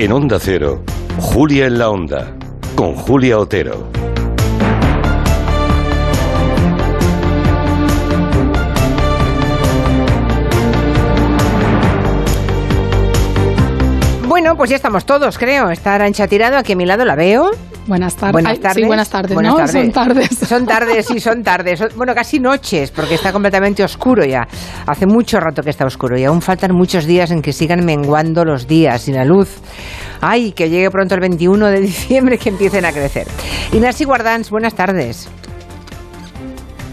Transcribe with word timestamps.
En 0.00 0.12
Onda 0.12 0.38
Cero, 0.38 0.84
Julia 1.18 1.66
en 1.66 1.76
la 1.76 1.90
Onda, 1.90 2.32
con 2.76 2.94
Julia 2.94 3.36
Otero. 3.36 3.90
Bueno, 14.28 14.56
pues 14.56 14.70
ya 14.70 14.76
estamos 14.76 15.04
todos, 15.04 15.36
creo. 15.36 15.68
Está 15.70 15.96
Arancha 15.96 16.28
tirado, 16.28 16.58
aquí 16.58 16.74
a 16.74 16.76
mi 16.76 16.86
lado 16.86 17.04
la 17.04 17.16
veo. 17.16 17.50
Buenas 17.88 18.14
tardes. 18.16 18.32
Buenas 18.32 18.60
tardes. 18.60 18.76
sí, 18.76 18.84
buenas 18.86 19.08
tardes. 19.10 19.34
Buenas 19.34 19.52
no, 19.52 19.56
tardes. 19.58 19.72
son 19.72 19.90
tardes. 19.92 20.28
Son 20.48 20.66
tardes, 20.66 21.06
sí, 21.06 21.20
son 21.20 21.42
tardes. 21.42 21.78
Son- 21.78 21.88
Bueno, 21.96 22.14
casi 22.14 22.38
noches, 22.38 22.90
porque 22.90 23.14
está 23.14 23.32
completamente 23.32 23.82
oscuro 23.82 24.24
ya. 24.24 24.46
Hace 24.86 25.06
mucho 25.06 25.40
rato 25.40 25.62
que 25.62 25.70
está 25.70 25.86
oscuro 25.86 26.18
y 26.18 26.24
aún 26.24 26.42
faltan 26.42 26.72
muchos 26.74 27.06
días 27.06 27.30
en 27.30 27.40
que 27.42 27.52
sigan 27.52 27.84
menguando 27.84 28.44
los 28.44 28.66
días 28.68 29.08
y 29.08 29.12
la 29.12 29.24
luz. 29.24 29.56
Ay, 30.20 30.52
que 30.52 30.68
llegue 30.68 30.90
pronto 30.90 31.14
el 31.14 31.20
21 31.20 31.66
de 31.68 31.80
diciembre 31.80 32.36
que 32.38 32.50
empiecen 32.50 32.84
a 32.84 32.92
crecer. 32.92 33.26
Inasi 33.72 34.04
Guardans, 34.04 34.50
buenas 34.50 34.74
tardes. 34.74 35.28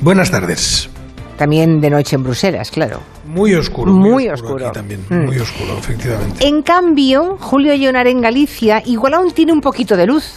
Buenas 0.02 0.32
tardes. 0.32 0.90
También 1.38 1.82
de 1.82 1.90
noche 1.90 2.16
en 2.16 2.24
Bruselas, 2.24 2.72
claro. 2.72 3.02
Muy 3.26 3.54
oscuro. 3.56 3.92
Muy 3.92 4.30
oscuro. 4.30 4.68
aquí 4.68 4.74
también. 4.76 5.02
Mm. 5.10 5.26
Muy 5.26 5.40
oscuro, 5.40 5.78
efectivamente. 5.78 6.48
En 6.48 6.62
cambio, 6.62 7.38
Julio 7.40 7.74
Llonar 7.76 8.08
en 8.08 8.22
Galicia 8.22 8.82
igual 8.86 9.16
aún 9.16 9.32
tiene 9.32 9.52
un 9.52 9.60
poquito 9.60 9.98
de 9.98 10.06
luz. 10.06 10.36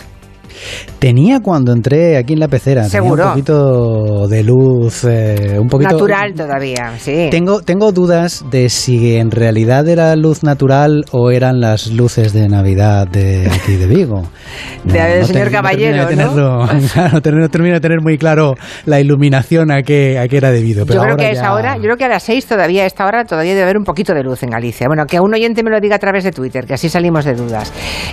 Tenía 0.98 1.40
cuando 1.40 1.72
entré 1.72 2.16
aquí 2.16 2.32
en 2.34 2.40
la 2.40 2.48
pecera. 2.48 2.82
tenía 2.82 2.90
Seguro. 2.90 3.24
un 3.24 3.30
poquito 3.30 4.28
de 4.28 4.42
luz, 4.44 5.04
eh, 5.04 5.56
un 5.58 5.68
poquito... 5.68 5.92
Natural 5.92 6.34
todavía, 6.34 6.92
sí. 6.98 7.28
Tengo, 7.30 7.60
tengo 7.62 7.92
dudas 7.92 8.44
de 8.50 8.68
si 8.68 9.16
en 9.16 9.30
realidad 9.30 9.86
era 9.88 10.14
luz 10.16 10.42
natural 10.42 11.04
o 11.12 11.30
eran 11.30 11.60
las 11.60 11.88
luces 11.92 12.32
de 12.32 12.48
Navidad 12.48 13.06
de 13.08 13.48
aquí 13.50 13.76
de 13.76 13.86
Vigo. 13.86 14.22
Del 14.84 15.24
señor 15.24 15.26
termino- 15.26 15.50
Caballero, 15.50 16.06
termino 16.06 16.30
de 16.30 16.36
¿no? 16.40 16.66
tenerlo- 16.66 16.88
claro, 16.92 17.20
termino- 17.20 17.38
no 17.44 17.48
termino 17.48 17.74
de 17.74 17.80
tener 17.80 18.00
muy 18.00 18.18
claro 18.18 18.54
la 18.86 19.00
iluminación 19.00 19.70
a 19.70 19.82
qué, 19.82 20.18
a 20.18 20.26
qué 20.28 20.36
era 20.38 20.50
debido. 20.50 20.84
Pero 20.86 20.96
yo 20.96 21.00
creo 21.02 21.12
ahora 21.12 21.22
que 21.22 21.28
a 21.28 21.32
esa 21.32 21.42
ya- 21.42 21.54
hora, 21.54 21.76
yo 21.76 21.82
creo 21.82 21.96
que 21.96 22.04
a 22.04 22.08
las 22.08 22.22
seis 22.22 22.46
todavía, 22.46 22.82
a 22.82 22.86
esta 22.86 23.06
hora 23.06 23.24
todavía 23.24 23.52
debe 23.52 23.62
haber 23.64 23.76
un 23.78 23.84
poquito 23.84 24.14
de 24.14 24.22
luz 24.22 24.42
en 24.42 24.50
Galicia. 24.50 24.86
Bueno, 24.88 25.04
que 25.06 25.16
a 25.18 25.22
un 25.22 25.32
oyente 25.32 25.62
me 25.62 25.70
lo 25.70 25.80
diga 25.80 25.96
a 25.96 25.98
través 25.98 26.24
de 26.24 26.32
Twitter, 26.32 26.64
que 26.66 26.74
así 26.74 26.88
salimos 26.88 27.24
de 27.24 27.34
dudas. 27.34 27.72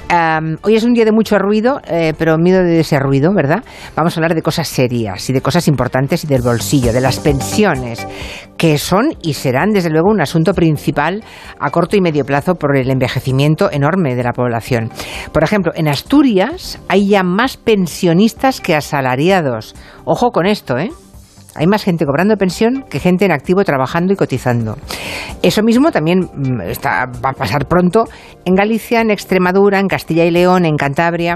Am, 0.09 0.58
hoy 0.62 0.75
es 0.75 0.84
un 0.84 0.94
día 0.94 1.06
de 1.06 1.12
mucho 1.12 1.38
ruido, 1.39 1.81
eh, 1.88 2.14
pero 2.17 2.34
miedo 2.38 2.64
de 2.64 2.80
ese 2.80 3.00
ruido, 3.00 3.33
¿verdad? 3.33 3.64
Vamos 3.95 4.16
a 4.16 4.19
hablar 4.19 4.36
de 4.36 4.41
cosas 4.41 4.67
serias 4.67 5.30
y 5.30 5.33
de 5.33 5.41
cosas 5.41 5.67
importantes 5.67 6.23
y 6.23 6.28
del 6.28 6.41
bolsillo, 6.41 6.94
de 6.94 7.02
las 7.02 7.19
pensiones, 7.19 8.05
que 8.58 8.78
son 8.78 9.16
y 9.22 9.33
serán 9.33 9.72
desde 9.72 9.89
luego 9.89 10.09
un 10.09 10.22
asunto 10.22 10.53
principal 10.53 11.23
a 11.59 11.69
corto 11.69 11.95
y 11.95 12.02
medio 12.02 12.25
plazo 12.25 12.56
por 12.56 12.78
el 12.78 12.89
envejecimiento 12.89 13.72
enorme 13.72 14.16
de 14.16 14.23
la 14.23 14.33
población. 14.33 14.89
Por 15.31 15.44
ejemplo, 15.44 15.72
en 15.75 15.88
Asturias 15.88 16.80
hay 16.88 17.08
ya 17.08 17.23
más 17.23 17.58
pensionistas 17.58 18.61
que 18.61 18.75
asalariados. 18.75 19.75
Ojo 20.06 20.31
con 20.31 20.45
esto, 20.45 20.78
¿eh? 20.78 20.89
Hay 21.58 21.67
más 21.67 21.84
gente 21.86 22.06
cobrando 22.06 22.36
pensión 22.36 22.84
que 22.89 23.00
gente 23.00 23.23
en 23.23 23.31
activo 23.31 23.64
trabajando 23.64 24.11
y 24.11 24.17
cotizando. 24.17 24.75
Eso 25.42 25.64
mismo 25.64 25.89
también 25.92 26.20
mm, 26.20 26.59
va 27.23 27.30
a 27.30 27.34
pasar 27.34 27.66
pronto 27.66 28.03
en 28.44 28.56
Galicia, 28.56 29.00
en 29.00 29.09
Extremadura, 29.09 29.80
en 29.80 29.88
Castilla 29.88 30.25
y 30.25 30.31
León, 30.31 30.66
en 30.66 30.75
Cantabria. 30.75 31.36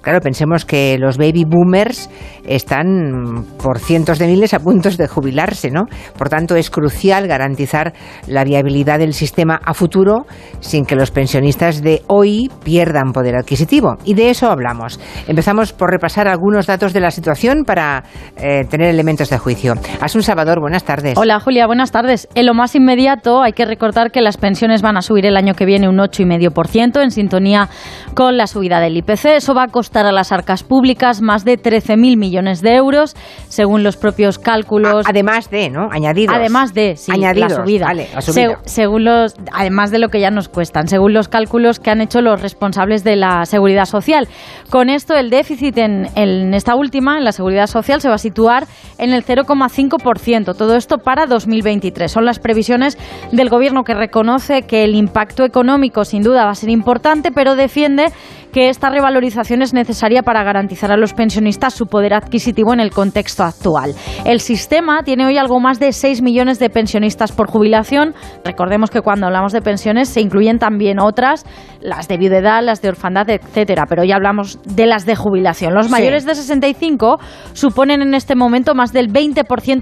Claro, 0.00 0.20
pensemos 0.20 0.64
que 0.64 0.98
los 0.98 1.18
baby 1.18 1.44
boomers 1.44 2.10
están 2.44 3.12
mm, 3.12 3.44
por 3.62 3.78
cientos 3.78 4.18
de 4.18 4.26
miles 4.26 4.54
a 4.54 4.58
puntos 4.58 4.96
de 4.96 5.06
jubilarse, 5.06 5.70
¿no? 5.70 5.84
Por 6.18 6.28
tanto, 6.28 6.56
es 6.56 6.68
crucial 6.68 7.28
garantizar 7.28 7.92
la 8.26 8.42
viabilidad 8.42 8.98
del 8.98 9.14
sistema 9.14 9.60
a 9.64 9.72
futuro 9.72 10.26
sin 10.58 10.84
que 10.84 10.96
los 10.96 11.12
pensionistas 11.12 11.80
de 11.80 12.02
hoy 12.08 12.50
pierdan 12.64 13.12
poder 13.12 13.36
adquisitivo. 13.36 13.98
Y 14.04 14.14
de 14.14 14.30
eso 14.30 14.50
hablamos. 14.50 14.98
Empezamos 15.28 15.72
por 15.72 15.90
repasar 15.90 16.26
algunos 16.26 16.66
datos 16.66 16.92
de 16.92 17.00
la 17.00 17.12
situación 17.12 17.64
para 17.64 18.02
eh, 18.36 18.64
tener 18.68 18.88
elementos 18.88 19.30
de 19.30 19.38
juicio. 19.38 19.59
Asun 20.00 20.22
Salvador, 20.22 20.60
buenas 20.60 20.84
tardes. 20.84 21.18
Hola 21.18 21.38
Julia, 21.40 21.66
buenas 21.66 21.90
tardes. 21.92 22.28
En 22.34 22.46
lo 22.46 22.54
más 22.54 22.74
inmediato 22.74 23.42
hay 23.42 23.52
que 23.52 23.64
recordar 23.66 24.10
que 24.10 24.20
las 24.22 24.36
pensiones 24.38 24.80
van 24.80 24.96
a 24.96 25.02
subir 25.02 25.26
el 25.26 25.36
año 25.36 25.54
que 25.54 25.66
viene 25.66 25.88
un 25.88 25.98
8,5% 25.98 27.02
en 27.02 27.10
sintonía 27.10 27.68
con 28.14 28.36
la 28.36 28.46
subida 28.46 28.80
del 28.80 28.96
IPC. 28.96 29.26
Eso 29.36 29.54
va 29.54 29.64
a 29.64 29.68
costar 29.68 30.06
a 30.06 30.12
las 30.12 30.32
arcas 30.32 30.62
públicas 30.62 31.20
más 31.20 31.44
de 31.44 31.58
13.000 31.58 32.16
millones 32.16 32.62
de 32.62 32.74
euros, 32.74 33.14
según 33.48 33.82
los 33.82 33.96
propios 33.96 34.38
cálculos. 34.38 35.06
A- 35.06 35.10
Además 35.10 35.50
de, 35.50 35.68
¿no? 35.68 35.88
Añadidos. 35.90 36.34
Además 36.34 36.72
de, 36.72 36.96
sí, 36.96 37.12
Añadidos, 37.12 37.50
la 37.50 37.56
subida. 37.64 37.86
vale, 37.86 38.08
la 38.14 38.20
subida. 38.22 38.58
Se- 38.64 38.70
según 38.70 39.04
los, 39.04 39.34
además 39.52 39.90
de 39.90 39.98
lo 39.98 40.08
que 40.08 40.20
ya 40.20 40.30
nos 40.30 40.48
cuestan, 40.48 40.88
según 40.88 41.12
los 41.12 41.28
cálculos 41.28 41.80
que 41.80 41.90
han 41.90 42.00
hecho 42.00 42.22
los 42.22 42.40
responsables 42.40 43.04
de 43.04 43.16
la 43.16 43.44
seguridad 43.44 43.84
social. 43.84 44.26
Con 44.70 44.88
esto, 44.88 45.14
el 45.16 45.28
déficit 45.30 45.76
en, 45.78 46.08
en 46.14 46.54
esta 46.54 46.74
última, 46.76 47.18
en 47.18 47.24
la 47.24 47.32
seguridad 47.32 47.66
social, 47.66 48.00
se 48.00 48.08
va 48.08 48.14
a 48.14 48.18
situar 48.18 48.66
en 48.98 49.12
el 49.12 49.24
0,5%. 49.50 50.56
Todo 50.56 50.76
esto 50.76 50.98
para 50.98 51.26
2023. 51.26 52.10
Son 52.10 52.24
las 52.24 52.38
previsiones 52.38 52.98
del 53.32 53.48
gobierno 53.48 53.82
que 53.84 53.94
reconoce 53.94 54.62
que 54.62 54.84
el 54.84 54.94
impacto 54.94 55.44
económico, 55.44 56.04
sin 56.04 56.22
duda, 56.22 56.44
va 56.44 56.50
a 56.50 56.54
ser 56.54 56.70
importante, 56.70 57.30
pero 57.32 57.56
defiende 57.56 58.12
que 58.52 58.68
esta 58.68 58.90
revalorización 58.90 59.62
es 59.62 59.72
necesaria 59.72 60.22
para 60.22 60.42
garantizar 60.42 60.90
a 60.90 60.96
los 60.96 61.14
pensionistas 61.14 61.72
su 61.72 61.86
poder 61.86 62.14
adquisitivo 62.14 62.72
en 62.72 62.80
el 62.80 62.90
contexto 62.90 63.44
actual. 63.44 63.94
El 64.24 64.40
sistema 64.40 65.04
tiene 65.04 65.24
hoy 65.26 65.38
algo 65.38 65.60
más 65.60 65.78
de 65.78 65.92
6 65.92 66.20
millones 66.22 66.58
de 66.58 66.68
pensionistas 66.68 67.30
por 67.30 67.48
jubilación. 67.48 68.12
Recordemos 68.44 68.90
que 68.90 69.02
cuando 69.02 69.26
hablamos 69.26 69.52
de 69.52 69.62
pensiones 69.62 70.08
se 70.08 70.20
incluyen 70.20 70.58
también 70.58 70.98
otras, 70.98 71.44
las 71.80 72.08
de 72.08 72.16
viudedad, 72.16 72.60
las 72.60 72.82
de 72.82 72.88
orfandad, 72.88 73.30
etcétera, 73.30 73.84
pero 73.88 74.02
ya 74.02 74.16
hablamos 74.16 74.58
de 74.64 74.86
las 74.86 75.06
de 75.06 75.14
jubilación. 75.14 75.72
Los 75.72 75.86
Sí. 75.86 75.92
mayores 75.92 76.26
de 76.26 76.34
65 76.34 77.18
suponen 77.52 78.02
en 78.02 78.14
este 78.14 78.34
momento 78.34 78.74
más 78.74 78.92
del 78.92 79.08
20% 79.12 79.39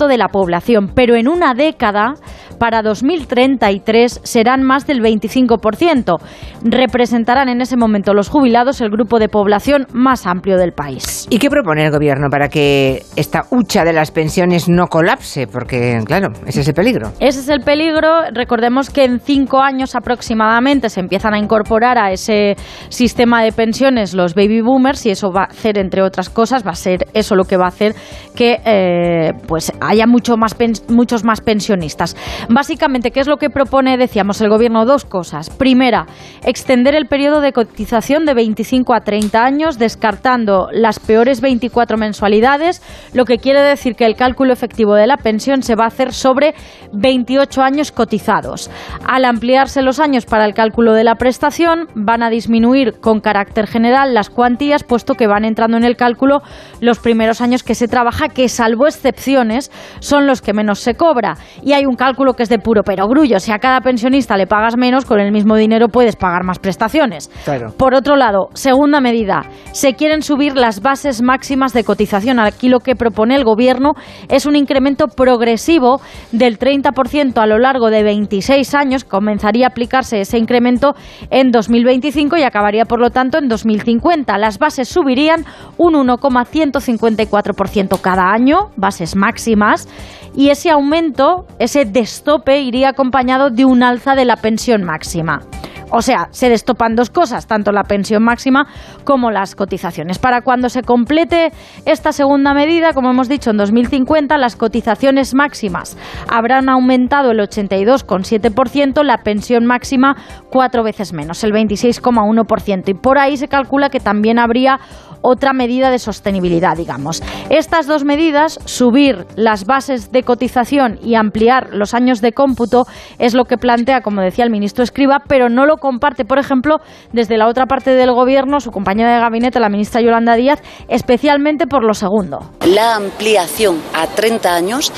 de 0.09 0.17
la 0.19 0.29
población, 0.29 0.93
pero 0.95 1.17
en 1.17 1.29
una 1.29 1.55
década, 1.55 2.15
para 2.59 2.83
2033, 2.83 4.21
serán 4.25 4.63
más 4.63 4.87
del 4.87 5.01
25%. 5.01 6.19
Representarán 6.63 7.49
en 7.49 7.61
ese 7.61 7.77
momento 7.77 8.15
los 8.15 8.29
jubilados 8.29 8.81
el 8.81 8.91
grupo 8.91 9.19
de 9.19 9.29
población 9.29 9.87
más 9.93 10.27
amplio 10.27 10.57
del 10.57 10.73
país. 10.73 11.27
¿Y 11.31 11.39
qué 11.39 11.51
propone 11.51 11.85
el 11.85 11.93
gobierno 11.93 12.29
para 12.31 12.49
que 12.49 13.03
esta 13.17 13.45
hucha 13.51 13.85
de 13.85 13.93
las 13.93 14.11
pensiones 14.11 14.69
no 14.69 14.87
colapse? 14.87 15.47
Porque, 15.47 16.01
claro, 16.05 16.29
ese 16.47 16.61
es 16.61 16.69
el 16.69 16.75
peligro. 16.75 17.13
Ese 17.21 17.41
es 17.41 17.49
el 17.49 17.61
peligro. 17.61 18.09
Recordemos 18.33 18.91
que 18.91 19.05
en 19.05 19.21
cinco 19.21 19.61
años 19.61 19.95
aproximadamente 19.95 20.89
se 20.89 21.01
empiezan 21.01 21.35
a 21.35 21.39
incorporar 21.39 21.99
a 21.99 22.13
ese 22.13 22.57
sistema 22.89 23.43
de 23.43 23.53
pensiones 23.53 24.15
los 24.15 24.35
baby 24.35 24.61
boomers 24.61 25.07
y 25.07 25.11
eso 25.11 25.31
va 25.31 25.43
a 25.43 25.47
hacer, 25.47 25.79
entre 25.79 26.03
otras 26.03 26.29
cosas, 26.31 26.67
va 26.67 26.73
a 26.73 26.75
ser 26.75 27.07
eso 27.15 27.35
lo 27.35 27.45
que 27.45 27.57
va 27.57 27.67
a 27.67 27.69
hacer 27.69 27.95
que 28.35 28.61
eh, 28.65 29.33
pues 29.47 29.73
haya 29.81 30.07
mucho 30.07 30.37
más 30.37 30.57
muchos 30.89 31.25
más 31.25 31.41
pensionistas. 31.41 32.17
Básicamente, 32.51 33.11
¿qué 33.11 33.21
es 33.21 33.27
lo 33.27 33.37
que 33.37 33.51
propone, 33.51 33.99
decíamos, 33.99 34.41
el 34.41 34.49
gobierno? 34.49 34.87
Dos 34.87 35.05
cosas. 35.05 35.51
Primera, 35.51 36.07
extender 36.47 36.95
el 36.95 37.07
periodo 37.07 37.43
de 37.43 37.53
cotización 37.53 38.25
de 38.25 38.33
25 38.33 38.95
a 38.95 39.01
30 39.01 39.45
años, 39.45 39.79
descartando 39.79 40.69
las 40.73 40.99
peores 40.99 41.43
24 41.43 41.99
mensualidades, 41.99 42.83
lo 43.13 43.27
que 43.27 43.37
quiere 43.37 43.61
decir 43.61 43.97
que 43.97 44.07
el 44.07 44.17
cálculo 44.17 44.55
efectivo 44.55 44.95
de 44.95 45.07
la 45.07 45.19
pensión 45.19 45.63
se 45.63 45.75
va 45.75 45.85
a 45.85 45.89
hacer 45.89 46.15
sobre 46.15 46.55
28 46.95 47.61
años 47.61 47.93
cotizados. 47.93 48.71
Al 49.07 49.27
ampliarse 49.27 49.83
los 49.83 50.01
años 50.01 50.25
para 50.25 50.47
el 50.47 50.55
cálculo 50.55 50.95
de 50.95 51.05
la 51.05 51.17
prestación, 51.17 51.89
van 51.95 52.23
a 52.23 52.31
disminuir 52.31 52.95
con 52.99 53.21
carácter 53.21 53.67
general 53.67 54.15
las 54.15 54.31
cuantías, 54.31 54.85
puesto 54.85 55.17
que 55.17 55.27
van 55.27 55.45
entrando 55.45 55.77
en 55.77 55.85
el 55.85 55.97
cálculo 55.97 56.41
los 56.81 56.99
primeros 56.99 57.43
años 57.43 57.63
que 57.63 57.75
se 57.75 57.89
trabaja, 57.89 58.31
que 58.31 58.49
salvo 58.49 58.87
excepciones 58.87 59.71
son 60.01 60.27
los 60.27 60.41
que 60.41 60.55
menos 60.55 60.79
se 60.79 60.95
cobra. 60.95 61.37
Y 61.63 61.75
hay 61.75 61.85
un 61.85 61.97
cálculo 61.97 62.38
que 62.39 62.45
es 62.45 62.49
de 62.49 62.61
puro 62.61 62.85
perogrullo. 62.85 63.41
Si 63.41 63.51
a 63.51 63.59
cada 63.59 63.81
pensionista 63.81 64.37
le 64.37 64.47
pagas 64.47 64.77
menos, 64.77 65.05
con 65.05 65.19
el 65.19 65.33
mismo 65.33 65.57
dinero 65.57 65.89
puedes 65.89 66.15
pagar 66.15 66.45
más 66.45 66.61
prestaciones. 66.61 67.33
Claro. 67.45 67.73
Por 67.77 67.95
otro 67.95 68.15
lado, 68.15 68.51
segunda 68.55 69.01
medida, 69.01 69.43
se 69.73 69.95
quieren 69.95 70.23
subir 70.23 70.57
las 70.57 70.81
bases 70.81 71.21
máximas 71.21 71.73
de 71.73 71.83
cotización. 71.83 72.39
Aquí 72.39 72.69
lo 72.69 72.79
que 72.79 72.95
propone 72.95 73.35
el 73.35 73.43
Gobierno 73.43 73.95
es 74.29 74.47
un 74.47 74.55
incremento 74.55 75.09
progresivo 75.09 76.01
del 76.31 76.61
30% 76.61 77.39
a 77.39 77.47
lo 77.47 77.59
largo 77.59 77.91
de 77.91 78.05
26 78.05 78.73
años. 78.75 79.03
Comenzaría 79.03 79.67
a 79.67 79.71
aplicarse 79.71 80.21
ese 80.21 80.39
incremento 80.39 80.95
en 81.31 81.51
2025 81.51 82.37
y 82.37 82.45
acabaría, 82.45 82.85
por 82.85 83.01
lo 83.01 83.11
tanto, 83.11 83.39
en 83.39 83.49
2050. 83.49 84.39
Las 84.39 84.61
bases 84.61 84.89
subirían 84.89 85.45
un 85.77 85.95
1,154% 85.95 88.01
cada 88.01 88.31
año, 88.33 88.71
bases 88.77 89.17
máximas, 89.17 89.89
y 90.35 90.51
ese 90.51 90.71
aumento, 90.71 91.47
ese 91.59 91.85
destope, 91.85 92.61
iría 92.61 92.91
acompañado 92.91 93.51
de 93.51 93.65
un 93.65 93.83
alza 93.83 94.15
de 94.15 94.25
la 94.25 94.37
pensión 94.37 94.85
máxima. 94.85 95.43
O 95.91 96.03
sea, 96.03 96.29
se 96.33 96.51
destopan 96.51 96.97
dos 96.97 97.09
cosas, 97.09 97.47
tanto 97.47 97.73
la 97.73 97.85
pensión 97.85 98.23
máxima 98.23 98.67
como 99.05 99.31
las 99.31 99.55
cotizaciones. 99.55 100.19
Para 100.19 100.43
cuando 100.43 100.69
se 100.69 100.83
complete 100.83 101.51
esta 101.87 102.13
segunda 102.13 102.53
medida, 102.53 102.93
como 102.93 103.11
hemos 103.11 103.29
dicho, 103.29 103.51
en 103.51 103.57
2050 103.57 104.37
las 104.37 104.57
cotizaciones 104.57 105.33
máximas 105.35 105.97
habrán 106.29 106.69
aumentado 106.69 107.31
el 107.31 107.39
82,7%, 107.39 109.03
la 109.03 109.23
pensión 109.23 109.65
máxima 109.65 110.17
cuatro 110.51 110.83
veces 110.83 111.15
menos, 111.15 111.43
el 111.43 111.53
26,1%. 111.53 112.89
Y 112.89 112.95
por 112.95 113.19
ahí 113.19 113.39
se 113.39 113.49
calcula 113.49 113.89
que 113.89 114.01
también 114.01 114.39
habría 114.39 114.81
otra 115.23 115.53
medida 115.53 115.91
de 115.91 115.99
sostenibilidad, 115.99 116.77
digamos. 116.77 117.23
Estas 117.51 117.87
dos 117.87 118.05
medidas, 118.05 118.59
subir 118.65 119.27
las 119.37 119.65
bases 119.65 120.13
de 120.13 120.23
cotización 120.23 120.99
y 121.03 121.15
ampliar 121.15 121.69
los 121.73 121.95
años 121.95 122.21
de 122.21 122.33
cómputo, 122.33 122.87
es 123.19 123.35
lo 123.35 123.45
que 123.45 123.57
plantea, 123.57 124.01
como 124.01 124.21
decía 124.21 124.45
el 124.45 124.51
ministro 124.51 124.85
Escriba, 124.85 125.23
pero 125.27 125.49
no 125.49 125.67
lo 125.67 125.77
comparte, 125.77 126.25
por 126.25 126.39
ejemplo, 126.39 126.79
desde 127.13 127.37
la 127.37 127.49
otra 127.49 127.67
parte 127.67 127.91
del 127.91 128.13
gobierno, 128.13 128.61
su 128.61 128.71
compañera 128.71 129.15
de 129.15 129.21
gabinete, 129.21 129.61
la 129.61 129.69
ministra 129.69 130.01
Yolanda 130.01 130.35
Díaz, 130.35 130.61
especialmente 130.89 131.67
por 131.67 131.85
lo 131.85 131.95
segundo. 131.95 132.41
La 132.67 132.97
ampliación 132.97 133.81
a 133.95 134.07
30 134.07 134.55
años 134.55 134.93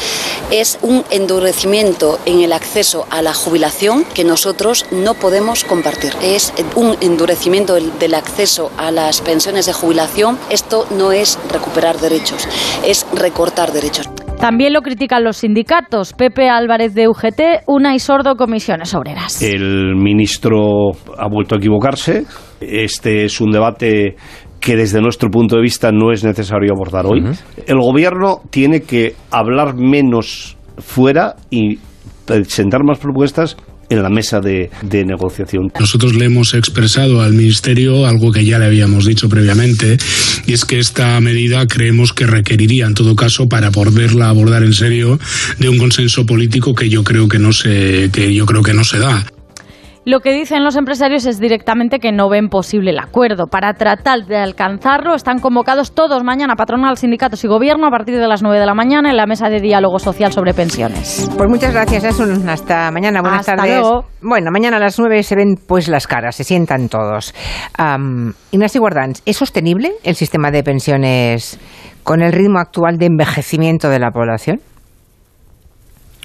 es 0.51 0.79
un 0.83 1.05
endurecimiento 1.11 2.19
en 2.27 2.41
el 2.41 2.53
acceso 2.53 3.07
a 3.11 3.23
la 3.23 3.35
jubilación 3.35 4.05
que 4.15 4.25
nosotros 4.25 4.87
no 4.91 5.15
podemos 5.15 5.65
compartir. 5.65 6.13
Es 6.23 6.53
un 6.75 6.97
endurecimiento 7.01 7.75
del 7.75 8.15
acceso 8.15 8.71
a 8.77 8.91
las 8.91 9.21
pensiones 9.21 9.67
de 9.67 9.73
jubilación. 9.73 10.10
Esto 10.51 10.87
no 10.97 11.13
es 11.13 11.39
recuperar 11.53 11.99
derechos, 11.99 12.49
es 12.85 13.07
recortar 13.15 13.73
derechos. 13.73 14.09
También 14.41 14.73
lo 14.73 14.81
critican 14.81 15.23
los 15.23 15.37
sindicatos. 15.37 16.15
Pepe 16.15 16.49
Álvarez 16.49 16.95
de 16.95 17.09
UGT, 17.09 17.63
una 17.67 17.95
y 17.95 17.99
sordo 17.99 18.35
comisiones 18.35 18.95
obreras. 18.95 19.41
El 19.41 19.95
ministro 19.97 20.91
ha 21.17 21.29
vuelto 21.29 21.55
a 21.55 21.59
equivocarse. 21.59 22.25
Este 22.61 23.25
es 23.25 23.41
un 23.41 23.51
debate 23.51 24.17
que 24.59 24.77
desde 24.77 25.01
nuestro 25.01 25.31
punto 25.31 25.57
de 25.57 25.63
vista 25.63 25.93
no 25.93 26.11
es 26.11 26.25
necesario 26.25 26.73
abordar 26.73 27.07
hoy. 27.07 27.23
El 27.67 27.79
gobierno 27.79 28.41
tiene 28.51 28.81
que 28.81 29.15
hablar 29.31 29.77
menos 29.77 30.57
fuera 30.79 31.37
y 31.51 31.79
presentar 32.27 32.83
más 32.83 32.99
propuestas 32.99 33.57
en 33.91 34.03
la 34.03 34.09
mesa 34.09 34.41
de, 34.41 34.71
negociación. 35.05 35.73
Nosotros 35.79 36.15
le 36.15 36.27
hemos 36.27 36.55
expresado 36.55 37.21
al 37.23 37.35
Ministerio 37.35 38.07
algo 38.07 38.33
que 38.33 38.45
ya 38.45 38.59
le 38.59 38.67
habíamos 38.67 39.05
dicho 39.05 39.29
previamente, 39.29 39.99
y 40.47 40.53
es 40.53 40.65
que 40.65 40.79
esta 40.79 41.21
medida 41.21 41.67
creemos 41.67 42.13
que 42.13 42.27
requeriría, 42.27 42.87
en 42.87 42.95
todo 42.95 43.17
caso, 43.17 43.49
para 43.49 43.71
poderla 43.71 44.29
abordar 44.29 44.63
en 44.63 44.73
serio, 44.73 45.19
de 45.59 45.69
un 45.69 45.79
consenso 45.79 46.25
político 46.25 46.75
que 46.75 46.89
yo 46.89 47.03
creo 47.03 47.29
que 47.29 47.39
no 47.39 47.53
se, 47.53 48.11
que 48.13 48.33
yo 48.33 48.47
creo 48.47 48.63
que 48.63 48.73
no 48.73 48.85
se 48.85 48.99
da. 48.99 49.27
Lo 50.07 50.21
que 50.21 50.33
dicen 50.33 50.65
los 50.65 50.77
empresarios 50.77 51.27
es 51.27 51.39
directamente 51.39 51.99
que 51.99 52.11
no 52.11 52.31
ven 52.31 52.49
posible 52.49 52.91
el 52.91 52.99
acuerdo. 52.99 53.49
Para 53.49 53.75
tratar 53.75 54.25
de 54.25 54.39
alcanzarlo 54.39 55.15
están 55.15 55.41
convocados 55.41 55.95
todos 55.95 56.25
mañana, 56.25 56.57
patronal, 56.57 56.97
sindicatos 56.97 57.45
y 57.45 57.49
gobierno, 57.49 57.87
a 57.87 57.91
partir 57.91 58.19
de 58.19 58.27
las 58.27 58.43
9 58.43 58.59
de 58.59 58.65
la 58.65 58.73
mañana 58.73 59.11
en 59.11 59.19
la 59.19 59.27
mesa 59.27 59.51
de 59.51 59.61
diálogo 59.61 59.99
social 59.99 60.33
sobre 60.33 60.55
pensiones. 60.55 61.31
Pues 61.37 61.51
muchas 61.51 61.75
gracias, 61.75 62.05
Asun. 62.05 62.49
Hasta 62.49 62.91
mañana. 62.91 63.21
Buenas 63.21 63.41
Hasta 63.41 63.57
tardes. 63.57 63.79
luego. 63.79 64.07
Bueno, 64.23 64.51
mañana 64.51 64.79
a 64.79 64.81
las 64.81 64.99
9 64.99 65.23
se 65.23 65.37
ven 65.37 65.57
pues 65.69 65.87
las 65.87 66.07
caras, 66.07 66.35
se 66.35 66.45
sientan 66.45 66.89
todos. 66.89 67.35
Um, 67.79 68.33
Ignacio 68.53 68.81
Guardans, 68.81 69.23
¿es 69.27 69.37
sostenible 69.37 69.93
el 70.03 70.15
sistema 70.15 70.51
de 70.51 70.63
pensiones 70.63 71.61
con 72.05 72.23
el 72.23 72.33
ritmo 72.33 72.59
actual 72.59 72.97
de 72.97 73.05
envejecimiento 73.05 73.91
de 73.91 73.99
la 73.99 74.11
población? 74.13 74.61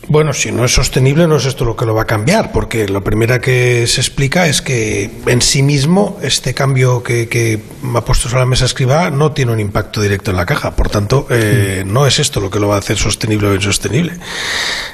Bueno, 0.07 0.33
si 0.33 0.51
no 0.51 0.65
es 0.65 0.71
sostenible, 0.71 1.27
no 1.27 1.37
es 1.37 1.45
esto 1.45 1.65
lo 1.65 1.75
que 1.75 1.85
lo 1.85 1.95
va 1.95 2.03
a 2.03 2.05
cambiar, 2.05 2.51
porque 2.51 2.87
lo 2.87 3.03
primero 3.03 3.41
que 3.41 3.87
se 3.87 4.01
explica 4.01 4.47
es 4.47 4.61
que 4.61 5.09
en 5.25 5.41
sí 5.41 5.63
mismo 5.63 6.19
este 6.21 6.53
cambio 6.53 7.01
que, 7.01 7.27
que 7.27 7.59
ha 7.95 8.01
puesto 8.05 8.29
sobre 8.29 8.41
la 8.41 8.45
mesa 8.45 8.65
escriba 8.65 9.09
no 9.09 9.31
tiene 9.31 9.51
un 9.51 9.59
impacto 9.59 10.01
directo 10.01 10.29
en 10.29 10.37
la 10.37 10.45
caja. 10.45 10.75
Por 10.75 10.89
tanto, 10.89 11.25
eh, 11.31 11.83
no 11.87 12.05
es 12.05 12.19
esto 12.19 12.39
lo 12.39 12.51
que 12.51 12.59
lo 12.59 12.67
va 12.67 12.75
a 12.75 12.79
hacer 12.79 12.97
sostenible 12.97 13.47
o 13.47 13.55
insostenible. 13.55 14.13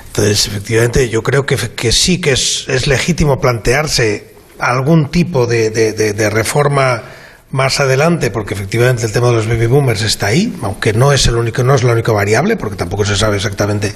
Entonces, 0.07 0.48
efectivamente, 0.48 1.09
yo 1.09 1.21
creo 1.24 1.45
que, 1.45 1.57
que 1.57 1.92
sí 1.92 2.21
que 2.21 2.31
es, 2.31 2.65
es 2.69 2.88
legítimo 2.88 3.42
plantearse 3.42 4.33
algún 4.59 5.09
tipo 5.09 5.45
de, 5.45 5.71
de, 5.71 5.92
de, 5.92 6.13
de 6.13 6.30
reforma 6.30 7.03
más 7.51 7.81
adelante, 7.81 8.31
porque 8.31 8.53
efectivamente 8.53 9.06
el 9.06 9.12
tema 9.12 9.27
de 9.27 9.33
los 9.33 9.48
baby 9.48 9.65
boomers 9.65 10.03
está 10.03 10.27
ahí, 10.27 10.56
aunque 10.62 10.94
no 10.94 11.12
es 11.12 11.27
el 11.27 11.36
único, 11.36 11.63
no 11.63 11.75
es 11.75 11.83
la 11.83 11.92
única 11.92 12.13
variable, 12.13 12.56
porque 12.56 12.77
tampoco 12.77 13.03
se 13.03 13.18
sabe 13.18 13.36
exactamente 13.38 13.94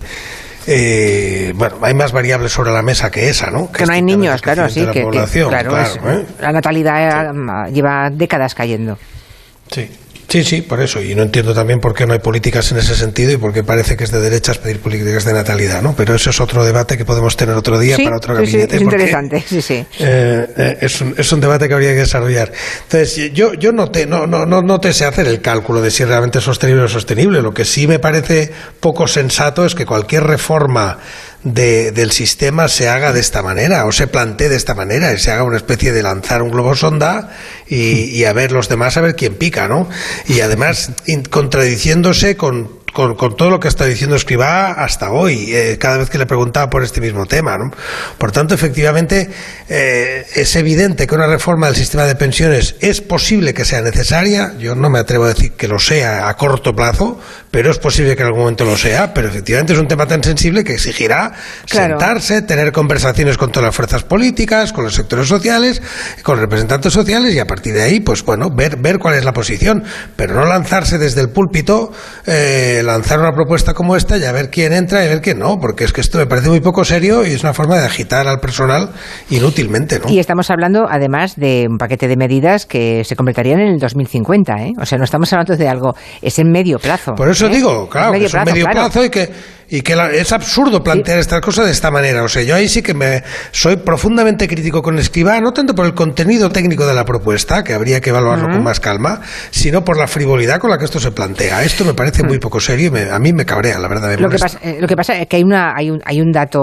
eh, 0.68 1.54
bueno, 1.56 1.78
hay 1.82 1.94
más 1.94 2.12
variables 2.12 2.52
sobre 2.52 2.72
la 2.72 2.82
mesa 2.82 3.12
que 3.12 3.30
esa, 3.30 3.52
¿no? 3.52 3.72
Que, 3.72 3.86
no 3.86 3.94
hay 3.94 4.02
niños, 4.02 4.42
claro, 4.42 4.70
sí, 4.70 4.82
la 4.82 4.92
que, 4.92 5.00
que 5.00 5.06
población, 5.06 5.50
claro, 5.50 5.70
claro, 5.72 5.88
es- 5.88 6.20
¿eh? 6.20 6.26
la 6.40 6.52
natalidad 6.52 7.30
eh, 7.36 7.72
lleva 7.72 8.10
décadas 8.10 8.56
cayendo. 8.56 8.98
Sí. 9.72 9.90
Sí, 10.28 10.44
sí, 10.44 10.62
por 10.62 10.82
eso. 10.82 11.02
Y 11.02 11.14
no 11.16 11.22
entiendo 11.24 11.54
también 11.54 11.80
por 11.80 11.94
qué 11.94 12.06
no 12.06 12.14
hay 12.14 12.20
políticas 12.20 12.72
en 12.72 12.78
ese 12.80 12.96
sentido 12.96 13.32
y 13.32 13.38
por 13.38 13.54
qué 13.54 13.64
parece 13.64 13.96
que 13.96 14.04
es 14.06 14.12
de 14.12 14.20
derechas 14.20 14.58
pedir 14.58 14.80
políticas 14.80 15.24
de 15.24 15.34
natalidad, 15.34 15.82
¿no? 15.82 15.94
Pero 15.96 16.16
eso 16.16 16.30
es 16.32 16.42
otro 16.42 16.66
debate 16.66 16.98
que 16.98 17.06
podemos 17.06 17.38
tener 17.38 17.56
otro 17.56 17.78
día 17.80 17.96
Sí, 17.96 18.04
para 18.04 18.18
otro 18.18 18.36
sí, 18.38 18.46
sí, 18.46 18.52
gabinete. 18.54 18.76
es 18.78 18.82
porque, 18.84 18.96
interesante, 18.96 19.44
sí, 19.48 19.62
sí. 19.62 19.86
eh, 20.00 20.48
eh, 20.58 20.78
es, 20.82 21.02
un, 21.02 21.14
es 21.18 21.32
un 21.32 21.40
debate 21.40 21.68
que 21.68 21.74
habría 21.76 21.94
que 21.94 22.00
desarrollar. 22.00 22.52
Entonces, 22.84 23.32
yo, 23.34 23.54
yo 23.54 23.72
no, 23.72 23.90
te, 23.92 24.06
no, 24.08 24.26
no, 24.28 24.46
no, 24.46 24.62
no 24.62 24.80
te 24.80 24.94
sé 24.94 25.06
hacer 25.06 25.28
el 25.28 25.42
cálculo 25.42 25.82
de 25.82 25.92
si 25.92 26.04
es 26.04 26.10
realmente 26.10 26.42
sostenible 26.42 26.84
o 26.84 26.88
sostenible. 26.88 27.42
Lo 27.42 27.54
que 27.54 27.64
sí 27.66 27.88
me 27.88 28.00
parece 28.00 28.52
poco 28.80 29.08
sensato 29.08 29.66
es 29.66 29.76
que 29.76 29.86
cualquier 29.86 30.24
reforma 30.24 30.98
de- 31.46 31.92
del 31.92 32.12
sistema 32.12 32.68
se 32.68 32.90
haga 32.90 33.14
de 33.14 33.22
esta 33.22 33.42
manera 33.42 33.86
o 33.86 33.92
se 33.94 34.08
plantee 34.08 34.50
de 34.50 34.58
esta 34.58 34.74
manera 34.76 35.14
y 35.14 35.18
se 35.20 35.32
haga 35.32 35.44
una 35.44 35.58
especie 35.58 35.94
de 35.94 36.04
lanzar 36.04 36.42
un 36.42 36.52
globo 36.52 36.76
sonda 36.76 37.30
y, 37.68 38.24
a 38.26 38.34
ver 38.34 38.52
los 38.52 38.68
demás 38.68 38.98
a 38.98 39.02
ver 39.02 39.16
quién 39.16 39.36
pica, 39.36 39.68
¿no? 39.70 39.88
Y 40.28 40.42
además 40.42 40.92
contradiciéndose 41.30 42.36
con 42.36 42.84
con, 42.96 43.16
con 43.16 43.36
todo 43.36 43.50
lo 43.50 43.60
que 43.60 43.68
está 43.68 43.84
diciendo 43.86 44.16
Escribá 44.16 44.72
hasta 44.72 45.12
hoy, 45.12 45.54
eh, 45.54 45.78
cada 45.78 45.98
vez 45.98 46.10
que 46.10 46.18
le 46.18 46.26
preguntaba 46.26 46.70
por 46.70 46.82
este 46.82 47.02
mismo 47.02 47.26
tema. 47.26 47.58
¿no? 47.58 47.70
Por 48.18 48.32
tanto, 48.32 48.56
efectivamente, 48.56 49.30
eh, 49.68 50.26
es 50.34 50.56
evidente 50.56 51.06
que 51.06 51.14
una 51.14 51.28
reforma 51.28 51.68
del 51.68 51.76
sistema 51.76 52.06
de 52.06 52.16
pensiones 52.16 52.78
es 52.80 53.02
posible 53.02 53.54
que 53.54 53.66
sea 53.66 53.82
necesaria. 53.82 54.54
Yo 54.60 54.76
no 54.76 54.90
me 54.90 55.00
atrevo 55.00 55.26
a 55.26 55.34
decir 55.34 55.52
que 55.58 55.68
lo 55.68 55.78
sea 55.78 56.30
a 56.30 56.38
corto 56.38 56.74
plazo, 56.74 57.20
pero 57.56 57.72
es 57.72 57.80
posible 57.80 58.18
que 58.18 58.22
en 58.22 58.28
algún 58.28 58.42
momento 58.42 58.66
lo 58.66 58.76
sea. 58.76 59.14
Pero 59.14 59.30
efectivamente 59.30 59.72
es 59.72 59.80
un 59.80 59.88
tema 59.88 60.06
tan 60.06 60.22
sensible 60.22 60.66
que 60.66 60.74
exigirá 60.74 61.32
Claro. 61.70 61.98
sentarse, 61.98 62.42
tener 62.42 62.74
conversaciones 62.74 63.38
con 63.38 63.50
todas 63.50 63.68
las 63.68 63.74
fuerzas 63.74 64.04
políticas, 64.04 64.74
con 64.74 64.84
los 64.84 64.94
sectores 64.94 65.30
sociales, 65.30 65.82
con 66.22 66.38
representantes 66.38 66.92
sociales 66.92 67.34
y 67.34 67.40
a 67.40 67.46
partir 67.46 67.74
de 67.74 67.84
ahí, 67.84 68.02
pues 68.02 68.26
bueno, 68.26 68.50
ver, 68.54 68.76
ver 68.76 69.00
cuál 69.00 69.16
es 69.16 69.24
la 69.24 69.32
posición. 69.32 69.86
Pero 70.18 70.34
no 70.34 70.44
lanzarse 70.44 70.98
desde 70.98 71.22
el 71.22 71.30
púlpito, 71.30 71.94
eh, 72.26 72.82
lanzar 72.84 73.22
una 73.22 73.32
propuesta 73.32 73.74
como 73.74 73.96
esta 73.96 74.18
y 74.18 74.26
a 74.26 74.34
ver 74.34 74.50
quién 74.50 74.74
entra 74.74 75.02
y 75.06 75.08
a 75.08 75.10
ver 75.12 75.22
quién 75.22 75.40
no, 75.40 75.58
porque 75.58 75.86
es 75.86 75.94
que 75.94 76.02
esto 76.02 76.18
me 76.18 76.26
parece 76.26 76.50
muy 76.50 76.60
poco 76.60 76.84
serio 76.84 77.26
y 77.26 77.36
es 77.36 77.44
una 77.44 77.54
forma 77.54 77.78
de 77.78 77.86
agitar 77.86 78.28
al 78.28 78.42
personal 78.42 78.90
inútilmente, 79.30 80.00
¿no? 80.00 80.10
Y 80.10 80.20
estamos 80.20 80.52
hablando, 80.52 80.88
además, 80.90 81.38
de 81.38 81.68
un 81.70 81.78
paquete 81.78 82.10
de 82.10 82.18
medidas 82.18 82.66
que 82.66 83.06
se 83.06 83.16
completarían 83.16 83.62
en 83.62 83.68
el 83.76 83.80
2050, 83.80 84.54
¿eh? 84.58 84.74
O 84.78 84.86
sea, 84.86 84.98
no 84.98 85.06
estamos 85.06 85.32
hablando 85.32 85.56
de 85.56 85.70
algo, 85.70 85.96
es 86.22 86.38
en 86.38 86.52
medio 86.52 86.80
plazo. 86.80 87.16
Por 87.16 87.30
eso 87.30 87.45
¿eh? 87.48 87.56
digo, 87.56 87.90
claro, 87.90 88.14
que 88.14 88.26
es 88.26 88.34
un 88.34 88.44
medio 88.44 88.66
plazo 88.68 89.04
y 89.04 89.10
que, 89.10 89.30
y 89.70 89.82
que 89.82 89.96
la- 89.96 90.12
es 90.12 90.32
absurdo 90.32 90.84
plantear 90.84 91.20
estas 91.20 91.42
cosas 91.42 91.66
de 91.66 91.72
esta 91.72 91.92
manera. 91.92 92.24
O 92.24 92.28
sea, 92.30 92.44
yo 92.44 92.56
ahí 92.56 92.68
sí 92.70 92.82
que 92.82 92.94
me 92.94 93.24
soy 93.52 93.78
profundamente 93.78 94.48
crítico 94.48 94.82
con 94.82 94.98
Escribá, 95.00 95.40
no 95.42 95.52
tanto 95.54 95.74
por 95.76 95.86
el 95.86 95.94
contenido 95.94 96.50
técnico 96.50 96.86
de 96.86 96.94
la 96.94 97.06
propuesta, 97.06 97.64
que 97.64 97.74
habría 97.74 98.02
que 98.02 98.10
evaluarlo 98.12 98.48
con 98.50 98.64
más 98.64 98.80
calma, 98.80 99.22
sino 99.52 99.84
por 99.84 99.98
la 99.98 100.08
frivolidad 100.08 100.60
con 100.60 100.70
la 100.70 100.78
que 100.78 100.86
esto 100.86 101.00
se 101.00 101.12
plantea. 101.12 101.64
Esto 101.64 101.84
me 101.86 101.94
parece 101.94 102.24
muy 102.24 102.40
poco 102.40 102.60
serio 102.60 102.88
y 102.88 102.92
me- 102.92 103.10
a 103.10 103.20
mí 103.20 103.34
me 103.34 103.46
cabrea, 103.46 103.80
la 103.80 103.88
verdad. 103.88 104.10
me 104.10 104.18
Lo 104.18 104.30
que, 104.30 104.38
pasa, 104.38 104.60
eh, 104.62 104.78
lo 104.80 104.88
que 104.88 104.96
pasa 104.96 105.18
es 105.18 105.28
que 105.28 105.38
hay, 105.38 105.44
una, 105.44 105.74
hay, 105.76 105.90
un, 105.90 106.02
hay 106.06 106.22
un 106.22 106.32
dato 106.32 106.62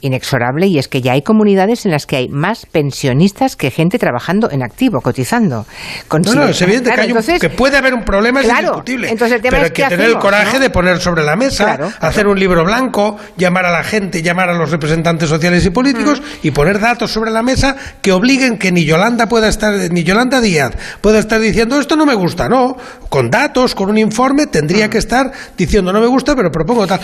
inexorable 0.00 0.66
y 0.66 0.78
es 0.78 0.88
que 0.88 1.00
ya 1.00 1.12
hay 1.12 1.22
comunidades 1.22 1.84
en 1.86 1.92
las 1.92 2.06
que 2.06 2.16
hay 2.16 2.28
más 2.28 2.66
pensionistas 2.66 3.56
que 3.56 3.70
gente 3.70 3.98
trabajando 3.98 4.50
en 4.50 4.62
activo, 4.62 5.00
cotizando. 5.00 5.66
No, 6.10 6.34
no, 6.34 6.44
es 6.48 6.60
evidente 6.62 6.90
Claro, 6.90 7.02
que, 7.02 7.08
hay 7.08 7.34
un- 7.34 7.38
que 7.40 7.50
puede 7.50 7.76
haber 7.76 7.94
un 7.94 8.04
problema, 8.04 8.40
es 8.40 8.46
Claro, 8.46 8.60
indiscutible. 8.68 9.08
entonces 9.10 9.36
el 9.36 9.42
tema 9.42 9.50
pero 9.58 9.64
es 9.66 9.70
hay 9.70 9.74
que 9.74 9.88
tener 9.96 10.06
el 10.10 10.18
coraje 10.18 10.54
¿no? 10.54 10.60
de 10.60 10.70
poner 10.70 10.98
sobre 11.00 11.22
la 11.24 11.36
mesa, 11.36 11.64
Claro, 11.64 11.92
hacer 12.00 12.26
un 12.26 12.37
libro 12.38 12.64
blanco, 12.64 13.16
llamar 13.36 13.66
a 13.66 13.70
la 13.70 13.82
gente, 13.82 14.22
llamar 14.22 14.50
a 14.50 14.54
los 14.54 14.70
representantes 14.70 15.28
sociales 15.28 15.64
y 15.66 15.70
políticos 15.70 16.22
y 16.42 16.50
poner 16.50 16.78
datos 16.80 17.10
sobre 17.10 17.30
la 17.30 17.42
mesa 17.42 17.76
que 18.00 18.12
obliguen 18.12 18.58
que 18.58 18.72
ni 18.72 18.84
Yolanda 18.84 19.26
pueda 19.26 19.48
estar, 19.48 19.74
ni 19.90 20.04
Yolanda 20.04 20.40
Díaz 20.40 20.76
pueda 21.00 21.18
estar 21.18 21.40
diciendo 21.40 21.80
esto 21.80 21.96
no 21.96 22.06
me 22.06 22.14
gusta, 22.14 22.48
no. 22.48 22.76
Con 23.08 23.30
datos, 23.30 23.74
con 23.74 23.88
un 23.88 23.98
informe, 23.98 24.46
tendría 24.46 24.90
que 24.90 24.98
estar 24.98 25.32
diciendo 25.56 25.92
no 25.92 26.00
me 26.00 26.06
gusta, 26.06 26.36
pero 26.36 26.50
propongo 26.50 26.86
tal. 26.86 27.00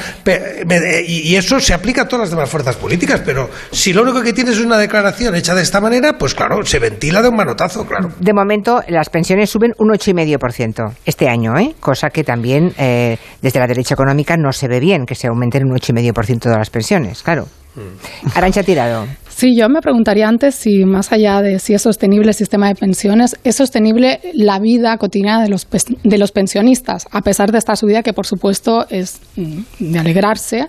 Y, 1.06 1.30
y 1.30 1.36
eso 1.36 1.60
se 1.60 1.74
aplica 1.74 2.02
a 2.02 2.08
todas 2.08 2.24
las 2.24 2.30
demás 2.30 2.50
fuerzas 2.50 2.76
políticas, 2.76 3.22
pero 3.24 3.50
si 3.70 3.92
lo 3.92 4.02
único 4.02 4.22
que 4.22 4.32
tienes 4.32 4.58
es 4.58 4.64
una 4.64 4.78
declaración 4.78 5.34
hecha 5.34 5.54
de 5.54 5.62
esta 5.62 5.80
manera, 5.80 6.16
pues 6.18 6.34
claro, 6.34 6.64
se 6.64 6.78
ventila 6.78 7.22
de 7.22 7.28
un 7.28 7.36
manotazo, 7.36 7.86
claro. 7.86 8.10
De 8.18 8.32
momento, 8.32 8.82
las 8.88 9.08
pensiones 9.08 9.50
suben 9.50 9.72
un 9.78 9.88
8,5% 9.88 10.92
este 11.04 11.28
año, 11.28 11.56
¿eh? 11.58 11.74
cosa 11.80 12.10
que 12.10 12.24
también 12.24 12.72
eh, 12.78 13.18
desde 13.42 13.58
la 13.58 13.66
derecha 13.66 13.94
económica 13.94 14.36
no 14.36 14.52
se 14.52 14.68
ve 14.68 14.80
bien, 14.80 15.06
que 15.06 15.14
se 15.14 15.23
se 15.24 15.28
aumenten 15.28 15.64
un 15.64 15.70
8,5% 15.70 16.50
de 16.50 16.58
las 16.58 16.68
pensiones, 16.68 17.22
claro. 17.22 17.46
Mm. 17.76 18.36
Arancha 18.36 18.62
Tirado. 18.62 19.06
Sí, 19.26 19.56
yo 19.58 19.70
me 19.70 19.80
preguntaría 19.80 20.28
antes 20.28 20.54
si 20.54 20.84
más 20.84 21.12
allá 21.12 21.40
de 21.40 21.58
si 21.60 21.72
es 21.72 21.80
sostenible 21.80 22.28
el 22.28 22.34
sistema 22.34 22.68
de 22.68 22.74
pensiones, 22.74 23.36
es 23.42 23.56
sostenible 23.56 24.20
la 24.34 24.58
vida 24.58 24.94
cotidiana 24.98 25.42
de 25.42 25.48
los, 25.48 25.66
de 26.02 26.18
los 26.18 26.30
pensionistas, 26.30 27.06
a 27.10 27.22
pesar 27.22 27.52
de 27.52 27.58
esta 27.58 27.74
subida 27.74 28.02
que 28.02 28.12
por 28.12 28.26
supuesto 28.26 28.86
es 28.90 29.18
mm, 29.36 29.62
de 29.78 29.98
alegrarse 29.98 30.68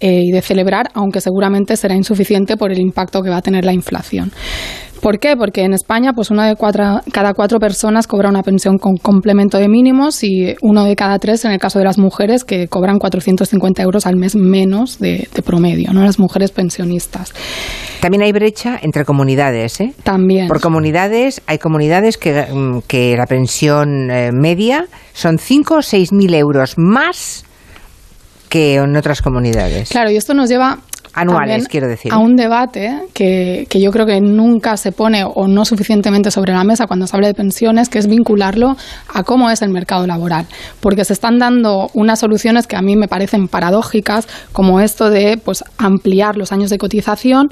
eh, 0.00 0.22
y 0.24 0.30
de 0.32 0.42
celebrar, 0.42 0.90
aunque 0.94 1.20
seguramente 1.20 1.76
será 1.76 1.94
insuficiente 1.94 2.56
por 2.56 2.72
el 2.72 2.80
impacto 2.80 3.22
que 3.22 3.30
va 3.30 3.38
a 3.38 3.42
tener 3.42 3.64
la 3.64 3.72
inflación. 3.72 4.32
¿Por 5.04 5.18
qué? 5.18 5.36
Porque 5.36 5.64
en 5.64 5.74
España, 5.74 6.14
pues 6.14 6.30
una 6.30 6.48
de 6.48 6.56
cada 6.56 7.34
cuatro 7.34 7.58
personas 7.58 8.06
cobra 8.06 8.30
una 8.30 8.42
pensión 8.42 8.78
con 8.78 8.96
complemento 8.96 9.58
de 9.58 9.68
mínimos 9.68 10.24
y 10.24 10.56
uno 10.62 10.84
de 10.84 10.96
cada 10.96 11.18
tres 11.18 11.44
en 11.44 11.52
el 11.52 11.58
caso 11.58 11.78
de 11.78 11.84
las 11.84 11.98
mujeres 11.98 12.42
que 12.42 12.68
cobran 12.68 12.98
450 12.98 13.82
euros 13.82 14.06
al 14.06 14.16
mes 14.16 14.34
menos 14.34 14.98
de, 14.98 15.28
promedio, 15.44 15.92
¿no? 15.92 16.02
Las 16.02 16.18
mujeres 16.18 16.52
pensionistas. 16.52 17.34
También 18.00 18.22
hay 18.22 18.32
brecha 18.32 18.78
entre 18.80 19.04
comunidades, 19.04 19.78
¿eh? 19.82 19.92
También. 20.04 20.48
Por 20.48 20.62
comunidades, 20.62 21.42
hay 21.46 21.58
comunidades 21.58 22.16
que, 22.16 22.46
mm, 22.50 22.78
que 22.86 23.14
la 23.14 23.26
pensión 23.26 24.10
eh, 24.10 24.30
media 24.32 24.86
son 25.12 25.36
5 25.36 25.74
o 25.74 25.82
6 25.82 26.14
mil 26.14 26.32
euros 26.32 26.78
más 26.78 27.44
que 28.54 28.76
en 28.76 28.96
otras 28.96 29.20
comunidades. 29.20 29.88
Claro, 29.88 30.12
y 30.12 30.16
esto 30.16 30.32
nos 30.32 30.48
lleva 30.48 30.78
anuales, 31.12 31.66
quiero 31.66 31.88
decir. 31.88 32.12
A 32.12 32.18
un 32.18 32.36
debate 32.36 33.00
que, 33.12 33.66
que, 33.68 33.80
yo 33.80 33.90
creo 33.90 34.06
que 34.06 34.20
nunca 34.20 34.76
se 34.76 34.92
pone 34.92 35.24
o 35.24 35.48
no 35.48 35.64
suficientemente 35.64 36.30
sobre 36.30 36.52
la 36.52 36.62
mesa 36.62 36.86
cuando 36.86 37.08
se 37.08 37.16
habla 37.16 37.26
de 37.26 37.34
pensiones, 37.34 37.88
que 37.88 37.98
es 37.98 38.06
vincularlo 38.06 38.76
a 39.12 39.24
cómo 39.24 39.50
es 39.50 39.60
el 39.60 39.70
mercado 39.70 40.06
laboral. 40.06 40.46
Porque 40.78 41.04
se 41.04 41.14
están 41.14 41.40
dando 41.40 41.88
unas 41.94 42.20
soluciones 42.20 42.68
que 42.68 42.76
a 42.76 42.80
mí 42.80 42.94
me 42.94 43.08
parecen 43.08 43.48
paradójicas, 43.48 44.28
como 44.52 44.78
esto 44.78 45.10
de 45.10 45.36
pues, 45.36 45.64
ampliar 45.76 46.36
los 46.36 46.52
años 46.52 46.70
de 46.70 46.78
cotización 46.78 47.50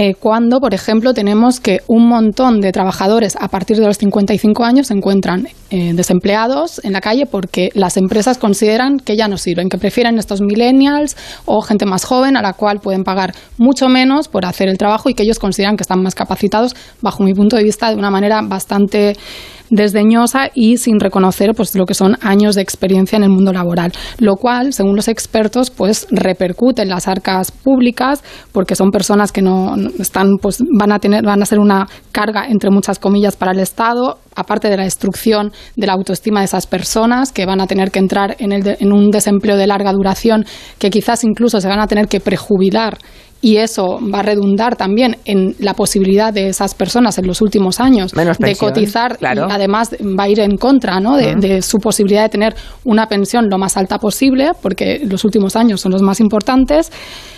eh, 0.00 0.14
cuando, 0.14 0.60
por 0.60 0.74
ejemplo, 0.74 1.12
tenemos 1.12 1.58
que 1.58 1.80
un 1.88 2.06
montón 2.06 2.60
de 2.60 2.70
trabajadores 2.70 3.34
a 3.34 3.48
partir 3.48 3.78
de 3.78 3.84
los 3.84 3.98
55 3.98 4.64
años 4.64 4.86
se 4.86 4.94
encuentran 4.94 5.48
eh, 5.70 5.92
desempleados 5.92 6.80
en 6.84 6.92
la 6.92 7.00
calle 7.00 7.26
porque 7.26 7.70
las 7.74 7.96
empresas 7.96 8.38
consideran 8.38 8.98
que 8.98 9.16
ya 9.16 9.26
no 9.26 9.36
sirven, 9.38 9.68
que 9.68 9.76
prefieren 9.76 10.16
estos 10.16 10.40
millennials 10.40 11.16
o 11.46 11.62
gente 11.62 11.84
más 11.84 12.04
joven 12.04 12.36
a 12.36 12.42
la 12.42 12.52
cual 12.52 12.78
pueden 12.78 13.02
pagar 13.02 13.34
mucho 13.56 13.88
menos 13.88 14.28
por 14.28 14.46
hacer 14.46 14.68
el 14.68 14.78
trabajo 14.78 15.10
y 15.10 15.14
que 15.14 15.24
ellos 15.24 15.40
consideran 15.40 15.76
que 15.76 15.82
están 15.82 16.00
más 16.00 16.14
capacitados, 16.14 16.76
bajo 17.02 17.24
mi 17.24 17.34
punto 17.34 17.56
de 17.56 17.64
vista, 17.64 17.90
de 17.90 17.96
una 17.96 18.12
manera 18.12 18.40
bastante 18.40 19.16
desdeñosa 19.70 20.50
y 20.54 20.76
sin 20.76 21.00
reconocer 21.00 21.54
pues 21.54 21.74
lo 21.74 21.86
que 21.86 21.94
son 21.94 22.16
años 22.20 22.54
de 22.54 22.62
experiencia 22.62 23.16
en 23.16 23.24
el 23.24 23.30
mundo 23.30 23.52
laboral, 23.52 23.92
lo 24.18 24.36
cual, 24.36 24.72
según 24.72 24.96
los 24.96 25.08
expertos, 25.08 25.70
pues 25.70 26.06
repercute 26.10 26.82
en 26.82 26.88
las 26.88 27.08
arcas 27.08 27.50
públicas 27.50 28.22
porque 28.52 28.74
son 28.74 28.90
personas 28.90 29.32
que 29.32 29.42
no 29.42 29.74
están 29.98 30.36
pues 30.40 30.58
van 30.78 30.92
a 30.92 30.98
tener 30.98 31.24
van 31.24 31.42
a 31.42 31.46
ser 31.46 31.58
una 31.58 31.88
carga 32.12 32.46
entre 32.48 32.70
muchas 32.70 32.98
comillas 32.98 33.36
para 33.36 33.52
el 33.52 33.60
Estado, 33.60 34.18
aparte 34.34 34.68
de 34.68 34.76
la 34.76 34.84
destrucción 34.84 35.52
de 35.76 35.86
la 35.86 35.94
autoestima 35.94 36.40
de 36.40 36.46
esas 36.46 36.66
personas 36.66 37.32
que 37.32 37.46
van 37.46 37.60
a 37.60 37.66
tener 37.66 37.90
que 37.90 37.98
entrar 37.98 38.36
en, 38.38 38.52
el 38.52 38.76
en 38.78 38.92
un 38.92 39.10
desempleo 39.10 39.56
de 39.56 39.66
larga 39.66 39.92
duración 39.92 40.44
que 40.78 40.90
quizás 40.90 41.24
incluso 41.24 41.60
se 41.60 41.68
van 41.68 41.80
a 41.80 41.86
tener 41.86 42.08
que 42.08 42.20
prejubilar 42.20 42.98
y 43.40 43.56
eso 43.58 44.00
va 44.12 44.20
a 44.20 44.22
redundar 44.22 44.74
también 44.74 45.16
en 45.24 45.54
la 45.60 45.74
posibilidad 45.74 46.32
de 46.32 46.48
esas 46.48 46.74
personas 46.74 47.18
en 47.18 47.26
los 47.26 47.40
últimos 47.40 47.78
años 47.78 48.12
de 48.12 48.56
cotizar 48.56 49.16
y 49.20 49.26
además 49.26 49.90
va 49.92 50.24
a 50.24 50.28
ir 50.28 50.40
en 50.40 50.56
contra 50.56 50.98
¿no? 50.98 51.16
de, 51.16 51.62
su 51.62 51.78
posibilidad 51.78 52.22
de 52.22 52.30
tener 52.30 52.56
una 52.84 53.06
pensión 53.06 53.48
lo 53.48 53.58
más 53.58 53.76
alta 53.76 53.98
posible 53.98 54.50
porque 54.60 55.02
los 55.04 55.24
últimos 55.24 55.54
años 55.54 55.80
son 55.80 55.92
los 55.92 56.02
más 56.02 56.18
importantes 56.18 56.90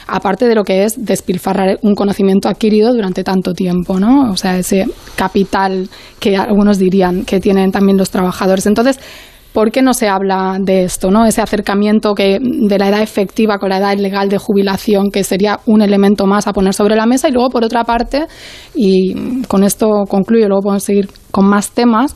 aparte 0.07 0.47
de 0.49 0.54
lo 0.54 0.64
que 0.64 0.85
es 0.85 1.04
despilfarrar 1.04 1.78
un 1.83 1.95
conocimiento 1.95 2.49
adquirido 2.49 2.95
durante 2.95 3.23
tanto 3.23 3.52
tiempo 3.52 4.00
¿no? 4.00 4.30
o 4.30 4.37
sea 4.37 4.57
ese 4.57 4.87
capital 5.16 5.90
que 6.19 6.37
algunos 6.37 6.78
dirían 6.78 7.25
que 7.25 7.40
tienen 7.40 7.73
también 7.73 7.99
los 7.99 8.11
trabajadores 8.11 8.66
entonces 8.66 8.99
¿Por 9.52 9.73
qué 9.73 9.83
no 9.83 9.95
se 9.95 10.09
habla 10.09 10.59
de 10.61 10.85
esto, 10.85 11.11
no? 11.11 11.26
Ese 11.26 11.42
acercamiento 11.42 12.14
que 12.14 12.38
de 12.40 12.78
la 12.78 12.88
edad 12.88 13.02
efectiva 13.02 13.59
con 13.59 13.71
la 13.71 13.78
edad 13.78 13.97
legal 13.97 14.28
de 14.28 14.38
jubilación, 14.38 15.11
que 15.11 15.25
sería 15.25 15.59
un 15.66 15.83
elemento 15.83 16.26
más 16.26 16.47
a 16.47 16.52
poner 16.52 16.73
sobre 16.73 16.95
la 16.95 17.07
mesa. 17.07 17.28
Y 17.28 17.33
luego, 17.33 17.50
por 17.50 17.64
otra 17.64 17.83
parte, 17.83 18.26
y 18.75 19.42
con 19.49 19.64
esto 19.64 20.04
concluyo, 20.09 20.47
luego 20.47 20.62
podemos 20.62 20.85
seguir 20.85 21.09
con 21.33 21.47
más 21.47 21.73
temas, 21.73 22.14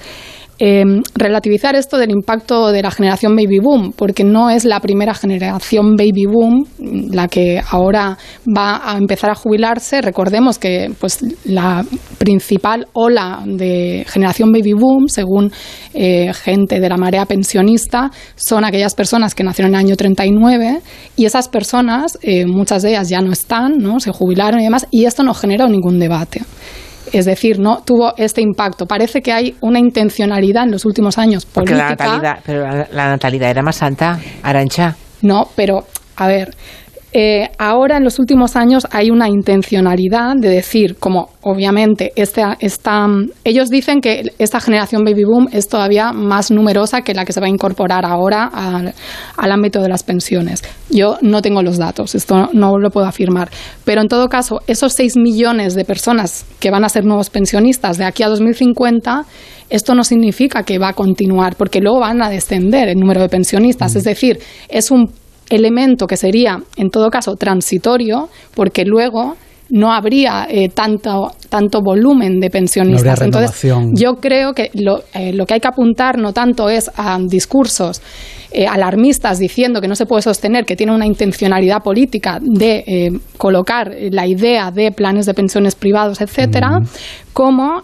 Em, 0.61 1.03
relativizar 1.17 1.75
esto 1.75 1.99
del 1.99 2.13
impacto 2.13 2.71
de 2.71 2.81
la 2.81 2.93
generación 2.93 3.35
baby 3.35 3.59
boom, 3.59 3.93
porque 3.93 4.23
no 4.23 4.51
es 4.51 4.65
la 4.65 4.79
primera 4.79 5.13
generación 5.13 5.97
baby 5.97 6.27
boom 6.27 6.65
la 7.11 7.27
que 7.27 7.61
ahora 7.69 8.17
va 8.47 8.81
a 8.85 8.97
empezar 8.97 9.31
a 9.31 9.35
jubilarse. 9.35 10.01
Recordemos 10.01 10.61
que 10.61 10.93
pues, 11.01 11.19
la 11.45 11.85
principal 12.19 12.87
ola 12.93 13.43
de 13.45 14.07
generación 14.09 14.53
baby 14.53 14.75
boom, 14.75 15.09
según 15.09 15.51
eh, 15.93 16.33
gente 16.33 16.79
de 16.79 16.89
la 16.89 16.97
marea 16.97 17.27
pensionista, 17.27 18.13
son 18.37 18.65
aquellas 18.65 18.95
personas 18.95 19.35
que 19.35 19.43
nacieron 19.43 19.75
en 19.75 19.81
el 19.81 19.87
año 19.87 19.97
39 19.97 20.81
y 21.17 21.25
esas 21.25 21.49
personas, 21.49 22.17
eh, 22.23 22.47
muchas 22.47 22.83
de 22.83 22.91
ellas 22.91 23.09
ya 23.09 23.21
no 23.21 23.33
están, 23.33 23.79
¿no? 23.79 23.99
se 23.99 24.13
jubilaron 24.13 24.61
y 24.61 24.65
demás, 24.65 24.87
y 24.93 25.07
esto 25.07 25.25
no 25.25 25.35
generó 25.35 25.67
ningún 25.67 25.99
debate. 25.99 26.43
Es 27.19 27.27
decir, 27.27 27.59
no 27.59 27.83
tuvo 27.85 28.15
este 28.17 28.43
impacto. 28.43 28.87
Parece 28.87 29.23
que 29.23 29.33
hay 29.33 29.57
una 29.61 29.79
intencionalidad 29.79 30.65
en 30.65 30.73
los 30.73 30.85
últimos 30.85 31.19
años 31.19 31.47
política. 31.47 31.79
la 31.79 31.91
natalidad, 31.91 32.39
pero 32.45 32.67
la 32.93 33.09
natalidad 33.09 33.51
era 33.51 33.63
más 33.63 33.83
alta, 33.83 34.19
Arancha. 34.43 34.97
No, 35.23 35.49
pero 35.57 35.85
a 36.17 36.27
ver, 36.27 36.55
eh, 37.17 37.49
ahora 37.59 37.99
en 37.99 38.03
los 38.03 38.19
últimos 38.19 38.57
años 38.57 38.89
hay 38.91 39.09
una 39.13 39.29
intencionalidad 39.29 40.35
de 40.37 40.49
decir, 40.49 40.97
como 40.97 41.29
obviamente 41.43 42.11
esta, 42.17 42.57
esta, 42.59 43.07
ellos 43.45 43.71
dicen 43.71 44.01
que 44.01 44.33
esta 44.41 44.59
generación 44.59 45.05
baby 45.05 45.23
boom 45.23 45.49
es 45.53 45.69
todavía 45.69 46.13
más 46.13 46.51
numerosa 46.51 47.03
que 47.03 47.15
la 47.15 47.25
que 47.25 47.33
se 47.33 47.39
va 47.39 47.47
a 47.47 47.51
incorporar 47.51 48.05
ahora 48.05 48.51
al, 48.53 48.95
al 49.37 49.53
ámbito 49.53 49.81
de 49.81 49.89
las 49.89 50.03
pensiones. 50.03 50.65
Yo 50.91 51.17
no 51.23 51.41
tengo 51.41 51.63
los 51.63 51.79
datos, 51.79 52.17
esto 52.17 52.51
no 52.53 52.79
lo 52.79 52.91
puedo 52.91 53.07
afirmar, 53.07 53.49
pero 53.85 54.01
en 54.01 54.09
todo 54.09 54.27
caso, 54.29 54.61
esos 54.67 54.93
6 54.95 55.17
millones 55.17 55.77
de 55.77 55.85
personas 55.85 56.45
que 56.59 56.73
van 56.73 56.83
a 56.83 56.89
ser 56.89 57.05
nuevos 57.05 57.31
pensionistas 57.31 57.97
de 57.97 58.07
aquí 58.07 58.25
a 58.25 58.29
2050 58.29 59.25
esto 59.71 59.95
no 59.95 60.05
significa 60.05 60.63
que 60.63 60.79
va 60.79 60.89
a 60.89 60.93
continuar, 60.93 61.57
porque 61.57 61.81
luego 61.81 62.01
van 62.01 62.23
a 62.23 62.29
descender 62.29 62.89
el 62.89 62.99
número 62.99 63.23
de 63.23 63.29
pensionistas. 63.29 63.95
Mm. 63.95 63.99
Es 63.99 64.05
decir, 64.05 64.39
es 64.69 64.91
un 64.91 65.11
elemento 65.55 66.07
que 66.07 66.17
sería, 66.17 66.59
en 66.77 66.91
todo 66.91 67.11
caso, 67.11 67.37
transitorio, 67.37 68.29
porque 68.55 68.85
luego 68.85 69.37
no 69.71 69.93
habría 69.93 70.47
eh, 70.49 70.69
tanto, 70.69 71.33
tanto 71.49 71.81
volumen 71.81 72.39
de 72.39 72.51
pensionistas. 72.51 73.21
Entonces, 73.23 73.73
yo 73.95 74.17
creo 74.17 74.53
que 74.53 74.71
lo, 74.75 75.03
eh, 75.15 75.33
lo, 75.33 75.47
que 75.47 75.55
hay 75.55 75.61
que 75.61 75.69
apuntar 75.69 76.19
no 76.19 76.33
tanto 76.33 76.69
es 76.69 76.91
a 76.97 77.19
discursos 77.27 78.03
eh, 78.53 78.67
alarmistas 78.67 79.39
diciendo 79.39 79.81
que 79.81 79.89
no 79.89 79.97
se 79.97 80.07
puede 80.07 80.23
sostener, 80.23 80.65
que 80.65 80.77
tiene 80.77 80.95
una 80.95 81.07
intencionalidad 81.07 81.83
política 81.83 82.39
de 82.41 83.19
colocar 83.37 83.93
la 84.11 84.27
idea 84.27 84.71
de 84.71 84.93
planes 84.93 85.27
de 85.27 85.35
pensiones 85.35 85.75
privados, 85.75 86.21
etcétera, 86.21 86.81
como 87.33 87.83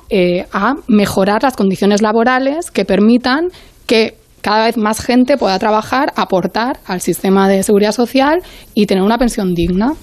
a 0.53 0.75
mejorar 0.87 1.43
las 1.43 1.57
condiciones 1.57 2.03
laborales 2.03 2.71
que 2.71 2.85
permitan 2.85 3.49
que 3.87 4.20
cada 4.41 4.65
vez 4.65 4.77
más 4.77 5.01
gente 5.01 5.37
pueda 5.37 5.59
trabajar, 5.59 6.13
aportar 6.17 6.81
al 6.87 7.01
sistema 7.01 7.49
de 7.49 7.63
seguridad 7.63 7.93
social 7.93 8.43
y 8.75 8.87
tener 8.87 9.03
una 9.03 9.19
pensión 9.19 9.55
digna. 9.55 9.95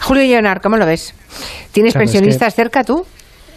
Julio 0.00 0.22
Leonard, 0.24 0.60
¿cómo 0.60 0.76
lo 0.76 0.86
ves? 0.86 1.14
¿Tienes 1.72 1.94
pensionistas 1.94 2.54
cerca 2.54 2.84
tú? 2.84 3.04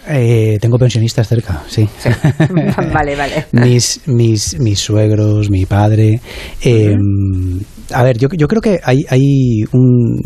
Eh, 0.10 0.58
tengo 0.62 0.78
pensionistas 0.78 1.28
cerca, 1.28 1.64
sí. 1.68 1.88
vale, 2.94 3.16
vale. 3.16 3.46
mis, 3.52 4.02
mis, 4.08 4.58
mis 4.60 4.80
suegros, 4.80 5.50
mi 5.50 5.66
padre. 5.66 6.22
Em, 6.62 7.60
a 7.94 8.04
ver, 8.04 8.18
yo, 8.18 8.28
creo 8.30 8.62
que 8.62 8.80
hay, 8.84 9.06
hay 9.10 9.64
un, 9.72 10.22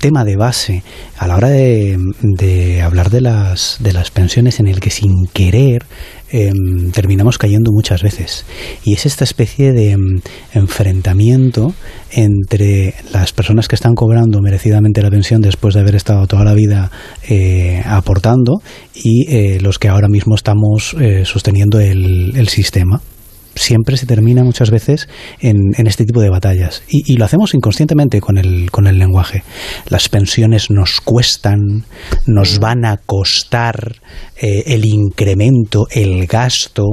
tema 0.00 0.24
de 0.24 0.36
base 0.36 0.82
a 1.16 1.28
la 1.28 1.36
hora 1.36 1.48
de, 1.48 1.96
de 2.20 2.82
hablar 2.82 3.10
de 3.10 3.20
las, 3.20 3.76
de 3.80 3.92
las 3.92 4.10
pensiones 4.10 4.58
en 4.58 4.66
el 4.66 4.80
que 4.80 4.90
sin 4.90 5.26
querer 5.32 5.86
Em, 6.28 6.90
terminamos 6.90 7.38
cayendo 7.38 7.70
muchas 7.70 8.02
veces. 8.02 8.44
Y 8.84 8.94
es 8.94 9.06
esta 9.06 9.22
especie 9.22 9.72
de 9.72 9.92
em, 9.92 10.20
enfrentamiento 10.54 11.72
entre 12.10 12.94
las 13.12 13.32
personas 13.32 13.68
que 13.68 13.76
están 13.76 13.94
cobrando 13.94 14.40
merecidamente 14.40 15.02
la 15.02 15.10
pensión 15.10 15.40
después 15.40 15.74
de 15.74 15.82
haber 15.82 15.94
estado 15.94 16.26
toda 16.26 16.44
la 16.44 16.54
vida 16.54 16.90
eh, 17.28 17.80
aportando 17.86 18.60
y 18.92 19.26
eh, 19.28 19.60
los 19.60 19.78
que 19.78 19.88
ahora 19.88 20.08
mismo 20.08 20.34
estamos 20.34 20.96
eh, 20.98 21.24
sosteniendo 21.24 21.78
el 21.78 22.48
sistema 22.48 23.00
siempre 23.56 23.96
se 23.96 24.06
termina 24.06 24.44
muchas 24.44 24.70
veces 24.70 25.08
en, 25.40 25.74
este 25.86 26.04
tipo 26.04 26.20
de 26.20 26.30
batallas. 26.30 26.82
Y, 26.88 27.16
lo 27.16 27.24
hacemos 27.24 27.54
inconscientemente 27.54 28.20
con 28.20 28.38
el, 28.38 28.70
con 28.70 28.86
el 28.86 28.98
lenguaje. 28.98 29.42
Las 29.88 30.08
pensiones 30.08 30.70
nos 30.70 31.00
cuestan, 31.00 31.84
nos 32.26 32.58
mm. 32.58 32.60
van 32.60 32.84
a 32.84 32.98
costar 32.98 33.96
eh, 34.40 34.64
el 34.66 34.84
incremento, 34.84 35.86
el 35.90 36.26
gasto. 36.26 36.84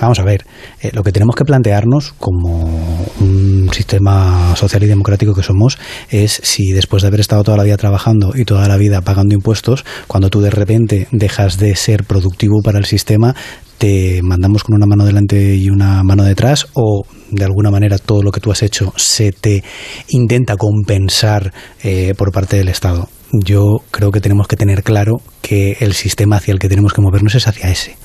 Vamos 0.00 0.20
a 0.20 0.24
ver, 0.24 0.44
eh, 0.80 0.90
lo 0.92 1.02
que 1.02 1.10
tenemos 1.10 1.34
que 1.34 1.44
plantearnos 1.44 2.14
como 2.18 3.06
un 3.20 3.70
sistema 3.72 4.54
social 4.54 4.82
y 4.84 4.86
democrático 4.86 5.34
que 5.34 5.42
somos 5.42 5.78
es 6.10 6.40
si 6.44 6.72
después 6.72 7.02
de 7.02 7.08
haber 7.08 7.20
estado 7.20 7.42
toda 7.42 7.56
la 7.56 7.64
vida 7.64 7.76
trabajando 7.76 8.32
y 8.34 8.44
toda 8.44 8.68
la 8.68 8.76
vida 8.76 9.00
pagando 9.02 9.34
impuestos, 9.34 9.84
cuando 10.06 10.30
tú 10.30 10.40
de 10.40 10.50
repente 10.50 11.08
dejas 11.10 11.58
de 11.58 11.74
ser 11.74 12.04
productivo 12.04 12.60
para 12.62 12.78
el 12.78 12.84
sistema, 12.84 13.34
te 13.78 14.20
mandamos 14.22 14.64
con 14.64 14.74
una 14.74 14.86
mano 14.86 15.04
delante 15.04 15.54
y 15.54 15.70
una 15.70 16.02
mano 16.02 16.24
detrás 16.24 16.66
o 16.74 17.04
de 17.30 17.44
alguna 17.44 17.70
manera 17.70 17.98
todo 17.98 18.22
lo 18.22 18.32
que 18.32 18.40
tú 18.40 18.50
has 18.50 18.62
hecho 18.62 18.92
se 18.96 19.32
te 19.32 19.62
intenta 20.08 20.56
compensar 20.56 21.52
eh, 21.82 22.14
por 22.16 22.32
parte 22.32 22.56
del 22.56 22.68
Estado. 22.68 23.08
Yo 23.32 23.78
creo 23.90 24.10
que 24.10 24.20
tenemos 24.20 24.48
que 24.48 24.56
tener 24.56 24.82
claro 24.82 25.20
que 25.42 25.76
el 25.80 25.92
sistema 25.92 26.36
hacia 26.36 26.52
el 26.52 26.58
que 26.58 26.68
tenemos 26.68 26.92
que 26.92 27.02
movernos 27.02 27.34
es 27.34 27.46
hacia 27.46 27.70
ese. 27.70 27.96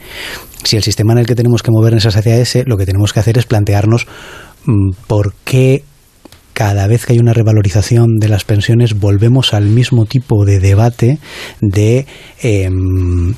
Si 0.64 0.76
el 0.76 0.84
sistema 0.84 1.14
en 1.14 1.20
el 1.20 1.26
que 1.26 1.36
tenemos 1.36 1.64
que 1.64 1.72
movernos 1.72 2.06
es 2.06 2.16
hacia 2.16 2.38
ese, 2.38 2.64
lo 2.66 2.78
que 2.78 2.86
tenemos 2.86 3.14
que 3.14 3.22
hacer 3.22 3.38
es 3.38 3.46
plantearnos 3.46 4.06
mm, 4.66 4.92
por 5.08 5.34
qué 5.46 5.84
cada 6.54 6.88
vez 6.88 7.06
que 7.06 7.14
hay 7.14 7.20
una 7.20 7.34
revalorización 7.34 8.20
de 8.20 8.30
las 8.30 8.44
pensiones 8.44 9.00
volvemos 9.00 9.54
al 9.54 9.66
mismo 9.66 10.06
tipo 10.06 10.46
de 10.46 10.60
debate 10.60 11.18
de 11.62 12.06
em, 12.42 13.34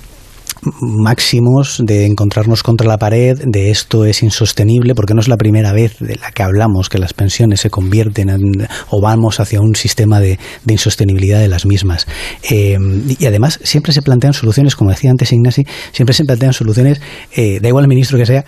máximos 0.81 1.81
de 1.83 2.05
encontrarnos 2.05 2.63
contra 2.63 2.87
la 2.87 2.97
pared, 2.97 3.37
de 3.45 3.71
esto 3.71 4.05
es 4.05 4.23
insostenible, 4.23 4.95
porque 4.95 5.13
no 5.13 5.21
es 5.21 5.27
la 5.27 5.37
primera 5.37 5.71
vez 5.73 5.97
de 5.99 6.15
la 6.15 6.31
que 6.31 6.43
hablamos 6.43 6.89
que 6.89 6.97
las 6.97 7.13
pensiones 7.13 7.61
se 7.61 7.69
convierten 7.69 8.29
en, 8.29 8.67
o 8.89 9.01
vamos 9.01 9.39
hacia 9.39 9.61
un 9.61 9.75
sistema 9.75 10.19
de, 10.19 10.39
insostenibilidad 10.67 11.39
de 11.39 11.47
las 11.47 11.65
mismas. 11.65 12.07
Eh, 12.49 12.77
y 13.19 13.25
además 13.25 13.59
siempre 13.63 13.93
se 13.93 14.01
plantean 14.01 14.33
soluciones, 14.33 14.75
como 14.75 14.91
decía 14.91 15.11
antes 15.11 15.31
Ignasi, 15.31 15.65
siempre 15.91 16.13
se 16.13 16.25
plantean 16.25 16.53
soluciones, 16.53 17.01
eh, 17.35 17.59
da 17.61 17.69
igual 17.69 17.85
el 17.85 17.89
ministro 17.89 18.17
que 18.17 18.25
sea, 18.25 18.45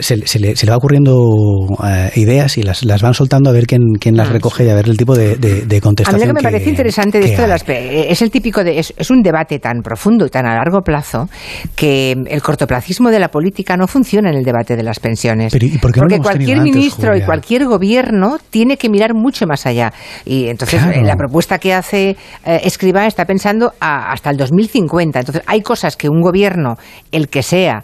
se, 0.00 0.38
le, 0.38 0.54
va 0.68 0.76
ocurriendo 0.76 1.66
eh, 1.84 2.10
ideas 2.16 2.58
y 2.58 2.62
las, 2.62 2.84
las 2.84 3.02
van 3.02 3.14
soltando 3.14 3.50
a 3.50 3.52
ver 3.52 3.66
quién, 3.66 3.94
quién 3.98 4.16
las 4.16 4.28
ah, 4.28 4.32
recoge 4.32 4.64
y 4.64 4.68
a 4.68 4.74
ver 4.74 4.88
el 4.88 4.96
tipo 4.96 5.16
de, 5.16 5.36
de, 5.36 5.80
contestación. 5.80 6.22
A 6.22 6.24
mí 6.24 6.28
lo 6.28 6.34
que 6.34 6.42
me 6.42 6.50
parece 6.50 6.70
interesante 6.70 7.18
de 7.18 7.26
esto 7.26 7.42
de 7.42 7.48
las, 7.48 7.64
es 7.66 8.22
el 8.22 8.30
típico 8.30 8.62
de, 8.62 8.78
es, 8.78 8.94
es 8.96 9.10
un 9.10 9.22
debate 9.22 9.58
tan 9.58 9.82
profundo 9.82 10.26
y 10.26 10.30
tan 10.30 10.46
a 10.46 10.54
largo 10.54 10.82
plazo 10.82 11.28
que 11.74 12.12
el 12.12 12.42
cortoplacismo 12.42 13.10
de 13.10 13.18
la 13.18 13.28
política 13.28 13.76
no 13.76 13.86
funciona 13.86 14.30
en 14.30 14.36
el 14.36 14.44
debate 14.44 14.76
de 14.76 14.82
las 14.82 15.00
pensiones. 15.00 15.52
Porque 15.80 16.18
cualquier 16.18 16.60
ministro 16.60 17.16
y 17.16 17.22
cualquier 17.22 17.66
gobierno 17.66 18.38
tiene 18.50 18.76
que 18.76 18.88
mirar 18.88 19.14
mucho 19.14 19.46
más 19.46 19.66
allá. 19.66 19.92
Y 20.24 20.48
entonces 20.48 20.82
eh, 20.82 21.02
la 21.02 21.16
propuesta 21.16 21.58
que 21.58 21.74
hace 21.74 22.16
eh, 22.44 22.60
Escribá 22.64 23.06
está 23.06 23.24
pensando 23.24 23.72
hasta 23.80 24.30
el 24.30 24.36
2050. 24.36 25.20
Entonces 25.20 25.42
hay 25.46 25.62
cosas 25.62 25.96
que 25.96 26.08
un 26.08 26.20
gobierno, 26.20 26.76
el 27.12 27.28
que 27.28 27.42
sea, 27.42 27.82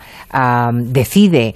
decide 0.73 1.55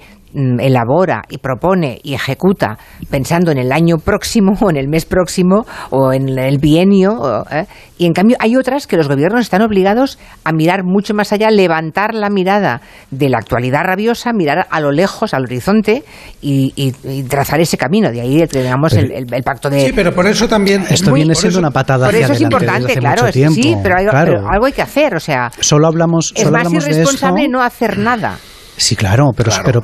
elabora 0.59 1.23
y 1.29 1.37
propone 1.37 1.99
y 2.03 2.13
ejecuta 2.13 2.77
pensando 3.09 3.51
en 3.51 3.57
el 3.57 3.71
año 3.71 3.97
próximo 3.97 4.53
o 4.61 4.69
en 4.69 4.77
el 4.77 4.87
mes 4.87 5.05
próximo 5.05 5.65
o 5.89 6.13
en 6.13 6.37
el 6.37 6.57
bienio. 6.59 7.45
¿eh? 7.51 7.65
Y 7.97 8.05
en 8.05 8.13
cambio 8.13 8.35
hay 8.39 8.57
otras 8.57 8.87
que 8.87 8.97
los 8.97 9.07
gobiernos 9.07 9.41
están 9.41 9.61
obligados 9.61 10.19
a 10.43 10.51
mirar 10.51 10.83
mucho 10.83 11.13
más 11.13 11.31
allá, 11.31 11.49
levantar 11.49 12.13
la 12.13 12.29
mirada 12.29 12.81
de 13.11 13.29
la 13.29 13.37
actualidad 13.37 13.81
rabiosa, 13.83 14.33
mirar 14.33 14.67
a 14.69 14.79
lo 14.81 14.91
lejos, 14.91 15.33
al 15.33 15.43
horizonte 15.43 16.03
y, 16.41 16.91
trazar 17.29 17.59
ese 17.61 17.77
camino. 17.77 18.11
De 18.11 18.21
ahí 18.21 18.45
tenemos 18.47 18.93
el, 18.93 19.25
pacto 19.43 19.69
de... 19.69 19.85
Sí, 19.87 19.91
pero 19.95 20.13
por 20.13 20.27
eso 20.27 20.47
también... 20.47 20.85
Esto 20.89 21.13
viene 21.13 21.35
siendo 21.35 21.59
una 21.59 21.71
patada 21.71 22.07
Por 22.07 22.15
eso 22.15 22.33
es 22.33 22.41
importante, 22.41 22.95
claro. 22.97 23.31
Sí, 23.31 23.75
pero, 23.81 23.95
algo 23.97 24.65
hay 24.65 24.73
que 24.73 24.81
hacer. 24.81 25.15
O 25.15 25.19
sea, 25.19 25.51
solo 25.59 25.87
hablamos, 25.87 26.33
es 26.35 26.49
más 26.51 26.71
irresponsable 26.71 27.47
no 27.47 27.61
hacer 27.61 27.97
nada. 27.97 28.37
Sí, 28.77 28.95
claro, 28.95 29.31
pero, 29.35 29.51
pero 29.63 29.81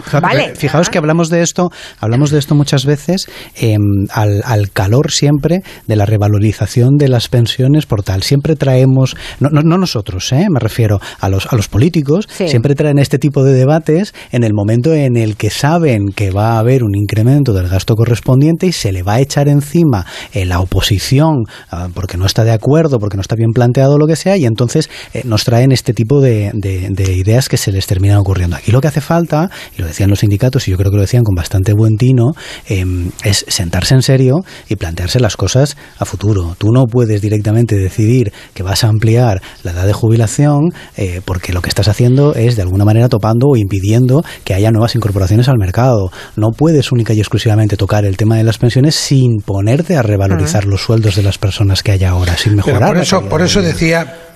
fijaos 0.55 0.89
que 0.89 0.97
hablamos 0.97 1.29
de 1.29 1.41
esto, 1.41 1.69
hablamos 1.99 2.31
de 2.31 2.39
esto 2.39 2.55
muchas 2.55 2.85
veces 2.85 3.27
em, 3.55 3.79
al, 4.11 4.41
al, 4.45 4.71
calor 4.71 5.11
siempre 5.11 5.63
de 5.87 5.95
la 5.95 6.05
revalorización 6.05 6.97
de 6.97 7.07
las 7.07 7.29
pensiones 7.29 7.85
por 7.85 8.03
tal. 8.03 8.23
Siempre 8.23 8.55
traemos, 8.55 9.15
no, 9.39 9.49
no, 9.49 9.77
nosotros, 9.77 10.31
¿eh? 10.33 10.47
me 10.49 10.59
refiero 10.59 10.99
a 11.19 11.29
los, 11.29 11.47
a 11.51 11.55
los 11.55 11.67
políticos, 11.67 12.27
siempre 12.29 12.75
traen 12.75 12.99
este 12.99 13.17
tipo 13.17 13.43
de 13.43 13.53
debates 13.53 14.13
en 14.31 14.43
el 14.43 14.53
momento 14.53 14.93
en 14.93 15.15
el 15.17 15.35
que 15.37 15.49
saben 15.49 16.07
que 16.15 16.31
va 16.31 16.53
a 16.53 16.59
haber 16.59 16.83
un 16.83 16.95
incremento 16.95 17.53
del 17.53 17.67
gasto 17.69 17.95
correspondiente 17.95 18.67
y 18.67 18.71
se 18.71 18.91
le 18.91 19.03
va 19.03 19.13
a 19.13 19.19
echar 19.19 19.47
encima 19.47 20.05
eh, 20.33 20.45
la 20.45 20.59
oposición 20.59 21.43
ah, 21.69 21.87
porque 21.93 22.17
no 22.17 22.25
está 22.25 22.43
de 22.43 22.51
acuerdo, 22.51 22.99
porque 22.99 23.17
no 23.17 23.21
está 23.21 23.35
bien 23.35 23.51
planteado 23.53 23.97
lo 23.97 24.07
que 24.07 24.15
sea, 24.15 24.37
y 24.37 24.45
entonces 24.45 24.89
eh, 25.13 25.21
nos 25.25 25.43
traen 25.43 25.71
este 25.71 25.93
tipo 25.93 26.21
de, 26.21 26.51
de, 26.53 27.11
ideas 27.11 27.49
que 27.49 27.57
se 27.57 27.71
les 27.71 27.87
terminan 27.87 28.17
ocurriendo. 28.17 28.55
Aquí 28.55 28.71
que 28.81 28.87
hace 28.87 29.01
falta, 29.01 29.49
y 29.77 29.81
lo 29.81 29.87
decían 29.87 30.09
los 30.09 30.19
sindicatos, 30.19 30.67
y 30.67 30.71
yo 30.71 30.77
creo 30.77 30.91
que 30.91 30.97
lo 30.97 31.01
decían 31.01 31.23
con 31.23 31.35
bastante 31.35 31.73
buen 31.73 31.97
tino, 31.97 32.33
em, 32.67 33.11
es 33.23 33.45
sentarse 33.47 33.95
en 33.95 34.01
serio 34.01 34.43
y 34.69 34.75
plantearse 34.75 35.19
las 35.19 35.37
cosas 35.37 35.77
a 35.97 36.05
futuro. 36.05 36.55
Tú 36.57 36.71
no 36.71 36.85
puedes 36.85 37.21
directamente 37.21 37.77
decidir 37.77 38.33
que 38.53 38.63
vas 38.63 38.83
a 38.83 38.87
ampliar 38.87 39.41
la 39.63 39.71
edad 39.71 39.85
de 39.85 39.93
jubilación 39.93 40.71
eh, 40.97 41.21
porque 41.25 41.53
lo 41.53 41.61
que 41.61 41.69
estás 41.69 41.87
haciendo 41.87 42.35
es 42.35 42.55
de 42.55 42.61
alguna 42.61 42.85
manera 42.85 43.09
topando 43.09 43.47
o 43.47 43.55
impidiendo 43.55 44.23
que 44.43 44.53
haya 44.53 44.71
nuevas 44.71 44.95
incorporaciones 44.95 45.47
al 45.47 45.57
mercado. 45.57 46.11
No 46.35 46.51
puedes 46.51 46.91
única 46.91 47.13
y 47.13 47.19
exclusivamente 47.19 47.77
tocar 47.77 48.05
el 48.05 48.17
tema 48.17 48.37
de 48.37 48.43
las 48.43 48.57
pensiones 48.57 48.95
sin 48.95 49.37
ponerte 49.45 49.95
a 49.97 50.01
revalorizar 50.01 50.65
los 50.65 50.81
sueldos 50.81 51.15
de 51.15 51.23
las 51.23 51.37
personas 51.37 51.83
que 51.83 51.91
hay 51.91 52.03
ahora, 52.03 52.35
sin 52.37 52.55
mejorar. 52.55 52.89
por 52.89 52.97
eso, 52.97 53.21
por 53.29 53.41
eso 53.41 53.61
decía 53.61 54.30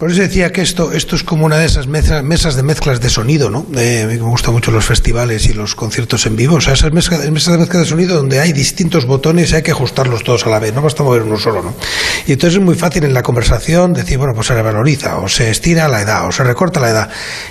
por 0.00 0.10
eso 0.10 0.22
decía 0.22 0.50
que 0.50 0.62
esto, 0.62 0.92
esto 0.92 1.14
es 1.14 1.22
como 1.22 1.44
una 1.44 1.58
de 1.58 1.66
esas 1.66 1.86
mesas 1.86 2.56
de 2.56 2.62
mezclas 2.62 3.02
de 3.02 3.10
sonido, 3.10 3.50
¿no? 3.50 3.66
Eh, 3.76 4.06
me 4.08 4.16
gustan 4.16 4.54
mucho 4.54 4.70
los 4.70 4.86
festivales 4.86 5.44
y 5.44 5.52
los 5.52 5.74
conciertos 5.74 6.24
en 6.24 6.36
vivo. 6.36 6.56
O 6.56 6.60
sea, 6.62 6.72
esas 6.72 6.90
mesas, 6.90 7.22
de 7.22 7.30
mezcla 7.30 7.80
de 7.80 7.84
sonido 7.84 8.16
donde 8.16 8.40
hay 8.40 8.54
distintos 8.54 9.04
botones 9.04 9.52
y 9.52 9.56
hay 9.56 9.62
que 9.62 9.72
ajustarlos 9.72 10.24
todos 10.24 10.46
a 10.46 10.48
la 10.48 10.58
vez. 10.58 10.72
No 10.72 10.80
basta 10.80 11.02
mover 11.02 11.20
uno 11.20 11.36
solo, 11.36 11.60
¿no? 11.60 11.74
Y 12.26 12.32
entonces 12.32 12.58
es 12.58 12.64
muy 12.64 12.76
fácil 12.76 13.04
en 13.04 13.12
la 13.12 13.22
conversación 13.22 13.92
decir, 13.92 14.16
bueno, 14.16 14.32
pues 14.34 14.46
se 14.46 14.54
revaloriza, 14.54 15.18
o 15.18 15.28
se 15.28 15.50
estira 15.50 15.86
la 15.86 16.00
edad, 16.00 16.26
o 16.26 16.32
se 16.32 16.44
recorta 16.44 16.80
la 16.80 16.88
edad. 16.88 17.10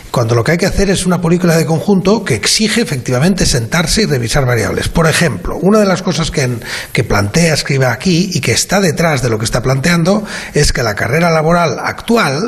Cuando 0.09 0.33
lo 0.33 0.43
que 0.43 0.53
hay 0.53 0.57
que 0.57 0.65
hacer 0.65 0.89
es 0.89 1.05
una 1.05 1.21
película 1.21 1.55
de 1.55 1.67
conjunto 1.67 2.25
que 2.25 2.33
exige 2.33 2.81
efectivamente 2.81 3.45
sentarse 3.45 4.01
y 4.01 4.05
revisar 4.07 4.47
variables. 4.47 4.89
Por 4.89 5.05
ejemplo, 5.05 5.59
una 5.61 5.77
de 5.77 5.85
las 5.85 6.01
cosas 6.01 6.31
que, 6.31 6.49
que 6.93 7.03
plantea, 7.03 7.53
escribe 7.53 7.85
aquí 7.85 8.31
y 8.33 8.41
que 8.41 8.53
está 8.53 8.81
detrás 8.81 9.21
de 9.21 9.29
lo 9.29 9.37
que 9.37 9.45
está 9.45 9.61
planteando 9.61 10.23
es 10.55 10.73
que 10.73 10.81
la 10.81 10.95
carrera 10.95 11.29
laboral 11.29 11.77
actual 11.77 12.38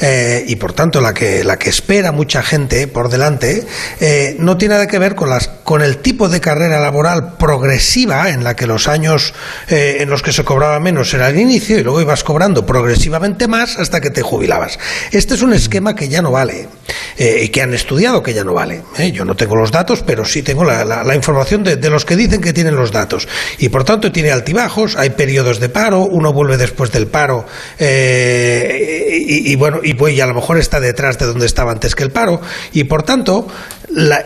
eh, 0.00 0.44
y 0.46 0.56
por 0.56 0.72
tanto 0.72 1.00
la 1.00 1.14
que, 1.14 1.44
la 1.44 1.58
que 1.58 1.70
espera 1.70 2.12
mucha 2.12 2.42
gente 2.42 2.86
por 2.86 3.08
delante 3.08 3.66
eh, 4.00 4.36
no 4.38 4.56
tiene 4.56 4.74
nada 4.74 4.86
que 4.86 4.98
ver 4.98 5.14
con, 5.14 5.30
las, 5.30 5.48
con 5.48 5.82
el 5.82 5.98
tipo 5.98 6.28
de 6.28 6.40
carrera 6.40 6.80
laboral 6.80 7.36
progresiva 7.38 8.30
en 8.30 8.44
la 8.44 8.56
que 8.56 8.66
los 8.66 8.88
años 8.88 9.34
eh, 9.68 9.98
en 10.00 10.10
los 10.10 10.22
que 10.22 10.32
se 10.32 10.44
cobraba 10.44 10.80
menos 10.80 11.12
era 11.14 11.28
el 11.28 11.38
inicio 11.38 11.78
y 11.78 11.82
luego 11.82 12.00
ibas 12.00 12.24
cobrando 12.24 12.66
progresivamente 12.66 13.48
más 13.48 13.78
hasta 13.78 14.00
que 14.00 14.10
te 14.10 14.22
jubilabas. 14.22 14.78
Este 15.10 15.34
es 15.34 15.42
un 15.42 15.52
esquema 15.52 15.94
que 15.94 16.08
ya 16.08 16.22
no 16.22 16.30
vale 16.30 16.68
y 17.18 17.48
que 17.48 17.62
han 17.62 17.74
estudiado 17.74 18.22
que 18.22 18.34
ya 18.34 18.44
no 18.44 18.54
vale. 18.54 18.82
Yo 19.12 19.24
no 19.24 19.34
tengo 19.34 19.54
los 19.54 19.70
datos, 19.70 20.02
pero 20.02 20.24
sí 20.24 20.42
tengo 20.42 20.64
la, 20.64 21.14
información 21.14 21.62
de, 21.62 21.90
los 21.90 22.04
que 22.04 22.16
dicen 22.16 22.40
que 22.40 22.52
tienen 22.52 22.74
los 22.74 22.90
datos. 22.90 23.28
Y 23.58 23.68
por 23.68 23.84
tanto 23.84 24.10
tiene 24.10 24.30
altibajos, 24.30 24.96
hay 24.96 25.10
periodos 25.10 25.60
de 25.60 25.68
paro, 25.68 26.04
uno 26.04 26.32
vuelve 26.32 26.56
después 26.56 26.90
del 26.90 27.06
paro 27.06 27.46
y, 29.32 29.56
bueno, 29.56 29.80
y 29.82 29.94
pues 29.94 30.20
a 30.20 30.26
lo 30.26 30.34
mejor 30.34 30.58
está 30.58 30.80
detrás 30.80 31.18
de 31.18 31.26
donde 31.26 31.46
estaba 31.46 31.72
antes 31.72 31.94
que 31.94 32.02
el 32.02 32.10
paro, 32.10 32.40
y 32.72 32.84
por 32.84 33.02
tanto, 33.02 33.46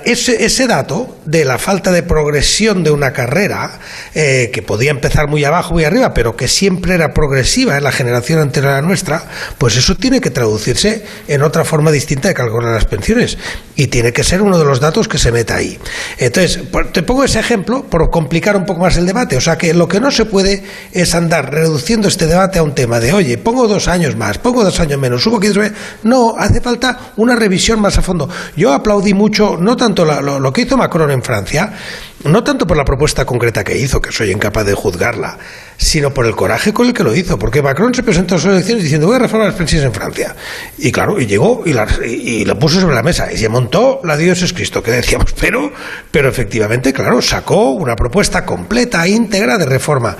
ese, 0.05 0.45
ese, 0.45 0.67
dato 0.67 1.17
de 1.25 1.45
la 1.45 1.59
falta 1.59 1.91
de 1.91 2.03
progresión 2.03 2.85
de 2.85 2.91
una 2.91 3.13
carrera, 3.13 3.79
eh, 4.15 4.51
que 4.53 4.63
podía 4.63 4.91
empezar 4.91 5.29
muy 5.29 5.45
abajo, 5.45 5.75
muy 5.75 5.85
arriba, 5.85 6.15
pero 6.15 6.37
que 6.37 6.47
siempre 6.47 6.95
era 6.95 7.13
progresiva 7.13 7.77
en 7.77 7.85
la 7.85 7.91
generación 7.91 8.39
anterior 8.39 8.73
a 8.73 8.77
la 8.77 8.87
nuestra, 8.87 9.25
pues 9.59 9.77
eso 9.77 9.97
tiene 9.97 10.21
que 10.21 10.31
traducirse 10.31 11.05
en 11.27 11.43
otra 11.43 11.65
forma 11.65 11.91
distinta 11.91 12.29
de 12.29 12.35
calcular 12.35 12.75
las 12.75 12.85
pensiones, 12.85 13.39
y 13.75 13.89
tiene 13.89 14.13
que 14.13 14.23
ser 14.23 14.41
uno 14.41 14.59
de 14.59 14.65
los 14.65 14.79
datos 14.79 15.09
que 15.09 15.19
se 15.19 15.33
meta 15.33 15.57
ahí. 15.57 15.79
Entonces, 16.19 16.61
te 16.93 17.03
pongo 17.03 17.25
ese 17.25 17.41
ejemplo 17.41 17.85
por 17.85 18.11
complicar 18.11 18.57
un 18.57 18.67
poco 18.67 18.81
más 18.83 18.97
el 18.97 19.07
debate, 19.07 19.37
o 19.37 19.41
sea 19.41 19.59
que 19.59 19.75
lo 19.75 19.89
que 19.89 20.01
no 20.01 20.11
se 20.11 20.27
puede 20.27 20.63
es 20.93 21.15
andar 21.15 21.53
reduciendo 21.53 22.09
este 22.09 22.27
debate 22.27 22.59
a 22.59 22.63
un 22.63 22.75
tema 22.75 23.01
de, 23.01 23.13
oye, 23.13 23.37
pongo 23.37 23.67
dos 23.67 23.89
años 23.89 24.17
más, 24.17 24.39
pongo 24.39 24.63
dos 24.63 24.79
años 24.79 25.01
menos, 25.01 25.23
subo 25.23 25.41
que 25.41 25.57
no, 26.03 26.35
hace 26.37 26.61
falta 26.61 27.13
una 27.17 27.35
revisión 27.35 27.81
más 27.81 27.99
a 27.99 28.03
fondo. 28.03 28.29
Yo 28.57 28.73
aplaudí 28.73 29.15
mucho, 29.15 29.56
no 29.57 29.77
tanto 29.77 30.05
lo, 30.05 30.53
que 30.53 30.63
hizo 30.63 30.77
Macron 30.77 31.11
en 31.11 31.23
Francia, 31.23 31.73
no 32.25 32.43
tanto 32.43 32.67
por 32.67 32.77
la 32.77 32.85
propuesta 32.85 33.25
concreta 33.25 33.65
que 33.65 33.77
hizo, 33.77 34.01
que 34.01 34.13
soy 34.13 34.31
incapaz 34.31 34.67
de 34.67 34.75
juzgarla, 34.75 35.39
sino 35.77 36.13
por 36.13 36.27
el 36.27 36.35
coraje 36.35 36.73
con 36.73 36.87
el 36.87 36.93
que 36.93 37.03
lo 37.03 37.15
hizo, 37.15 37.39
porque 37.39 37.63
Macron 37.63 37.95
se 37.95 38.03
presentó 38.03 38.37
a 38.37 38.39
sus 38.39 38.51
elecciones 38.51 38.85
diciendo 38.85 39.07
voy 39.07 39.17
a 39.17 39.21
reformar 39.21 39.49
las 39.49 39.57
pensiones 39.57 39.87
en 39.87 39.93
Francia. 39.93 40.35
Y 40.79 40.93
claro, 40.93 41.21
y 41.21 41.27
llegó 41.27 41.63
y, 41.65 41.73
la, 41.73 41.87
y, 42.05 42.45
lo 42.45 42.59
puso 42.59 42.81
sobre 42.81 42.95
la 42.95 43.03
mesa 43.03 43.33
y 43.33 43.37
se 43.37 43.49
montó 43.49 44.01
la 44.05 44.17
Dios 44.17 44.43
es 44.43 44.53
Cristo, 44.53 44.83
que 44.83 44.91
decíamos, 44.91 45.33
pero, 45.41 45.73
pero 46.11 46.29
efectivamente, 46.29 46.93
claro, 46.93 47.21
sacó 47.23 47.71
una 47.71 47.97
propuesta 47.97 48.45
completa, 48.45 49.07
íntegra 49.07 49.59
de 49.59 49.67
reforma. 49.67 50.17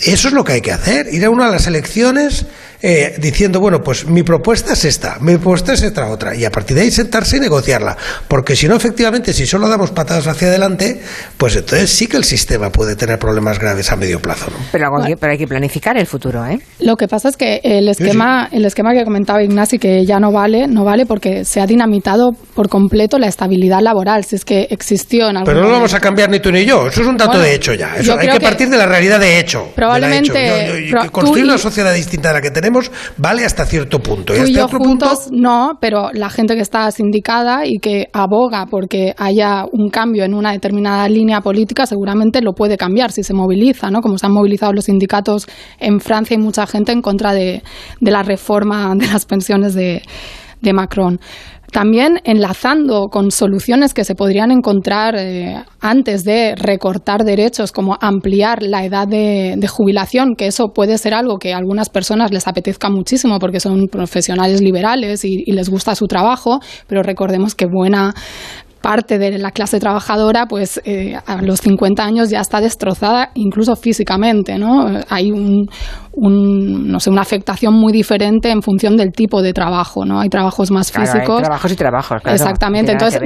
Eso 0.00 0.28
es 0.28 0.34
lo 0.34 0.44
que 0.44 0.52
hay 0.52 0.60
que 0.60 0.72
hacer, 0.72 1.12
ir 1.12 1.24
a 1.24 1.30
una 1.30 1.46
de 1.46 1.52
las 1.52 1.66
elecciones 1.66 2.46
eh, 2.80 3.16
diciendo, 3.18 3.58
bueno, 3.58 3.80
pues 3.80 4.06
mi 4.06 4.22
propuesta 4.22 4.74
es 4.74 4.84
esta, 4.84 5.18
mi 5.20 5.32
propuesta 5.32 5.72
es 5.72 5.82
esta 5.82 6.06
otra, 6.06 6.36
y 6.36 6.44
a 6.44 6.50
partir 6.50 6.76
de 6.76 6.84
ahí 6.84 6.90
sentarse 6.92 7.38
y 7.38 7.40
negociarla. 7.40 7.96
Porque 8.28 8.54
si 8.54 8.68
no, 8.68 8.76
efectivamente, 8.76 9.32
si 9.32 9.46
solo 9.46 9.68
damos 9.68 9.90
patadas 9.90 10.28
hacia 10.28 10.46
adelante, 10.48 11.00
pues 11.36 11.56
entonces 11.56 11.90
sí 11.90 12.06
que 12.06 12.16
el 12.16 12.24
sistema 12.24 12.70
puede 12.70 12.94
tener 12.94 13.18
problemas 13.18 13.58
graves 13.58 13.90
a 13.90 13.96
medio 13.96 14.20
plazo. 14.20 14.46
¿no? 14.50 14.58
Pero, 14.70 14.90
pero 15.18 15.32
hay 15.32 15.38
que 15.38 15.48
planificar 15.48 15.96
el 15.98 16.06
futuro, 16.06 16.46
¿eh? 16.46 16.60
Lo 16.78 16.96
que 16.96 17.08
pasa 17.08 17.28
es 17.28 17.36
que 17.36 17.60
el 17.64 17.88
esquema, 17.88 18.48
el 18.52 18.64
esquema 18.64 18.92
que 18.92 19.04
comentaba 19.04 19.42
Ignasi, 19.42 19.78
que 19.78 20.06
ya 20.06 20.20
no 20.20 20.30
vale, 20.30 20.68
no 20.68 20.84
vale 20.84 21.04
porque 21.04 21.44
se 21.44 21.60
ha 21.60 21.66
dinamitado 21.66 22.30
por 22.54 22.68
completo 22.68 23.18
la 23.18 23.26
estabilidad 23.26 23.80
laboral. 23.80 24.24
Si 24.24 24.36
es 24.36 24.44
que 24.44 24.68
existió 24.70 25.30
en 25.30 25.38
algún 25.38 25.46
Pero 25.46 25.62
no 25.62 25.66
lo 25.66 25.72
vamos 25.72 25.94
a 25.94 26.00
cambiar 26.00 26.30
ni 26.30 26.38
tú 26.38 26.52
ni 26.52 26.64
yo, 26.64 26.86
eso 26.86 27.00
es 27.00 27.06
un 27.08 27.16
dato 27.16 27.40
de 27.40 27.54
hecho 27.54 27.74
ya. 27.74 27.96
Eso, 27.96 28.16
hay 28.16 28.28
que, 28.28 28.40
partir 28.40 28.68
de 28.68 28.76
la 28.76 28.86
realidad 28.86 29.18
de 29.18 29.40
hecho. 29.40 29.72
Probablemente. 29.74 30.92
construir 31.10 31.44
una 31.44 31.58
sociedad 31.58 31.92
distinta 31.92 32.30
a 32.30 32.34
la 32.34 32.40
que 32.40 32.52
tenemos 32.52 32.67
vale 33.16 33.44
hasta 33.44 33.64
cierto 33.64 34.00
punto. 34.00 34.34
y 34.34 34.40
hasta 34.40 34.64
otro 34.64 34.78
punto... 34.78 35.10
no, 35.32 35.78
pero 35.80 36.10
la 36.12 36.30
gente 36.30 36.54
que 36.54 36.60
está 36.60 36.90
sindicada 36.90 37.66
y 37.66 37.78
que 37.78 38.08
aboga 38.12 38.66
porque 38.66 39.14
haya 39.16 39.64
un 39.70 39.90
cambio 39.90 40.24
en 40.24 40.34
una 40.34 40.52
determinada 40.52 41.08
línea 41.08 41.40
política 41.40 41.86
seguramente 41.86 42.40
lo 42.42 42.52
puede 42.52 42.76
cambiar 42.76 43.12
si 43.12 43.22
se 43.22 43.34
moviliza, 43.34 43.90
¿no? 43.90 44.00
Como 44.00 44.18
se 44.18 44.26
han 44.26 44.32
movilizado 44.32 44.72
los 44.72 44.86
sindicatos 44.86 45.46
en 45.78 46.00
Francia 46.00 46.34
y 46.34 46.38
mucha 46.38 46.66
gente 46.66 46.92
en 46.92 47.02
contra 47.02 47.32
de, 47.32 47.62
de 48.00 48.10
la 48.10 48.22
reforma 48.22 48.94
de 48.94 49.06
las 49.06 49.26
pensiones 49.26 49.74
de, 49.74 50.02
de 50.60 50.72
Macron. 50.72 51.20
También 51.72 52.20
enlazando 52.24 53.08
con 53.10 53.30
soluciones 53.30 53.92
que 53.92 54.04
se 54.04 54.14
podrían 54.14 54.50
encontrar 54.50 55.14
eh, 55.16 55.62
antes 55.80 56.24
de 56.24 56.54
recortar 56.56 57.24
derechos, 57.24 57.72
como 57.72 57.96
ampliar 58.00 58.62
la 58.62 58.84
edad 58.84 59.06
de, 59.06 59.58
jubilación, 59.68 60.34
que 60.34 60.46
eso 60.46 60.72
puede 60.74 60.96
ser 60.96 61.12
algo 61.12 61.38
que 61.38 61.52
a 61.52 61.58
algunas 61.58 61.90
personas 61.90 62.30
les 62.32 62.48
apetezca 62.48 62.88
muchísimo 62.88 63.38
porque 63.38 63.60
son 63.60 63.88
profesionales 63.88 64.62
liberales 64.62 65.24
y 65.24 65.44
les 65.52 65.68
gusta 65.68 65.94
su 65.94 66.06
trabajo, 66.06 66.60
pero 66.86 67.02
recordemos 67.02 67.54
que 67.54 67.66
buena 67.66 68.14
parte 68.80 69.18
de 69.18 69.38
la 69.38 69.50
clase 69.50 69.80
trabajadora, 69.80 70.46
pues 70.46 70.80
eh, 70.84 71.16
a 71.26 71.42
los 71.42 71.60
50 71.60 72.02
años 72.02 72.30
ya 72.30 72.40
está 72.40 72.60
destrozada, 72.60 73.30
incluso 73.34 73.76
físicamente, 73.76 74.58
¿no? 74.58 74.86
Hay 75.08 75.30
un, 75.32 75.68
no 76.16 77.00
sé, 77.00 77.10
una 77.10 77.22
afectación 77.22 77.74
muy 77.74 77.92
diferente 77.92 78.50
en 78.50 78.62
función 78.62 78.96
del 78.96 79.12
tipo 79.12 79.42
de 79.42 79.52
trabajo, 79.52 80.04
¿no? 80.04 80.20
Hay 80.20 80.28
trabajos 80.28 80.70
más 80.70 80.92
físicos. 80.92 81.42
trabajos 81.42 81.72
y 81.72 81.76
trabajos, 81.76 82.22
claro, 82.22 82.34
Exactamente. 82.34 82.92
Entonces, 82.92 83.20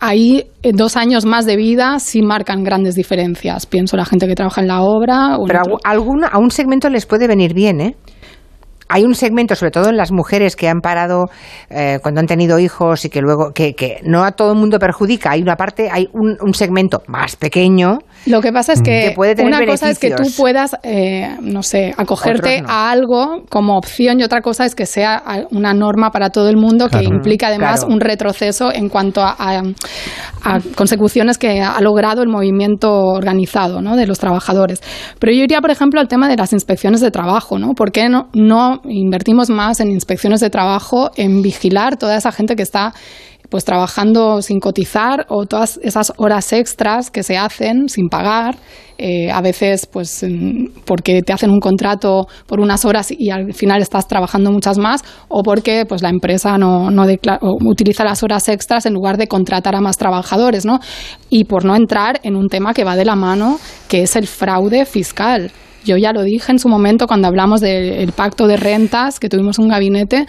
ahí 0.00 0.44
eh, 0.62 0.72
dos 0.74 0.96
años 0.96 1.24
más 1.24 1.46
de 1.46 1.56
vida 1.56 1.98
sí 1.98 2.22
marcan 2.22 2.64
grandes 2.64 2.94
diferencias. 2.94 3.66
Pienso 3.66 3.96
la 3.96 4.04
gente 4.04 4.26
que 4.26 4.34
trabaja 4.34 4.60
en 4.60 4.68
la 4.68 4.82
obra. 4.82 5.36
Pero 5.46 5.60
a, 5.84 5.92
a 5.92 6.38
un 6.38 6.50
segmento 6.50 6.88
les 6.88 7.06
puede 7.06 7.26
venir 7.26 7.54
bien, 7.54 7.80
¿eh? 7.80 7.96
Hay 8.88 9.04
un 9.04 9.14
segmento, 9.14 9.54
sobre 9.54 9.70
todo 9.70 9.88
en 9.90 9.96
las 9.96 10.12
mujeres 10.12 10.56
que 10.56 10.68
han 10.68 10.80
parado 10.80 11.26
eh, 11.70 11.98
cuando 12.02 12.20
han 12.20 12.26
tenido 12.26 12.58
hijos 12.58 13.04
y 13.04 13.10
que 13.10 13.20
luego, 13.20 13.52
que, 13.52 13.74
que, 13.74 14.00
no 14.02 14.24
a 14.24 14.32
todo 14.32 14.52
el 14.52 14.58
mundo 14.58 14.78
perjudica. 14.78 15.32
Hay 15.32 15.42
una 15.42 15.56
parte, 15.56 15.88
hay 15.90 16.08
un, 16.12 16.36
un 16.40 16.54
segmento 16.54 17.02
más 17.06 17.36
pequeño. 17.36 17.98
Lo 18.26 18.40
que 18.40 18.52
pasa 18.52 18.72
es 18.72 18.82
que, 18.82 19.14
una 19.42 19.64
cosa 19.64 19.90
es 19.90 19.98
que 19.98 20.10
tú 20.10 20.24
puedas, 20.36 20.76
eh, 20.82 21.36
no 21.40 21.62
sé, 21.62 21.94
acogerte 21.96 22.62
a 22.66 22.90
algo 22.90 23.44
como 23.48 23.76
opción 23.76 24.20
y 24.20 24.24
otra 24.24 24.42
cosa 24.42 24.64
es 24.64 24.74
que 24.74 24.86
sea 24.86 25.22
una 25.50 25.72
norma 25.72 26.10
para 26.10 26.30
todo 26.30 26.48
el 26.48 26.56
mundo 26.56 26.88
que 26.88 27.02
implica 27.02 27.48
además 27.48 27.84
un 27.88 28.00
retroceso 28.00 28.72
en 28.72 28.88
cuanto 28.88 29.22
a, 29.22 29.34
a, 29.38 30.60
consecuciones 30.74 31.38
que 31.38 31.60
ha 31.60 31.80
logrado 31.80 32.22
el 32.22 32.28
movimiento 32.28 32.92
organizado 32.92 33.80
¿no? 33.80 33.96
de 33.96 34.06
los 34.06 34.18
trabajadores. 34.18 34.80
Pero 35.18 35.32
yo 35.32 35.44
iría, 35.44 35.60
por 35.60 35.70
ejemplo, 35.70 36.00
al 36.00 36.08
tema 36.08 36.28
de 36.28 36.36
las 36.36 36.52
inspecciones 36.52 37.00
de 37.00 37.10
trabajo. 37.10 37.58
¿no? 37.58 37.74
¿Por 37.74 37.92
qué 37.92 38.08
no, 38.08 38.28
no 38.34 38.82
invertimos 38.84 39.50
más 39.50 39.80
en 39.80 39.90
inspecciones 39.90 40.40
de 40.40 40.50
trabajo, 40.50 41.10
en 41.16 41.42
vigilar 41.42 41.96
toda 41.96 42.16
esa 42.16 42.32
gente 42.32 42.56
que 42.56 42.62
está 42.62 42.92
pues 43.48 43.64
trabajando 43.64 44.42
sin 44.42 44.60
cotizar 44.60 45.26
o 45.28 45.46
todas 45.46 45.78
esas 45.82 46.12
horas 46.16 46.52
extras 46.52 47.10
que 47.10 47.22
se 47.22 47.36
hacen 47.36 47.88
sin 47.88 48.08
pagar, 48.08 48.56
eh, 48.98 49.30
a 49.30 49.40
veces 49.40 49.86
pues 49.86 50.26
porque 50.84 51.22
te 51.22 51.32
hacen 51.32 51.50
un 51.50 51.60
contrato 51.60 52.26
por 52.46 52.58
unas 52.60 52.84
horas 52.84 53.12
y 53.16 53.30
al 53.30 53.54
final 53.54 53.80
estás 53.80 54.08
trabajando 54.08 54.50
muchas 54.50 54.76
más 54.76 55.04
o 55.28 55.42
porque 55.44 55.84
pues 55.88 56.02
la 56.02 56.08
empresa 56.08 56.58
no, 56.58 56.90
no 56.90 57.06
utiliza 57.64 58.02
las 58.02 58.22
horas 58.24 58.48
extras 58.48 58.86
en 58.86 58.94
lugar 58.94 59.16
de 59.16 59.28
contratar 59.28 59.76
a 59.76 59.80
más 59.80 59.98
trabajadores, 59.98 60.64
¿no? 60.64 60.80
Y 61.30 61.44
por 61.44 61.64
no 61.64 61.76
entrar 61.76 62.18
en 62.24 62.34
un 62.34 62.48
tema 62.48 62.74
que 62.74 62.82
va 62.82 62.96
de 62.96 63.04
la 63.04 63.14
mano, 63.14 63.58
que 63.88 64.02
es 64.02 64.16
el 64.16 64.26
fraude 64.26 64.84
fiscal. 64.84 65.52
Yo 65.84 65.96
ya 65.96 66.12
lo 66.12 66.22
dije 66.22 66.50
en 66.52 66.58
su 66.58 66.68
momento 66.68 67.06
cuando 67.06 67.28
hablamos 67.28 67.60
del 67.60 68.12
pacto 68.12 68.46
de 68.46 68.56
rentas, 68.56 69.20
que 69.20 69.28
tuvimos 69.28 69.58
un 69.58 69.68
gabinete, 69.68 70.26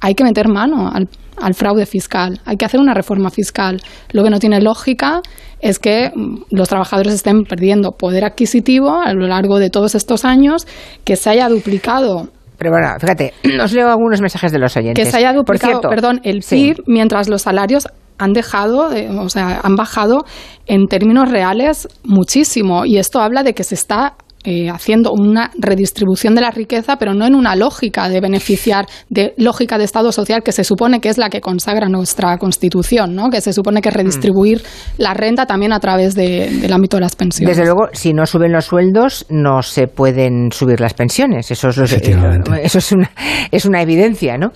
hay 0.00 0.14
que 0.14 0.24
meter 0.24 0.48
mano 0.48 0.90
al, 0.92 1.08
al, 1.36 1.54
fraude 1.54 1.86
fiscal, 1.86 2.40
hay 2.44 2.56
que 2.56 2.64
hacer 2.64 2.80
una 2.80 2.94
reforma 2.94 3.30
fiscal. 3.30 3.80
Lo 4.12 4.22
que 4.22 4.30
no 4.30 4.38
tiene 4.38 4.60
lógica 4.60 5.20
es 5.60 5.78
que 5.78 6.10
mm, 6.14 6.44
los 6.50 6.68
trabajadores 6.68 7.14
estén 7.14 7.44
perdiendo 7.44 7.92
poder 7.92 8.24
adquisitivo 8.24 9.00
a 9.00 9.12
lo 9.12 9.26
largo 9.26 9.58
de 9.58 9.70
todos 9.70 9.94
estos 9.94 10.24
años, 10.24 10.66
que 11.04 11.16
se 11.16 11.30
haya 11.30 11.48
duplicado 11.48 12.28
pero 12.58 12.72
bueno, 12.72 12.88
fíjate, 12.98 13.32
os 13.62 13.72
leo 13.72 13.88
algunos 13.88 14.20
mensajes 14.20 14.52
de 14.52 14.58
los 14.58 14.76
oyentes. 14.76 15.04
Que 15.04 15.10
se 15.10 15.16
haya 15.16 15.32
duplicado, 15.32 15.80
perdón, 15.80 16.20
el 16.24 16.40
PIB 16.40 16.82
mientras 16.86 17.28
los 17.28 17.42
salarios 17.42 17.86
han 18.18 18.32
dejado, 18.32 18.90
o 19.20 19.28
sea, 19.28 19.60
han 19.62 19.76
bajado 19.76 20.24
en 20.66 20.88
términos 20.88 21.30
reales 21.30 21.88
muchísimo. 22.02 22.84
Y 22.84 22.98
esto 22.98 23.20
habla 23.20 23.44
de 23.44 23.54
que 23.54 23.62
se 23.62 23.76
está 23.76 24.16
eh, 24.44 24.70
haciendo 24.70 25.12
una 25.12 25.50
redistribución 25.58 26.34
de 26.34 26.40
la 26.40 26.50
riqueza, 26.50 26.96
pero 26.96 27.12
no 27.12 27.26
en 27.26 27.34
una 27.34 27.56
lógica 27.56 28.08
de 28.08 28.20
beneficiar, 28.20 28.86
de 29.08 29.34
lógica 29.36 29.78
de 29.78 29.84
Estado 29.84 30.12
social 30.12 30.42
que 30.42 30.52
se 30.52 30.64
supone 30.64 31.00
que 31.00 31.08
es 31.08 31.18
la 31.18 31.28
que 31.28 31.40
consagra 31.40 31.88
nuestra 31.88 32.38
Constitución, 32.38 33.14
¿no? 33.14 33.30
que 33.30 33.40
se 33.40 33.52
supone 33.52 33.80
que 33.80 33.90
redistribuir 33.90 34.58
mm. 34.58 35.02
la 35.02 35.14
renta 35.14 35.46
también 35.46 35.72
a 35.72 35.80
través 35.80 36.14
del 36.14 36.72
ámbito 36.72 36.96
de 36.96 37.00
las 37.00 37.16
pensiones. 37.16 37.56
Desde 37.56 37.66
luego, 37.68 37.88
si 37.92 38.12
no 38.12 38.26
suben 38.26 38.52
los 38.52 38.66
sueldos, 38.66 39.26
no 39.28 39.62
se 39.62 39.88
pueden 39.88 40.52
subir 40.52 40.80
las 40.80 40.94
pensiones. 40.94 41.50
Eso 41.50 41.68
es, 41.68 41.78
eso 42.62 42.78
es, 42.78 42.92
una, 42.92 43.10
es 43.50 43.64
una 43.64 43.82
evidencia. 43.82 44.38
¿no? 44.38 44.52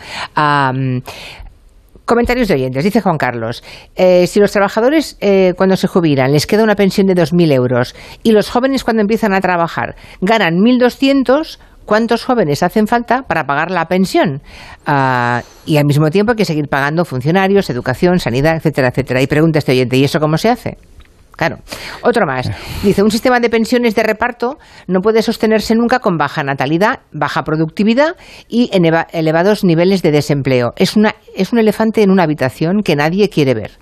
Comentarios 2.04 2.48
de 2.48 2.54
oyentes. 2.54 2.82
Dice 2.82 3.00
Juan 3.00 3.16
Carlos, 3.16 3.62
eh, 3.94 4.26
si 4.26 4.40
los 4.40 4.50
trabajadores 4.50 5.16
eh, 5.20 5.54
cuando 5.56 5.76
se 5.76 5.86
jubilan 5.86 6.32
les 6.32 6.46
queda 6.46 6.64
una 6.64 6.74
pensión 6.74 7.06
de 7.06 7.14
2.000 7.14 7.52
euros 7.52 7.94
y 8.22 8.32
los 8.32 8.50
jóvenes 8.50 8.82
cuando 8.82 9.02
empiezan 9.02 9.32
a 9.34 9.40
trabajar 9.40 9.94
ganan 10.20 10.56
1.200, 10.56 11.58
¿cuántos 11.84 12.24
jóvenes 12.24 12.64
hacen 12.64 12.88
falta 12.88 13.22
para 13.22 13.46
pagar 13.46 13.70
la 13.70 13.86
pensión? 13.86 14.42
Ah, 14.84 15.42
y 15.64 15.76
al 15.76 15.84
mismo 15.84 16.10
tiempo 16.10 16.32
hay 16.32 16.36
que 16.36 16.44
seguir 16.44 16.68
pagando 16.68 17.04
funcionarios, 17.04 17.70
educación, 17.70 18.18
sanidad, 18.18 18.56
etcétera, 18.56 18.88
etcétera. 18.88 19.22
Y 19.22 19.28
pregunta 19.28 19.60
este 19.60 19.72
oyente, 19.72 19.96
¿y 19.96 20.04
eso 20.04 20.18
cómo 20.18 20.38
se 20.38 20.48
hace? 20.48 20.78
Claro. 21.36 21.58
Otro 22.02 22.26
más. 22.26 22.50
Dice, 22.82 23.02
un 23.02 23.10
sistema 23.10 23.40
de 23.40 23.48
pensiones 23.48 23.94
de 23.94 24.02
reparto 24.02 24.58
no 24.86 25.00
puede 25.00 25.22
sostenerse 25.22 25.74
nunca 25.74 25.98
con 25.98 26.16
baja 26.16 26.42
natalidad, 26.42 27.00
baja 27.12 27.42
productividad 27.42 28.16
y 28.48 28.70
elevados 28.72 29.64
niveles 29.64 30.02
de 30.02 30.12
desempleo. 30.12 30.72
Es, 30.76 30.96
una, 30.96 31.14
es 31.34 31.52
un 31.52 31.58
elefante 31.58 32.02
en 32.02 32.10
una 32.10 32.24
habitación 32.24 32.82
que 32.82 32.96
nadie 32.96 33.28
quiere 33.28 33.54
ver. 33.54 33.72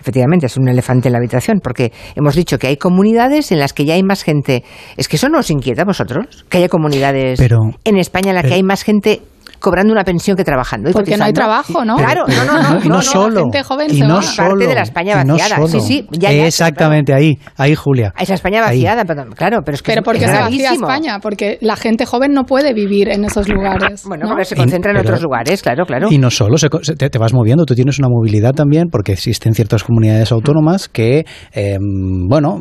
Efectivamente, 0.00 0.46
es 0.46 0.56
un 0.56 0.68
elefante 0.68 1.08
en 1.08 1.12
la 1.12 1.18
habitación, 1.18 1.60
porque 1.62 1.92
hemos 2.14 2.34
dicho 2.34 2.58
que 2.58 2.68
hay 2.68 2.76
comunidades 2.76 3.50
en 3.52 3.58
las 3.58 3.72
que 3.72 3.84
ya 3.84 3.94
hay 3.94 4.02
más 4.02 4.22
gente. 4.22 4.62
¿Es 4.96 5.08
que 5.08 5.16
eso 5.16 5.28
no 5.28 5.38
os 5.38 5.50
inquieta 5.50 5.82
a 5.82 5.86
vosotros? 5.86 6.44
Que 6.48 6.58
haya 6.58 6.68
comunidades 6.68 7.40
en 7.40 7.96
España 7.96 8.30
en 8.30 8.36
las 8.36 8.44
que 8.44 8.54
hay 8.54 8.62
más 8.62 8.82
gente 8.84 9.22
cobrando 9.58 9.92
una 9.92 10.04
pensión 10.04 10.36
que 10.36 10.44
trabajando. 10.44 10.90
Porque 10.92 11.16
no 11.16 11.24
hay 11.24 11.32
trabajo, 11.32 11.84
¿no? 11.84 11.96
Claro, 11.96 12.24
no, 12.26 12.44
no, 12.44 12.62
no. 12.62 12.84
Y 12.84 12.88
no, 12.88 13.02
solo. 13.02 13.42
Gente 13.42 13.62
joven 13.62 13.94
y 13.94 14.00
no 14.00 14.22
solo. 14.22 14.50
Parte 14.50 14.66
de 14.66 14.74
la 14.74 14.82
España 14.82 15.24
vaciada. 15.24 15.66
sí, 15.66 15.80
sí. 15.80 16.06
Ya, 16.12 16.30
Exactamente, 16.32 17.12
ahí, 17.12 17.38
ahí, 17.56 17.74
Julia. 17.74 18.12
Esa 18.18 18.34
España 18.34 18.60
vaciada, 18.60 19.04
perdón, 19.04 19.30
claro, 19.36 19.58
pero 19.64 19.74
es 19.74 19.82
que 19.82 19.92
Pero 19.92 20.02
¿por 20.02 20.18
qué 20.18 20.26
se 20.26 20.38
vacía 20.38 20.72
España? 20.72 21.18
Porque 21.20 21.58
la 21.60 21.76
gente 21.76 22.06
joven 22.06 22.32
no 22.32 22.44
puede 22.44 22.72
vivir 22.72 23.08
en 23.08 23.24
esos 23.24 23.48
lugares. 23.48 24.04
Bueno, 24.04 24.28
porque 24.28 24.44
se 24.44 24.56
concentra 24.56 24.92
en 24.92 24.98
otros 24.98 25.22
lugares, 25.22 25.62
claro, 25.62 25.84
claro. 25.86 26.08
Y 26.10 26.18
no 26.18 26.30
solo, 26.30 26.56
te, 26.56 27.18
vas 27.18 27.32
moviendo, 27.32 27.64
tú 27.64 27.74
tienes 27.74 27.98
una 27.98 28.08
movilidad 28.08 28.52
también, 28.52 28.88
porque 28.90 29.12
existen 29.12 29.54
ciertas 29.54 29.84
comunidades 29.84 30.32
autónomas 30.32 30.88
que, 30.88 31.24
em, 31.52 32.26
bueno, 32.28 32.58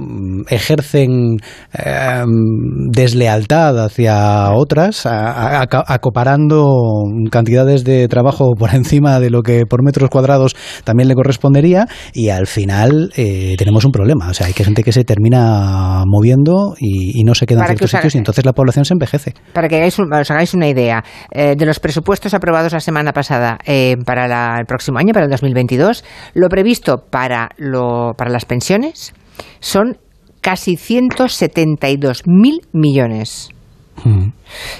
ejercen 0.49 1.37
em, 1.73 2.89
deslealtad 2.91 3.85
hacia 3.85 4.51
otras, 4.51 5.05
acoparando 5.05 6.86
cantidad 7.31 7.65
de 7.65 8.07
trabajo 8.07 8.53
por 8.57 8.73
encima 8.73 9.19
de 9.19 9.29
lo 9.29 9.41
que 9.41 9.65
por 9.65 9.83
metros 9.83 10.09
cuadrados 10.09 10.55
también 10.83 11.07
le 11.07 11.15
correspondería 11.15 11.87
y 12.13 12.29
al 12.29 12.47
final 12.47 13.11
eh, 13.15 13.55
tenemos 13.57 13.85
un 13.85 13.91
problema. 13.91 14.29
O 14.29 14.33
sea, 14.33 14.47
hay 14.47 14.53
gente 14.53 14.83
que 14.83 14.91
se 14.91 15.03
termina 15.03 16.03
moviendo 16.05 16.75
y, 16.79 17.23
no 17.27 17.35
se 17.35 17.45
queda 17.45 17.61
en 17.61 17.67
ciertos 17.67 17.91
sitios 17.91 18.15
y 18.15 18.19
entonces 18.19 18.45
la 18.45 18.53
población 18.53 18.85
se 18.85 18.93
envejece. 18.93 19.33
Para 19.51 19.67
que 19.67 19.85
os 19.85 20.31
hagáis 20.31 20.53
una 20.53 20.69
idea, 20.69 21.03
eh, 21.31 21.55
de 21.57 21.65
los 21.65 21.79
presupuestos 21.79 22.33
aprobados 22.33 22.71
la 22.71 22.79
semana 22.79 23.11
pasada 23.11 23.57
eh, 23.65 23.97
para 24.05 24.59
el 24.59 24.65
próximo 24.65 24.97
año, 24.97 25.13
para 25.13 25.25
el 25.25 25.31
2022, 25.31 26.05
lo 26.35 26.47
previsto 26.47 27.03
para, 27.09 27.49
lo, 27.57 28.13
para 28.17 28.31
las 28.31 28.45
pensiones 28.45 29.13
son 29.59 29.97
casi 30.41 30.77
172.000 30.77 32.67
millones 32.71 33.49
Mm. 34.03 34.31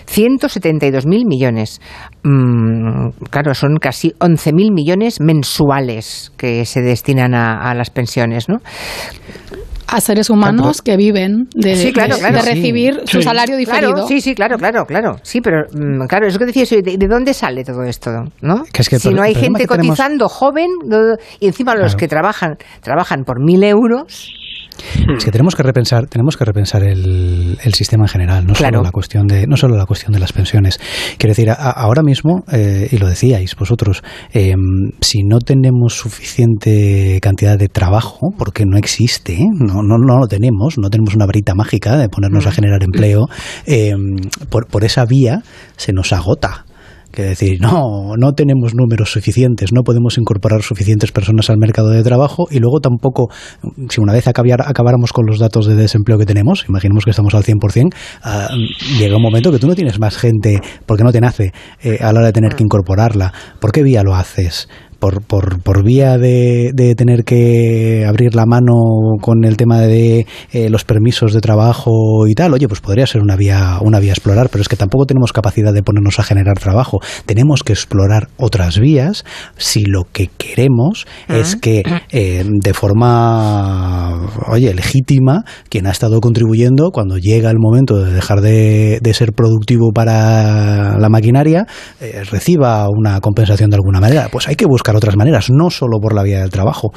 172.000 0.06 1.26
millones. 1.28 1.82
Mm, 2.24 3.10
claro, 3.30 3.54
son 3.54 3.78
casi 3.78 4.12
11.000 4.20 4.72
millones 4.74 5.20
mensuales 5.20 6.32
que 6.38 6.66
se 6.66 6.82
destinan 6.82 7.34
a, 7.34 7.70
a 7.70 7.74
las 7.74 7.90
pensiones, 7.90 8.48
¿no? 8.50 8.58
a 9.90 10.02
seres 10.02 10.30
humanos 10.30 10.82
que 10.82 10.98
viven 10.98 11.48
de, 11.56 11.78
Sí, 11.78 11.94
claro, 11.94 12.16
de- 12.16 12.20
claro. 12.20 12.36
de 12.36 12.42
recibir 12.42 13.02
su 13.06 13.20
Sí. 13.20 13.24
salario 13.24 13.56
diferido. 13.56 13.94
Claro, 13.94 14.06
sí, 14.10 14.20
sí, 14.20 14.36
claro, 14.36 14.58
claro, 14.58 14.86
claro. 14.86 15.16
Sí, 15.24 15.40
pero 15.40 15.62
mm, 15.72 16.08
claro, 16.08 16.28
eso 16.28 16.38
que 16.38 16.46
decía, 16.48 16.66
¿de, 16.82 16.98
de 16.98 17.08
dónde 17.08 17.34
sale 17.34 17.64
todo 17.64 17.84
esto? 17.84 18.12
¿no? 18.42 18.66
Que 18.74 18.82
es 18.82 18.90
que 18.90 18.96
el 18.98 19.02
si 19.02 19.14
no 19.14 19.22
hay 19.22 19.34
gente 19.34 19.66
tenemos- 19.66 19.88
cotizando 19.88 20.28
joven 20.28 20.68
y 21.40 21.48
encima 21.48 21.74
los 21.76 21.96
que 21.96 22.10
trabajan 22.10 22.58
trabajan 22.82 23.24
por 23.24 23.42
mil 23.42 23.64
euros, 23.64 24.30
Es 25.18 25.26
que 25.26 25.32
tenemos 25.32 25.56
que 25.56 25.64
repensar, 25.64 26.08
tenemos 26.08 26.38
que 26.38 26.46
repensar 26.46 26.84
el, 26.84 27.58
el 27.64 27.74
sistema 27.74 28.06
en 28.06 28.10
general, 28.10 28.46
no 28.48 28.54
Claro. 28.54 28.78
solo 28.78 28.84
la 28.84 28.92
cuestión 28.92 29.28
de, 29.28 29.48
no 29.48 29.58
solo 29.58 29.76
la 29.78 29.86
cuestión 29.86 30.12
de 30.14 30.20
las 30.20 30.34
pensiones. 30.34 30.80
Quiero 31.18 31.32
decir, 31.32 31.50
a- 31.50 31.54
ahora 31.54 32.04
mismo, 32.04 32.44
eh, 32.52 32.88
y 32.92 32.98
lo 32.98 33.08
decíais 33.08 33.56
vosotros, 33.56 34.04
eh, 34.34 34.54
si 35.02 35.24
no 35.24 35.40
tenemos 35.40 35.94
suficiente 35.96 37.20
cantidad 37.22 37.58
de 37.58 37.68
trabajo, 37.68 38.32
porque 38.38 38.66
no 38.66 38.78
existe, 38.78 39.34
¿eh? 39.34 39.48
no, 39.54 39.82
no, 39.84 39.98
no 39.98 40.20
lo 40.20 40.28
tenemos, 40.28 40.78
no 40.78 40.90
tenemos 40.90 41.16
una 41.16 41.26
varita 41.26 41.54
mágica 41.56 41.98
de 41.98 42.10
ponernos 42.10 42.46
a 42.48 42.52
generar 42.52 42.84
empleo, 42.84 43.28
eh, 43.66 43.94
por, 44.50 44.68
por 44.68 44.84
esa 44.84 45.06
vía 45.06 45.42
se 45.76 45.94
nos 45.94 46.14
agota. 46.14 46.66
Que 47.18 47.24
decir, 47.24 47.60
no, 47.60 48.14
no 48.16 48.34
tenemos 48.34 48.76
números 48.76 49.12
suficientes, 49.12 49.74
no 49.74 49.82
podemos 49.82 50.20
incorporar 50.20 50.62
suficientes 50.62 51.12
personas 51.12 51.50
al 51.50 51.58
mercado 51.58 51.90
de 51.90 52.04
trabajo 52.04 52.46
y 52.52 52.60
luego 52.60 52.80
tampoco, 52.80 53.30
si 53.90 54.00
una 54.00 54.14
vez 54.14 54.28
acabar- 54.28 54.62
acabáramos 54.64 55.12
con 55.14 55.26
los 55.26 55.40
datos 55.40 55.66
de 55.66 55.74
desempleo 55.74 56.20
que 56.20 56.28
tenemos, 56.28 56.66
imaginemos 56.70 57.06
que 57.06 57.10
estamos 57.10 57.34
al 57.34 57.42
100%, 57.44 57.90
ah, 58.22 58.50
llega 59.00 59.16
un 59.16 59.24
momento 59.24 59.52
que 59.52 59.58
tú 59.58 59.66
no 59.66 59.74
tienes 59.74 60.00
más 60.00 60.16
gente 60.16 60.62
porque 60.86 61.04
no 61.04 61.12
te 61.12 61.20
nace 61.20 61.54
eh, 61.82 61.98
a 62.02 62.14
la 62.14 62.20
hora 62.20 62.28
de 62.28 62.34
tener 62.34 62.54
que 62.54 62.62
incorporarla. 62.64 63.34
¿Por 63.60 63.72
qué 63.72 63.82
vía 63.82 64.04
lo 64.04 64.14
haces? 64.14 64.70
Por, 65.00 65.22
por, 65.22 65.62
por 65.62 65.84
vía 65.84 66.18
de, 66.18 66.72
de 66.74 66.96
tener 66.96 67.24
que 67.24 68.06
abrir 68.08 68.34
la 68.34 68.46
mano 68.46 68.74
con 69.22 69.46
el 69.46 69.56
tema 69.56 69.82
de 69.82 70.26
eh, 70.52 70.70
los 70.70 70.86
permisos 70.86 71.34
de 71.34 71.42
trabajo 71.42 72.28
y 72.28 72.34
tal, 72.34 72.54
oye, 72.54 72.68
pues 72.68 72.82
podría 72.82 73.06
ser 73.06 73.22
una 73.22 73.36
vía, 73.36 73.78
una 73.82 74.00
vía 74.00 74.12
a 74.12 74.14
explorar, 74.14 74.50
pero 74.50 74.62
es 74.62 74.68
que 74.68 74.76
tampoco 74.76 75.06
tenemos 75.06 75.34
capacidad 75.34 75.74
de 75.74 75.84
ponernos 75.84 76.20
a 76.20 76.24
generar 76.24 76.58
trabajo. 76.58 77.00
Tenemos 77.26 77.64
que 77.64 77.74
explorar 77.74 78.30
otras 78.38 78.80
vías 78.80 79.24
si 79.58 79.86
lo 79.86 80.04
que 80.12 80.30
queremos 80.38 81.06
es 81.28 81.56
que 81.56 81.84
eh, 82.12 82.44
de 82.48 82.74
forma, 82.74 84.28
oye, 84.50 84.74
legítima, 84.74 85.44
quien 85.70 85.88
ha 85.88 85.92
estado 85.92 86.20
contribuyendo, 86.22 86.90
cuando 86.92 87.18
llega 87.18 87.52
el 87.52 87.60
momento 87.60 87.98
de 87.98 88.14
dejar 88.14 88.42
de, 88.42 89.00
de 89.02 89.14
ser 89.14 89.34
productivo 89.34 89.92
para 89.94 90.98
la 90.98 91.10
maquinaria, 91.10 91.66
eh, 92.02 92.24
reciba 92.30 92.88
una 92.90 93.20
compensación 93.22 93.70
de 93.70 93.76
alguna 93.76 94.00
manera. 94.00 94.30
Pues 94.32 94.48
hay 94.48 94.56
que 94.56 94.66
buscar 94.66 94.87
otras 94.96 95.16
maneras, 95.18 95.50
no 95.52 95.70
solo 95.70 96.00
por 96.00 96.14
la 96.16 96.24
vía 96.24 96.40
del 96.40 96.50
trabajo. 96.50 96.92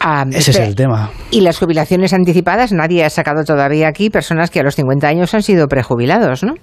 Ah, 0.00 0.24
Ese 0.32 0.50
es 0.52 0.58
el 0.58 0.74
tema. 0.74 1.10
Y 1.30 1.42
las 1.42 1.58
jubilaciones 1.58 2.12
anticipadas, 2.12 2.72
nadie 2.72 3.04
ha 3.04 3.10
sacado 3.10 3.44
todavía 3.44 3.88
aquí 3.88 4.10
personas 4.10 4.50
que 4.50 4.60
a 4.60 4.62
los 4.62 4.74
50 4.76 5.06
años 5.06 5.32
han 5.34 5.42
sido 5.42 5.66
prejubilados, 5.68 6.42
¿no? 6.42 6.54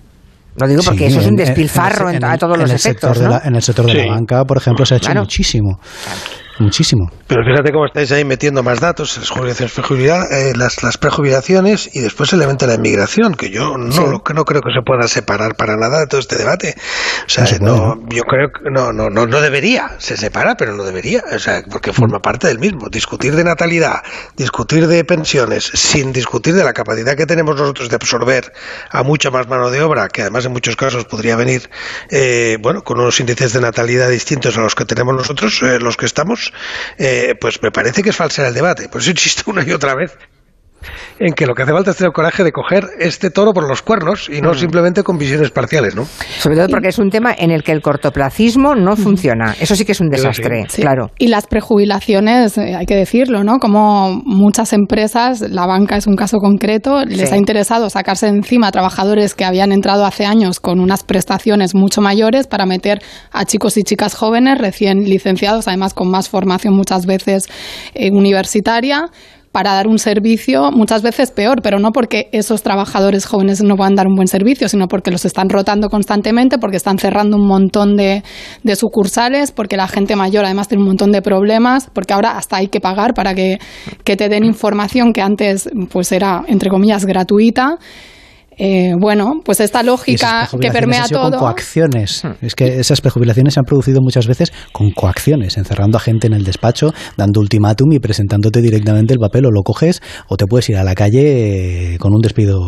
Lo 0.60 0.68
digo 0.68 0.82
porque 0.84 1.00
Sí, 1.02 1.06
eso 1.06 1.20
es 1.20 1.28
un 1.28 1.34
en- 1.34 1.40
en- 1.42 1.46
despilfarro 1.46 2.10
en 2.10 2.24
a 2.26 2.36
todos 2.40 2.56
en 2.56 2.62
los 2.62 2.70
el 2.72 2.76
efectos, 2.78 3.10
sector 3.12 3.18
de 3.20 3.24
¿no? 3.26 3.30
la- 3.40 3.48
en 3.48 3.56
el 3.56 3.62
sector 3.62 3.86
de 3.86 3.92
Sí. 3.92 3.98
la 4.00 4.08
banca, 4.16 4.44
por 4.44 4.58
ejemplo, 4.58 4.86
se 4.88 4.96
ha 4.96 4.98
hecho 4.98 5.06
Claro. 5.06 5.22
muchísimo. 5.22 5.80
Muchísimo. 6.60 7.12
Pero 7.28 7.44
fíjate 7.44 7.74
cómo 7.74 7.86
estáis 7.86 8.10
ahí 8.14 8.24
metiendo 8.24 8.64
más 8.64 8.80
datos, 8.80 9.18
las 9.18 9.30
jubilaciones, 9.30 10.32
eh, 10.32 10.54
las, 10.56 10.82
las 10.82 10.98
prejubilaciones 10.98 11.90
y 11.94 12.00
después 12.00 12.32
el 12.32 12.40
elemento 12.40 12.66
de 12.66 12.72
la 12.72 12.76
inmigración, 12.78 13.36
que 13.36 13.50
yo 13.50 13.78
no, 13.78 13.92
Sí. 13.92 14.00
lo- 14.00 14.24
que 14.24 14.34
no 14.34 14.46
creo 14.46 14.62
que 14.62 14.72
se 14.74 14.82
pueda 14.82 15.08
separar 15.10 15.56
para 15.56 15.76
nada 15.76 16.00
de 16.00 16.08
todo 16.08 16.22
este 16.22 16.38
debate. 16.38 16.76
O 17.26 17.30
sea, 17.30 17.44
No 17.44 17.50
se 17.50 17.60
¿no? 17.60 18.00
yo 18.10 18.24
creo 18.24 18.50
que 18.52 18.70
no, 18.72 18.94
no, 18.94 19.10
no, 19.10 19.28
no 19.28 19.42
debería, 19.42 19.96
se 19.98 20.16
separa, 20.16 20.56
pero 20.56 20.74
no 20.76 20.84
debería, 20.86 21.22
o 21.34 21.40
sea, 21.40 21.64
porque 21.70 21.92
forma 21.92 22.22
parte 22.22 22.48
del 22.48 22.60
mismo. 22.60 22.88
Discutir 22.90 23.36
de 23.36 23.44
natalidad, 23.44 24.04
discutir 24.38 24.88
de 24.88 25.04
pensiones, 25.04 25.66
sin 25.66 26.14
discutir 26.14 26.54
de 26.56 26.64
la 26.64 26.72
capacidad 26.72 27.16
que 27.18 27.26
tenemos 27.26 27.58
nosotros 27.58 27.90
de 27.90 27.96
absorber 27.98 28.54
a 28.90 29.04
mucha 29.04 29.32
más 29.32 29.50
mano 29.50 29.70
de 29.70 29.82
obra, 29.82 30.08
que 30.08 30.22
además 30.22 30.46
en 30.46 30.54
muchos 30.54 30.78
casos 30.78 31.04
podría 31.04 31.36
venir, 31.36 31.70
eh, 32.10 32.58
bueno, 32.62 32.84
con 32.86 33.02
unos 33.02 33.20
índices 33.20 33.52
de 33.52 33.60
natalidad 33.60 34.10
distintos 34.10 34.58
a 34.58 34.62
los 34.62 34.76
que 34.76 34.86
tenemos 34.86 35.14
nosotros, 35.14 35.62
eh, 35.64 35.80
los 35.80 35.98
que 35.98 36.06
estamos, 36.06 36.54
eh, 36.98 37.16
pues 37.40 37.62
me 37.62 37.72
parece 37.72 38.04
que 38.04 38.10
es 38.10 38.16
falsear 38.16 38.48
el 38.48 38.54
debate. 38.54 38.90
Por 38.90 39.02
eso 39.02 39.12
insisto 39.12 39.44
una 39.48 39.64
y 39.64 39.72
otra 39.72 39.96
vez 39.96 40.18
en 41.20 41.34
que 41.34 41.46
lo 41.46 41.54
que 41.56 41.64
hace 41.64 41.72
falta 41.72 41.92
es 41.92 41.98
tener 41.98 42.12
coraje 42.14 42.44
de 42.44 42.52
coger 42.52 42.86
este 43.00 43.30
toro 43.30 43.54
por 43.54 43.68
los 43.68 43.82
cuernos 43.82 44.30
y 44.30 44.42
no 44.42 44.54
simplemente 44.54 45.04
con 45.04 45.18
visiones 45.18 45.52
parciales, 45.52 45.96
¿no? 45.96 46.06
Sobre 46.40 46.58
todo 46.58 46.68
porque 46.70 46.90
es 46.90 47.00
un 47.00 47.10
tema 47.10 47.34
en 47.38 47.52
el 47.52 47.64
que 47.64 47.72
el 47.72 47.82
cortoplacismo 47.82 48.76
no 48.76 48.96
funciona. 48.96 49.56
Eso 49.60 49.76
sí 49.76 49.86
que 49.86 49.92
es 49.94 50.00
un 50.02 50.10
desastre, 50.10 50.66
Sí. 50.70 50.82
claro. 50.82 51.12
Y 51.18 51.28
las 51.28 51.48
prejubilaciones, 51.48 52.58
eh, 52.58 52.76
hay 52.76 52.86
que 52.86 52.96
decirlo, 52.96 53.44
¿no? 53.44 53.58
Como 53.60 54.22
muchas 54.26 54.74
empresas, 54.74 55.42
la 55.42 55.66
banca 55.66 55.98
es 55.98 56.08
un 56.08 56.16
caso 56.16 56.38
concreto, 56.40 57.04
les 57.06 57.30
Sí. 57.30 57.36
ha 57.36 57.38
interesado 57.38 57.90
sacarse 57.90 58.28
encima 58.28 58.68
a 58.68 58.72
trabajadores 58.72 59.34
que 59.36 59.46
habían 59.46 59.72
entrado 59.72 60.06
hace 60.06 60.26
años 60.26 60.60
con 60.60 60.80
unas 60.80 61.04
prestaciones 61.04 61.76
mucho 61.76 62.02
mayores 62.02 62.48
para 62.48 62.66
meter 62.66 63.02
a 63.32 63.46
chicos 63.46 63.78
y 63.78 63.84
chicas 63.84 64.16
jóvenes 64.16 64.58
recién 64.60 65.04
licenciados, 65.06 65.68
además 65.68 65.94
con 65.94 66.10
más 66.10 66.30
formación 66.30 66.76
muchas 66.76 67.06
veces 67.06 67.48
eh, 67.94 68.12
universitaria 68.12 69.06
para 69.58 69.74
dar 69.74 69.88
un 69.88 69.98
servicio 69.98 70.70
muchas 70.72 71.02
veces 71.02 71.32
peor, 71.32 71.64
pero 71.64 71.80
no 71.80 71.90
porque 71.92 72.30
esos 72.32 72.62
trabajadores 72.62 73.26
jóvenes 73.26 73.64
no 73.64 73.76
puedan 73.76 73.96
dar 73.96 74.06
un 74.06 74.14
buen 74.14 74.28
servicio, 74.28 74.70
sino 74.70 74.88
porque 74.88 75.10
los 75.10 75.26
están 75.26 75.50
rotando 75.50 75.90
constantemente, 75.90 76.60
porque 76.60 76.78
están 76.78 77.00
cerrando 77.00 77.38
un 77.38 77.48
montón 77.48 77.96
de, 77.96 78.22
de 78.62 78.76
sucursales, 78.76 79.52
porque 79.52 79.76
la 79.76 79.88
gente 79.88 80.16
mayor 80.16 80.46
además 80.46 80.68
tiene 80.68 80.84
un 80.84 80.90
montón 80.90 81.12
de 81.12 81.24
problemas, 81.24 81.90
porque 81.92 82.14
ahora 82.14 82.38
hasta 82.38 82.58
hay 82.58 82.68
que 82.68 82.80
pagar 82.80 83.16
para 83.16 83.34
que, 83.34 83.58
que 84.04 84.16
te 84.16 84.30
den 84.30 84.44
información 84.44 85.12
que 85.12 85.24
antes 85.24 85.68
pues 85.90 86.12
era, 86.12 86.44
entre 86.48 86.70
comillas, 86.70 87.08
gratuita. 87.08 87.80
Eh, 88.58 88.94
bueno, 89.00 89.34
pues 89.46 89.60
esta 89.60 89.84
lógica 89.84 90.48
que 90.60 90.72
permea 90.72 91.02
han 91.04 91.08
sido 91.08 91.22
todo. 91.22 91.32
Con 91.32 91.40
coacciones. 91.40 92.24
Hmm. 92.24 92.46
Es 92.46 92.56
que 92.56 92.80
esas 92.80 93.02
prejubilaciones 93.02 93.54
se 93.54 93.60
han 93.60 93.66
producido 93.66 94.02
muchas 94.02 94.28
veces 94.28 94.52
con 94.72 94.90
coacciones, 94.92 95.58
encerrando 95.58 95.98
a 95.98 96.02
gente 96.02 96.28
en 96.28 96.34
el 96.34 96.44
despacho, 96.44 96.92
dando 97.18 97.40
ultimátum 97.40 97.92
y 97.94 98.00
presentándote 98.00 98.62
directamente 98.62 99.14
el 99.14 99.20
papel 99.20 99.46
o 99.46 99.52
lo 99.52 99.62
coges 99.62 100.02
o 100.28 100.38
te 100.38 100.46
puedes 100.46 100.68
ir 100.70 100.78
a 100.78 100.84
la 100.84 100.96
calle 100.96 101.94
eh, 101.94 101.98
con 102.00 102.14
un 102.14 102.22
despido. 102.22 102.60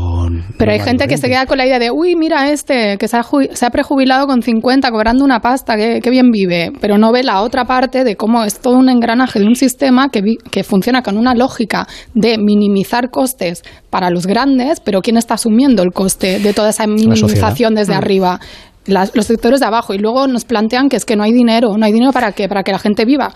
Pero 0.57 0.71
hay 0.71 0.79
gente 0.79 1.07
que 1.07 1.17
se 1.17 1.27
queda 1.27 1.45
con 1.45 1.57
la 1.57 1.65
idea 1.65 1.79
de, 1.79 1.89
uy, 1.91 2.15
mira 2.15 2.51
este, 2.51 2.97
que 2.97 3.07
se 3.07 3.17
ha, 3.17 3.23
ju- 3.23 3.49
se 3.53 3.65
ha 3.65 3.69
prejubilado 3.71 4.27
con 4.27 4.41
50, 4.41 4.91
cobrando 4.91 5.25
una 5.25 5.39
pasta, 5.39 5.75
que, 5.75 6.09
bien 6.09 6.31
vive. 6.31 6.71
Pero 6.81 6.97
no 6.97 7.11
ve 7.11 7.23
la 7.23 7.41
otra 7.41 7.65
parte 7.65 8.03
de 8.03 8.15
cómo 8.15 8.43
es 8.43 8.59
todo 8.59 8.77
un 8.77 8.89
engranaje 8.89 9.39
de 9.39 9.45
un 9.45 9.55
sistema 9.55 10.09
que, 10.09 10.21
vi- 10.21 10.37
que 10.51 10.63
funciona 10.63 11.01
con 11.01 11.17
una 11.17 11.33
lógica 11.33 11.87
de 12.13 12.37
minimizar 12.37 13.09
costes 13.09 13.63
para 13.89 14.09
los 14.09 14.25
grandes, 14.27 14.79
pero 14.79 15.01
¿quién 15.01 15.17
está 15.17 15.35
asumiendo 15.35 15.83
el 15.83 15.91
coste 15.91 16.39
de 16.39 16.53
toda 16.53 16.69
esa 16.69 16.85
minimización 16.87 17.75
desde 17.75 17.93
arriba? 17.95 18.39
Las- 18.85 19.15
los 19.15 19.25
sectores 19.25 19.59
de 19.59 19.65
abajo 19.67 19.93
y 19.93 19.99
luego 19.99 20.25
nos 20.27 20.45
plantean 20.45 20.89
que 20.89 20.95
es 20.95 21.05
que 21.05 21.15
no 21.15 21.23
hay 21.23 21.31
dinero, 21.31 21.77
no 21.77 21.85
hay 21.85 21.91
dinero 21.91 22.11
para 22.11 22.31
qué, 22.31 22.47
para 22.47 22.63
que 22.63 22.71
la 22.71 22.79
gente 22.79 23.05
viva. 23.05 23.31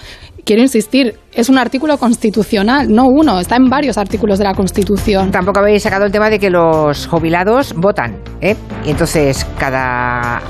Quiero 0.46 0.62
insistir, 0.62 1.16
es 1.34 1.48
un 1.50 1.58
artículo 1.58 1.98
constitucional, 1.98 2.92
no 2.92 3.06
uno, 3.08 3.40
está 3.40 3.56
en 3.58 3.70
varios 3.70 3.98
artículos 3.98 4.40
de 4.40 4.46
la 4.46 4.54
Constitución. 4.56 5.32
Tampoco 5.32 5.60
habéis 5.60 5.84
sacado 5.84 6.06
el 6.06 6.12
tema 6.12 6.30
de 6.30 6.40
que 6.40 6.50
los 6.50 7.06
jubilados 7.08 7.74
votan, 7.76 8.18
¿eh? 8.42 8.56
Y 8.86 8.92
entonces 8.92 9.46
cada, 9.60 10.42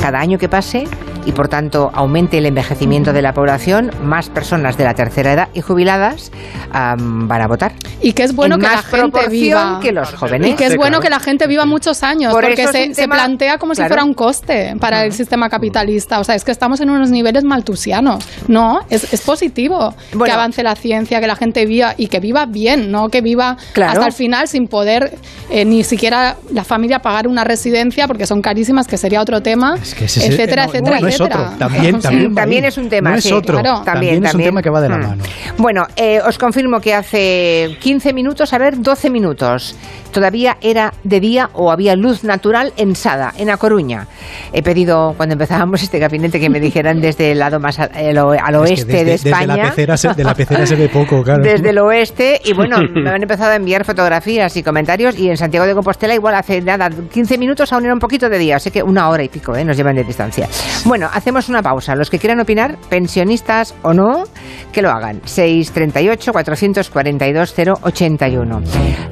cada 0.00 0.18
año 0.20 0.38
que 0.38 0.48
pase 0.48 0.84
y 1.26 1.32
por 1.32 1.48
tanto 1.48 1.90
aumente 1.92 2.38
el 2.38 2.46
envejecimiento 2.46 3.12
de 3.12 3.20
la 3.20 3.34
población, 3.34 3.90
más 4.02 4.30
personas 4.30 4.78
de 4.78 4.84
la 4.84 4.94
tercera 4.94 5.32
edad 5.34 5.48
y 5.52 5.60
jubiladas 5.60 6.32
van 6.72 7.42
a 7.42 7.46
votar. 7.46 7.72
Y 8.00 8.12
que 8.14 8.22
es 8.22 8.34
bueno 8.34 8.54
en 8.54 8.62
que 8.62 8.66
más 8.66 8.76
la 8.90 8.98
gente 8.98 9.28
viva. 9.28 9.78
que 9.82 9.92
los 9.92 10.14
jóvenes. 10.14 10.50
Y 10.50 10.54
que 10.54 10.64
es 10.64 10.70
Sí, 10.72 10.76
bueno 10.78 10.92
claro. 10.98 11.02
que 11.02 11.10
la 11.10 11.20
gente 11.20 11.46
viva 11.46 11.66
muchos 11.66 12.02
años, 12.02 12.32
Por 12.32 12.44
porque 12.44 12.66
se, 12.94 13.06
plantea 13.08 13.58
como 13.58 13.74
si 13.74 13.82
fuera 13.84 14.04
un 14.04 14.14
coste 14.14 14.74
para 14.80 15.04
el 15.04 15.12
sistema 15.12 15.48
capitalista. 15.50 16.20
O 16.20 16.24
sea, 16.24 16.34
es 16.34 16.44
que 16.44 16.52
estamos 16.52 16.80
en 16.80 16.88
unos 16.90 17.10
niveles 17.10 17.44
maltusianos. 17.44 18.24
No, 18.48 18.80
es, 18.88 19.12
es 19.12 19.20
positivo 19.20 19.94
que 20.24 20.30
avance 20.30 20.62
la 20.62 20.74
ciencia, 20.76 21.20
que 21.20 21.26
la 21.26 21.36
gente 21.36 21.66
viva 21.66 21.94
y 21.98 22.06
que 22.06 22.20
viva 22.20 22.46
bien, 22.46 22.90
no 22.90 23.08
que 23.08 23.20
viva 23.20 23.56
Claro. 23.74 23.92
hasta 23.92 24.06
el 24.06 24.12
final 24.12 24.48
sin 24.48 24.66
poder 24.68 25.18
eh, 25.50 25.64
ni 25.64 25.84
siquiera 25.84 26.36
la 26.52 26.64
familia 26.64 27.00
pagar 27.00 27.26
una 27.28 27.44
residencia 27.44 28.06
porque 28.06 28.26
son 28.26 28.40
carísimas, 28.40 28.86
que 28.86 28.96
sería 28.96 29.20
otro 29.20 29.42
tema, 29.42 29.74
Es 29.90 29.94
que 29.94 30.04
ese 30.06 30.20
es- 30.20 30.30
etcétera, 30.30 30.64
no, 30.66 30.70
etcétera, 30.72 31.00
no 31.00 31.08
es 31.08 31.14
es 31.14 31.20
otro. 31.20 31.38
etcétera. 31.40 31.58
También, 31.58 32.00
también, 32.00 32.34
También 32.34 32.64
es 32.64 32.78
un 32.78 32.88
tema, 32.88 33.10
No 33.10 33.16
es 33.16 33.24
sí. 33.24 33.32
otro. 33.32 33.58
Claro. 33.60 33.82
También, 33.84 34.14
También 34.22 34.26
es 34.26 34.34
un 34.34 34.40
tema 34.42 34.62
que 34.62 34.70
va 34.70 34.80
de 34.80 34.88
la 34.88 34.98
Mm. 34.98 35.00
mano. 35.06 35.24
Bueno, 35.58 35.86
eh, 35.96 36.20
os 36.26 36.38
confirmo 36.38 36.80
que 36.80 36.94
hace 36.94 37.76
15 37.80 38.12
minutos, 38.12 38.52
a 38.52 38.58
ver, 38.58 38.80
12 38.80 39.10
minutos, 39.10 39.74
todavía 40.10 40.56
era 40.60 40.92
de 41.04 41.20
día 41.20 41.50
o 41.54 41.70
había 41.70 41.94
luz 41.96 42.24
natural 42.24 42.72
en 42.76 42.94
Sada, 42.94 43.32
en 43.36 43.50
A 43.50 43.56
Coruña. 43.56 44.06
He 44.52 44.62
pedido, 44.62 45.14
cuando 45.16 45.34
empezábamos 45.34 45.82
este 45.82 45.98
gabinete, 45.98 46.38
que 46.40 46.50
me 46.50 46.60
dijeran 46.60 47.00
desde 47.00 47.32
el 47.32 47.38
lado 47.38 47.58
más 47.60 47.78
a- 47.78 47.86
el 47.86 48.18
o- 48.18 48.32
al 48.32 48.38
Es 48.40 48.50
que 48.50 48.56
oeste 48.58 48.86
desde- 48.92 49.04
de 49.04 49.10
desde 49.12 49.30
España. 49.30 49.56
la 49.56 49.62
pecera 49.70 49.96
se- 49.96 50.14
de 50.14 50.24
la 50.24 50.34
pecera 50.34 50.66
se 50.66 50.76
ve 50.76 50.88
poco, 50.88 51.22
claro. 51.24 51.42
Desde 51.42 51.70
el 51.70 51.78
oeste, 51.78 52.40
y 52.44 52.52
bueno, 52.52 52.78
me 52.94 53.10
han 53.10 53.22
empezado 53.22 53.50
a 53.52 53.56
enviar 53.56 53.84
fotografías 53.84 54.56
y 54.56 54.62
comentarios, 54.62 55.18
y 55.18 55.28
en 55.30 55.36
Santiago 55.36 55.66
de 55.66 55.74
Compostela 55.74 56.14
igual 56.14 56.34
hace 56.34 56.60
nada, 56.60 56.90
15 56.90 57.38
minutos 57.38 57.72
aún 57.72 57.84
era 57.84 57.94
un 57.94 58.00
poquito 58.00 58.28
de 58.28 58.38
día, 58.38 58.56
así 58.56 58.70
que 58.70 58.82
una 58.82 59.08
hora 59.08 59.22
y 59.22 59.28
pico, 59.28 59.54
¿eh? 59.56 59.64
nos 59.64 59.76
llevan 59.76 59.96
de 59.96 60.04
distancia. 60.04 60.48
Bueno, 60.84 61.08
hacemos 61.12 61.48
una 61.48 61.62
pausa. 61.62 61.94
Los 61.94 62.10
que 62.10 62.18
quieran 62.18 62.40
opinar, 62.40 62.76
pensionistas 62.88 63.74
o 63.82 63.92
no, 63.92 64.24
que 64.72 64.82
lo 64.82 64.90
hagan. 64.90 65.20
638 65.24 66.32
442 66.32 67.54
081. 67.82 68.60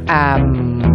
Am, 0.06 0.87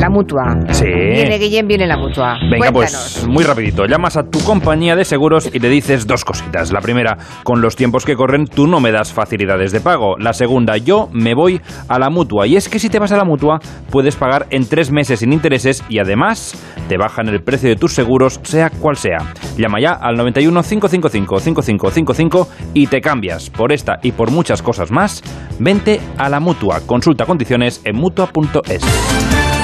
la 0.00 0.10
mutua. 0.10 0.56
Sí. 0.70 0.84
Viene 0.86 1.38
Guillén, 1.38 1.66
viene 1.66 1.86
la 1.86 1.96
mutua. 1.96 2.36
Venga, 2.40 2.70
Cuéntanos. 2.70 3.18
pues 3.20 3.26
muy 3.26 3.44
rapidito. 3.44 3.86
Llamas 3.86 4.16
a 4.16 4.24
tu 4.24 4.38
compañía 4.40 4.96
de 4.96 5.04
seguros 5.04 5.50
y 5.52 5.58
le 5.58 5.68
dices 5.68 6.06
dos 6.06 6.24
cositas. 6.24 6.72
La 6.72 6.80
primera, 6.80 7.16
con 7.44 7.60
los 7.60 7.76
tiempos 7.76 8.04
que 8.04 8.14
corren, 8.16 8.46
tú 8.46 8.66
no 8.66 8.80
me 8.80 8.92
das 8.92 9.12
facilidades 9.12 9.72
de 9.72 9.80
pago. 9.80 10.16
La 10.18 10.32
segunda, 10.32 10.76
yo 10.76 11.08
me 11.12 11.34
voy 11.34 11.60
a 11.88 11.98
la 11.98 12.10
mutua. 12.10 12.46
Y 12.46 12.56
es 12.56 12.68
que 12.68 12.78
si 12.78 12.88
te 12.88 12.98
vas 12.98 13.12
a 13.12 13.16
la 13.16 13.24
mutua, 13.24 13.58
puedes 13.90 14.16
pagar 14.16 14.46
en 14.50 14.68
tres 14.68 14.90
meses 14.90 15.20
sin 15.20 15.32
intereses 15.32 15.82
y 15.88 15.98
además 15.98 16.54
te 16.88 16.96
bajan 16.96 17.28
el 17.28 17.42
precio 17.42 17.68
de 17.68 17.76
tus 17.76 17.92
seguros, 17.92 18.40
sea 18.42 18.70
cual 18.70 18.96
sea. 18.96 19.18
Llama 19.56 19.80
ya 19.80 19.92
al 19.92 20.16
91 20.16 20.62
555 20.62 21.40
5555 21.40 22.48
y 22.74 22.86
te 22.86 23.00
cambias. 23.00 23.50
Por 23.50 23.72
esta 23.72 23.98
y 24.02 24.12
por 24.12 24.30
muchas 24.30 24.62
cosas 24.62 24.90
más, 24.90 25.22
vente 25.58 26.00
a 26.18 26.28
la 26.28 26.40
mutua. 26.40 26.80
Consulta 26.86 27.24
condiciones 27.24 27.80
en 27.84 27.96
mutua.es. 27.96 29.55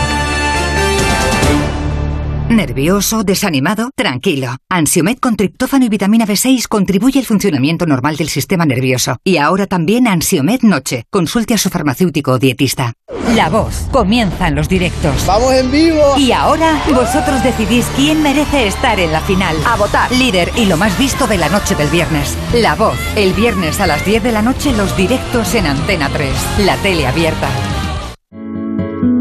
¿Nervioso? 2.53 3.25
¿Desanimado? 3.25 3.91
Tranquilo. 3.97 4.57
Ansiomed 4.69 5.17
con 5.19 5.37
triptófano 5.37 5.87
y 5.87 5.89
vitamina 5.89 6.27
B6 6.27 6.69
contribuye 6.69 7.19
al 7.19 7.25
funcionamiento 7.25 7.87
normal 7.87 8.17
del 8.17 8.29
sistema 8.29 8.67
nervioso. 8.67 9.17
Y 9.25 9.39
ahora 9.39 9.67
también 9.67 10.07
Ansiomed 10.07 10.61
Noche. 10.61 11.05
Consulte 11.09 11.55
a 11.55 11.59
su 11.59 11.71
farmacéutico 11.71 12.33
o 12.33 12.39
dietista. 12.39 12.93
La 13.35 13.49
voz. 13.49 13.89
Comienzan 13.91 14.55
los 14.55 14.69
directos. 14.69 15.27
¡Vamos 15.27 15.55
en 15.55 15.71
vivo! 15.71 16.19
Y 16.19 16.33
ahora 16.33 16.83
vosotros 16.95 17.43
decidís 17.43 17.87
quién 17.97 18.23
merece 18.23 18.67
estar 18.67 19.01
en 19.01 19.13
la 19.13 19.23
final. 19.23 19.57
A 19.67 19.77
votar. 19.77 20.13
Líder 20.13 20.51
y 20.55 20.67
lo 20.67 20.77
más 20.77 20.99
visto 20.99 21.27
de 21.27 21.39
la 21.39 21.49
noche 21.49 21.75
del 21.75 21.89
viernes. 21.89 22.37
La 22.53 22.75
voz. 22.75 22.99
El 23.17 23.33
viernes 23.33 23.81
a 23.81 23.87
las 23.87 24.05
10 24.05 24.23
de 24.23 24.33
la 24.33 24.43
noche 24.43 24.73
los 24.77 24.95
directos 24.95 25.55
en 25.55 25.67
Antena 25.67 26.11
3. 26.11 26.31
La 26.67 26.77
tele 26.77 27.07
abierta. 27.07 27.49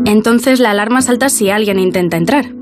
Entonces 0.05 0.59
la 0.59 0.71
alarma 0.71 1.01
salta 1.01 1.29
si 1.29 1.49
alguien 1.49 1.79
intenta 1.79 2.17
entrar. 2.17 2.60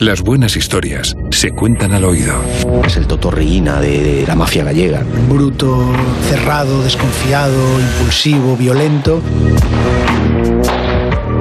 Las 0.00 0.22
buenas 0.22 0.54
historias 0.54 1.16
se 1.32 1.50
cuentan 1.50 1.92
al 1.92 2.04
oído. 2.04 2.40
Es 2.84 2.96
el 2.96 3.08
Totorreína 3.08 3.80
de 3.80 4.24
la 4.28 4.36
mafia 4.36 4.62
gallega. 4.62 5.02
Bruto, 5.28 5.92
cerrado, 6.28 6.84
desconfiado, 6.84 7.80
impulsivo, 7.80 8.56
violento. 8.56 9.20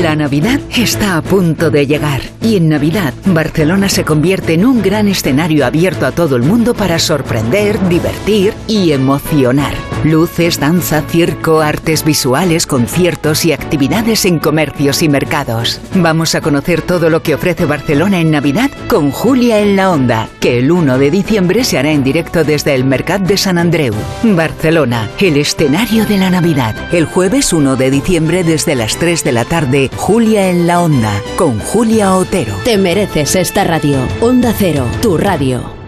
La 0.00 0.16
Navidad 0.16 0.58
está 0.74 1.18
a 1.18 1.22
punto 1.22 1.70
de 1.70 1.86
llegar 1.86 2.22
y 2.40 2.56
en 2.56 2.70
Navidad 2.70 3.12
Barcelona 3.26 3.90
se 3.90 4.04
convierte 4.04 4.54
en 4.54 4.64
un 4.64 4.80
gran 4.80 5.06
escenario 5.06 5.66
abierto 5.66 6.06
a 6.06 6.12
todo 6.12 6.36
el 6.36 6.42
mundo 6.42 6.72
para 6.72 6.98
sorprender, 6.98 7.78
divertir 7.88 8.54
y 8.66 8.92
emocionar. 8.92 9.91
Luces, 10.04 10.58
danza, 10.58 11.02
circo, 11.02 11.60
artes 11.60 12.04
visuales, 12.04 12.66
conciertos 12.66 13.44
y 13.44 13.52
actividades 13.52 14.24
en 14.24 14.40
comercios 14.40 15.02
y 15.02 15.08
mercados. 15.08 15.80
Vamos 15.94 16.34
a 16.34 16.40
conocer 16.40 16.82
todo 16.82 17.08
lo 17.08 17.22
que 17.22 17.34
ofrece 17.34 17.66
Barcelona 17.66 18.20
en 18.20 18.32
Navidad 18.32 18.70
con 18.88 19.12
Julia 19.12 19.60
en 19.60 19.76
la 19.76 19.92
Onda, 19.92 20.28
que 20.40 20.58
el 20.58 20.72
1 20.72 20.98
de 20.98 21.10
diciembre 21.10 21.62
se 21.62 21.78
hará 21.78 21.92
en 21.92 22.02
directo 22.02 22.42
desde 22.42 22.74
el 22.74 22.84
Mercat 22.84 23.22
de 23.22 23.36
San 23.36 23.58
Andreu. 23.58 23.94
Barcelona, 24.24 25.08
el 25.20 25.36
escenario 25.36 26.04
de 26.04 26.18
la 26.18 26.30
Navidad. 26.30 26.74
El 26.92 27.06
jueves 27.06 27.52
1 27.52 27.76
de 27.76 27.90
diciembre 27.90 28.42
desde 28.42 28.74
las 28.74 28.96
3 28.96 29.22
de 29.22 29.32
la 29.32 29.44
tarde, 29.44 29.90
Julia 29.96 30.48
en 30.48 30.66
la 30.66 30.80
Onda, 30.80 31.12
con 31.36 31.60
Julia 31.60 32.16
Otero. 32.16 32.56
Te 32.64 32.76
mereces 32.76 33.36
esta 33.36 33.62
radio. 33.62 33.98
Onda 34.20 34.52
Cero, 34.56 34.84
tu 35.00 35.16
radio. 35.16 35.81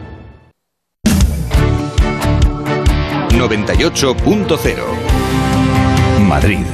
98.0 3.44 4.80
Madrid. 6.26 6.64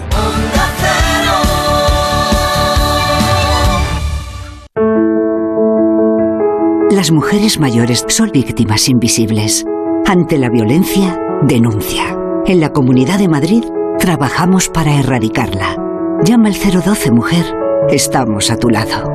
Las 6.92 7.11
mujeres 7.11 7.59
mayores 7.59 8.04
son 8.06 8.30
víctimas 8.30 8.88
invisibles. 8.88 9.64
Ante 10.06 10.38
la 10.38 10.48
violencia, 10.48 11.18
denuncia. 11.42 12.16
En 12.46 12.61
la 12.61 12.72
Comunidad 12.72 13.18
de 13.18 13.26
Madrid 13.26 13.64
trabajamos 13.98 14.68
para 14.68 14.94
erradicarla. 14.94 15.76
Llama 16.22 16.50
al 16.50 16.54
012 16.54 17.11
Mujer. 17.11 17.52
Estamos 17.88 18.48
a 18.52 18.56
tu 18.56 18.70
lado. 18.70 19.11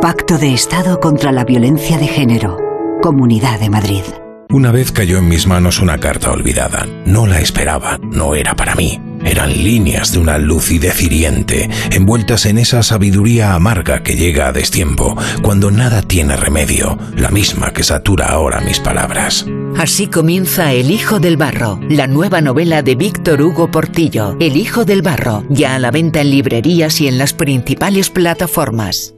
Pacto 0.00 0.38
de 0.38 0.54
Estado 0.54 1.00
contra 1.00 1.32
la 1.32 1.44
Violencia 1.44 1.98
de 1.98 2.06
Género. 2.06 2.56
Comunidad 3.02 3.60
de 3.60 3.68
Madrid. 3.68 4.04
Una 4.48 4.70
vez 4.70 4.92
cayó 4.92 5.18
en 5.18 5.28
mis 5.28 5.48
manos 5.48 5.80
una 5.80 5.98
carta 5.98 6.30
olvidada. 6.30 6.86
No 7.04 7.26
la 7.26 7.40
esperaba, 7.40 7.98
no 7.98 8.36
era 8.36 8.54
para 8.54 8.76
mí. 8.76 9.00
Eran 9.24 9.50
líneas 9.50 10.12
de 10.12 10.20
una 10.20 10.38
lucidez 10.38 11.02
hiriente, 11.02 11.68
envueltas 11.90 12.46
en 12.46 12.58
esa 12.58 12.84
sabiduría 12.84 13.54
amarga 13.54 14.04
que 14.04 14.14
llega 14.14 14.46
a 14.46 14.52
destiempo, 14.52 15.16
cuando 15.42 15.72
nada 15.72 16.00
tiene 16.02 16.36
remedio, 16.36 16.96
la 17.16 17.30
misma 17.30 17.72
que 17.72 17.82
satura 17.82 18.26
ahora 18.26 18.60
mis 18.60 18.78
palabras. 18.78 19.44
Así 19.76 20.06
comienza 20.06 20.72
El 20.72 20.92
Hijo 20.92 21.18
del 21.18 21.36
Barro, 21.36 21.80
la 21.88 22.06
nueva 22.06 22.40
novela 22.40 22.82
de 22.82 22.94
Víctor 22.94 23.42
Hugo 23.42 23.72
Portillo. 23.72 24.36
El 24.38 24.56
Hijo 24.56 24.84
del 24.84 25.02
Barro, 25.02 25.44
ya 25.50 25.74
a 25.74 25.80
la 25.80 25.90
venta 25.90 26.20
en 26.20 26.30
librerías 26.30 27.00
y 27.00 27.08
en 27.08 27.18
las 27.18 27.32
principales 27.32 28.10
plataformas. 28.10 29.15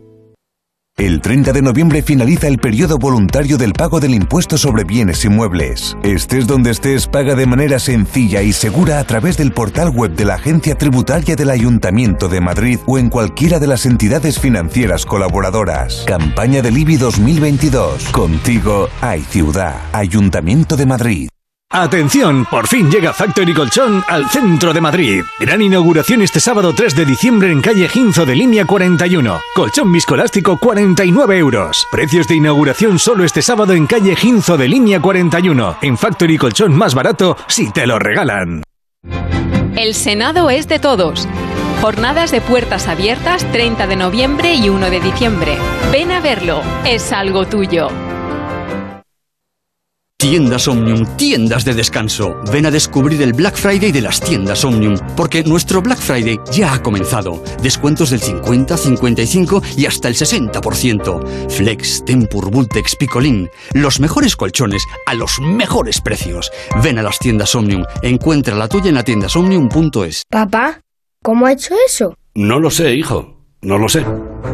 El 0.99 1.21
30 1.21 1.53
de 1.53 1.63
noviembre 1.63 2.03
finaliza 2.03 2.49
el 2.49 2.59
periodo 2.59 2.99
voluntario 2.99 3.57
del 3.57 3.73
pago 3.73 4.01
del 4.01 4.15
impuesto 4.15 4.59
sobre 4.59 4.83
bienes 4.83 5.25
inmuebles. 5.25 5.97
Estés 6.03 6.49
donde 6.49 6.73
estés, 6.73 7.07
paga 7.07 7.37
de 7.37 7.47
manera 7.47 7.79
sencilla 7.79 8.43
y 8.43 8.53
segura 8.53 8.99
a 8.99 9.05
través 9.05 9.37
del 9.37 9.53
portal 9.53 9.91
web 9.91 10.17
de 10.17 10.25
la 10.25 10.35
Agencia 10.35 10.77
Tributaria 10.77 11.37
del 11.37 11.51
Ayuntamiento 11.51 12.29
de 12.29 12.41
Madrid 12.41 12.81
o 12.87 12.99
en 12.99 13.11
cualquiera 13.11 13.61
de 13.61 13.69
las 13.69 13.87
entidades 13.87 14.41
financieras 14.41 15.07
colaboradoras. 15.07 16.03
Campaña 16.05 16.63
del 16.63 16.77
IBI 16.77 16.97
2022. 16.97 18.09
Contigo 18.09 18.89
hay 19.01 19.21
ciudad. 19.21 19.77
Ayuntamiento 19.93 20.77
de 20.77 20.87
Madrid. 20.87 21.29
Atención, 21.71 22.47
por 22.47 22.67
fin 22.67 22.91
llega 22.91 23.13
Factory 23.13 23.53
Colchón 23.53 24.03
al 24.09 24.27
centro 24.31 24.73
de 24.73 24.81
Madrid. 24.81 25.23
Gran 25.39 25.61
inauguración 25.61 26.23
este 26.23 26.41
sábado 26.41 26.73
3 26.75 26.97
de 26.97 27.05
diciembre 27.05 27.53
en 27.53 27.61
calle 27.61 27.87
Ginzo 27.89 28.25
de 28.25 28.35
línea 28.35 28.65
41. 28.65 29.39
Colchón 29.55 29.93
viscoelástico 29.93 30.57
49 30.57 31.37
euros. 31.37 31.87
Precios 31.93 32.27
de 32.27 32.37
inauguración 32.37 32.99
solo 32.99 33.23
este 33.23 33.43
sábado 33.43 33.75
en 33.75 33.87
calle 33.87 34.17
Ginzo 34.17 34.57
de 34.57 34.67
línea 34.67 34.99
41. 34.99 35.77
En 35.83 35.99
Factory 35.99 36.39
Colchón 36.39 36.75
más 36.75 36.95
barato 36.95 37.37
si 37.49 37.71
te 37.71 37.87
lo 37.87 37.99
regalan. 37.99 38.63
El 39.77 39.93
Senado 39.93 40.49
es 40.49 40.69
de 40.69 40.79
todos. 40.79 41.29
Jornadas 41.83 42.31
de 42.31 42.41
puertas 42.41 42.89
abiertas 42.89 43.45
30 43.53 43.87
de 43.87 43.97
noviembre 43.97 44.55
y 44.55 44.71
1 44.71 44.89
de 44.89 45.01
diciembre. 45.01 45.59
Ven 45.93 46.13
a 46.13 46.21
verlo, 46.21 46.63
es 46.87 47.13
algo 47.13 47.47
tuyo. 47.47 48.08
Tiendas 50.21 50.67
Omnium, 50.67 51.07
tiendas 51.17 51.65
de 51.65 51.75
descanso. 51.75 52.35
Ven 52.51 52.67
a 52.67 52.73
descubrir 52.73 53.23
el 53.23 53.33
Black 53.33 53.55
Friday 53.55 53.93
de 53.93 54.01
las 54.01 54.21
tiendas 54.21 54.65
Omnium, 54.65 54.99
porque 55.17 55.45
nuestro 55.45 55.81
Black 55.81 56.01
Friday 56.01 56.41
ya 56.51 56.75
ha 56.75 56.83
comenzado. 56.83 57.41
Descuentos 57.63 58.11
del 58.11 58.21
50, 58.21 58.77
55 58.77 59.63
y 59.77 59.87
hasta 59.87 60.09
el 60.09 60.17
60%. 60.17 61.49
Flex, 61.49 62.05
Tempur, 62.05 62.51
Vultex, 62.51 62.97
Picolín. 62.97 63.49
Los 63.75 64.01
mejores 64.01 64.35
colchones 64.35 64.83
a 65.07 65.15
los 65.15 65.39
mejores 65.41 66.01
precios. 66.01 66.51
Ven 66.83 66.99
a 66.99 67.05
las 67.05 67.21
tiendas 67.21 67.55
Omnium. 67.55 67.85
Encuentra 68.03 68.57
la 68.57 68.67
tuya 68.67 68.89
en 68.89 68.97
la 68.97 69.05
tiendasomnium.es. 69.05 70.25
Papá, 70.29 70.81
¿cómo 71.23 71.47
ha 71.47 71.53
hecho 71.53 71.77
eso? 71.87 72.17
No 72.35 72.59
lo 72.59 72.73
sé, 72.73 72.93
hijo. 72.93 73.45
No 73.63 73.79
lo 73.79 73.89
sé. 73.89 74.05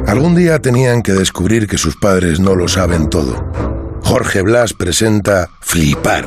Algún 0.07 0.35
día 0.35 0.61
tenían 0.61 1.01
que 1.01 1.13
descubrir 1.13 1.67
que 1.67 1.79
sus 1.79 1.97
padres 1.97 2.39
no 2.39 2.55
lo 2.55 2.69
saben 2.69 3.09
todo. 3.09 3.84
Jorge 4.05 4.43
Blas 4.43 4.75
presenta 4.75 5.49
Flipar, 5.61 6.27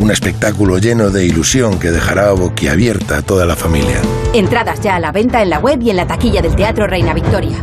un 0.00 0.10
espectáculo 0.10 0.78
lleno 0.78 1.10
de 1.10 1.26
ilusión 1.26 1.78
que 1.78 1.90
dejará 1.90 2.32
boquiabierta 2.32 3.18
a 3.18 3.22
toda 3.22 3.44
la 3.44 3.54
familia. 3.54 4.00
Entradas 4.32 4.80
ya 4.80 4.96
a 4.96 5.00
la 5.00 5.12
venta 5.12 5.42
en 5.42 5.50
la 5.50 5.58
web 5.58 5.78
y 5.82 5.90
en 5.90 5.96
la 5.96 6.06
taquilla 6.06 6.40
del 6.40 6.56
Teatro 6.56 6.86
Reina 6.86 7.12
Victoria. 7.12 7.62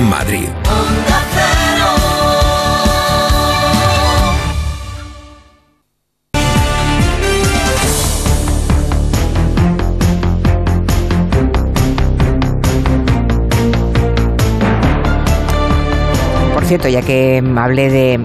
Madrid. 0.00 0.48
Por 16.52 16.64
cierto, 16.64 16.88
ya 16.88 17.02
que 17.02 17.42
hablé 17.56 17.90
de 17.90 18.20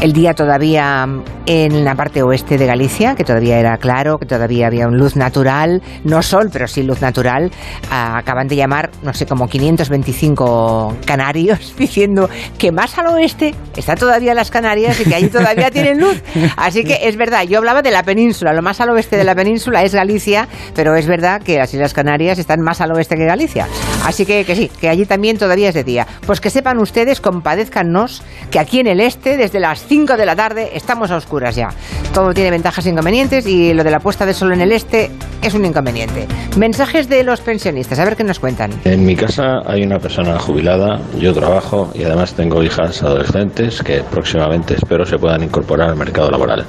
el 0.00 0.12
día 0.12 0.34
todavía 0.34 1.06
en 1.46 1.84
la 1.84 1.94
parte 1.94 2.22
oeste 2.22 2.56
de 2.56 2.66
Galicia, 2.66 3.14
que 3.16 3.24
todavía 3.24 3.58
era 3.58 3.76
claro, 3.78 4.18
que 4.18 4.26
todavía 4.26 4.68
había 4.68 4.86
un 4.86 4.96
luz 4.96 5.16
natural, 5.16 5.82
no 6.04 6.22
sol, 6.22 6.50
pero 6.52 6.68
sí 6.68 6.82
luz 6.82 7.00
natural. 7.00 7.50
Ah, 7.90 8.18
acaban 8.18 8.46
de 8.46 8.56
llamar, 8.56 8.90
no 9.02 9.12
sé, 9.12 9.26
como 9.26 9.48
525 9.48 10.98
canarios 11.04 11.74
diciendo 11.78 12.28
que 12.58 12.70
más 12.70 12.96
al 12.98 13.08
oeste 13.08 13.54
está 13.76 13.96
todavía 13.96 14.34
las 14.34 14.50
Canarias 14.50 15.00
y 15.00 15.04
que 15.04 15.14
allí 15.14 15.28
todavía 15.28 15.70
tienen 15.72 15.98
luz. 15.98 16.22
Así 16.56 16.84
que 16.84 17.08
es 17.08 17.16
verdad, 17.16 17.44
yo 17.44 17.58
hablaba 17.58 17.82
de 17.82 17.90
la 17.90 18.02
península, 18.02 18.52
lo 18.52 18.62
más 18.62 18.80
al 18.80 18.90
oeste 18.90 19.16
de 19.16 19.24
la 19.24 19.34
península 19.34 19.82
es 19.82 19.94
Galicia, 19.94 20.46
pero 20.74 20.94
es 20.94 21.06
verdad 21.06 21.42
que 21.42 21.58
las 21.58 21.72
Islas 21.74 21.94
Canarias 21.94 22.38
están 22.38 22.60
más 22.60 22.80
al 22.80 22.92
oeste 22.92 23.16
que 23.16 23.24
Galicia. 23.24 23.66
Así 24.04 24.26
que, 24.26 24.44
que 24.44 24.54
sí, 24.54 24.70
que 24.80 24.88
allí 24.88 25.06
también 25.06 25.38
todavía 25.38 25.70
es 25.70 25.74
de 25.74 25.84
día. 25.84 26.06
Pues 26.26 26.40
que 26.40 26.50
sepan 26.50 26.78
ustedes, 26.78 27.20
compadezcannos, 27.20 28.22
que 28.50 28.58
aquí 28.58 28.80
en 28.80 28.86
el 28.86 29.00
este, 29.00 29.36
desde 29.36 29.58
las 29.58 29.84
5 29.86 30.16
de 30.16 30.26
la 30.26 30.36
tarde, 30.36 30.70
estamos 30.74 31.10
a 31.10 31.16
oscuras 31.16 31.31
ya. 31.40 31.68
Todo 32.12 32.32
tiene 32.34 32.50
ventajas 32.50 32.86
e 32.86 32.90
inconvenientes 32.90 33.46
y 33.46 33.72
lo 33.72 33.84
de 33.84 33.90
la 33.90 34.00
puesta 34.00 34.26
de 34.26 34.34
sol 34.34 34.52
en 34.52 34.60
el 34.60 34.72
este 34.72 35.10
es 35.42 35.54
un 35.54 35.64
inconveniente. 35.64 36.26
Mensajes 36.56 37.08
de 37.08 37.24
los 37.24 37.40
pensionistas, 37.40 37.98
a 37.98 38.04
ver 38.04 38.16
qué 38.16 38.24
nos 38.24 38.38
cuentan. 38.38 38.70
En 38.84 39.04
mi 39.04 39.16
casa 39.16 39.60
hay 39.66 39.82
una 39.82 39.98
persona 39.98 40.38
jubilada, 40.38 41.00
yo 41.18 41.32
trabajo 41.32 41.90
y 41.94 42.04
además 42.04 42.34
tengo 42.34 42.62
hijas 42.62 43.02
adolescentes 43.02 43.82
que 43.82 44.02
próximamente 44.10 44.74
espero 44.74 45.04
se 45.04 45.18
puedan 45.18 45.42
incorporar 45.42 45.90
al 45.90 45.96
mercado 45.96 46.30
laboral. 46.30 46.64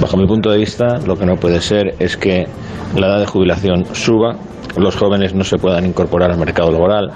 Bajo 0.00 0.16
mi 0.16 0.26
punto 0.26 0.50
de 0.50 0.58
vista, 0.58 0.98
lo 1.06 1.16
que 1.16 1.26
no 1.26 1.36
puede 1.36 1.60
ser 1.60 1.94
es 1.98 2.16
que 2.16 2.46
la 2.94 3.06
edad 3.08 3.20
de 3.20 3.26
jubilación 3.26 3.84
suba, 3.94 4.36
los 4.76 4.96
jóvenes 4.96 5.34
no 5.34 5.44
se 5.44 5.58
puedan 5.58 5.86
incorporar 5.86 6.30
al 6.30 6.38
mercado 6.38 6.70
laboral, 6.70 7.10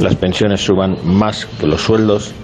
las 0.00 0.14
pensiones 0.16 0.60
suban 0.60 0.96
más 1.04 1.46
que 1.46 1.66
los 1.66 1.82
sueldos 1.82 2.34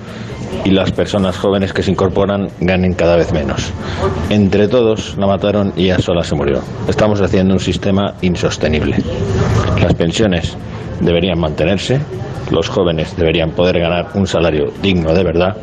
y 0.64 0.70
las 0.70 0.92
personas 0.92 1.36
jóvenes 1.36 1.72
que 1.72 1.82
se 1.82 1.90
incorporan 1.90 2.48
ganen 2.60 2.94
cada 2.94 3.16
vez 3.16 3.32
menos. 3.32 3.72
Entre 4.30 4.68
todos 4.68 5.16
la 5.18 5.26
mataron 5.26 5.72
y 5.76 5.84
ella 5.84 5.98
sola 5.98 6.22
se 6.22 6.34
murió. 6.34 6.60
Estamos 6.88 7.20
haciendo 7.20 7.54
un 7.54 7.60
sistema 7.60 8.14
insostenible. 8.22 8.96
Las 9.80 9.94
pensiones 9.94 10.56
deberían 11.00 11.38
mantenerse, 11.38 12.00
los 12.50 12.68
jóvenes 12.68 13.16
deberían 13.16 13.50
poder 13.50 13.80
ganar 13.80 14.08
un 14.14 14.26
salario 14.26 14.72
digno 14.82 15.12
de 15.12 15.24
verdad 15.24 15.56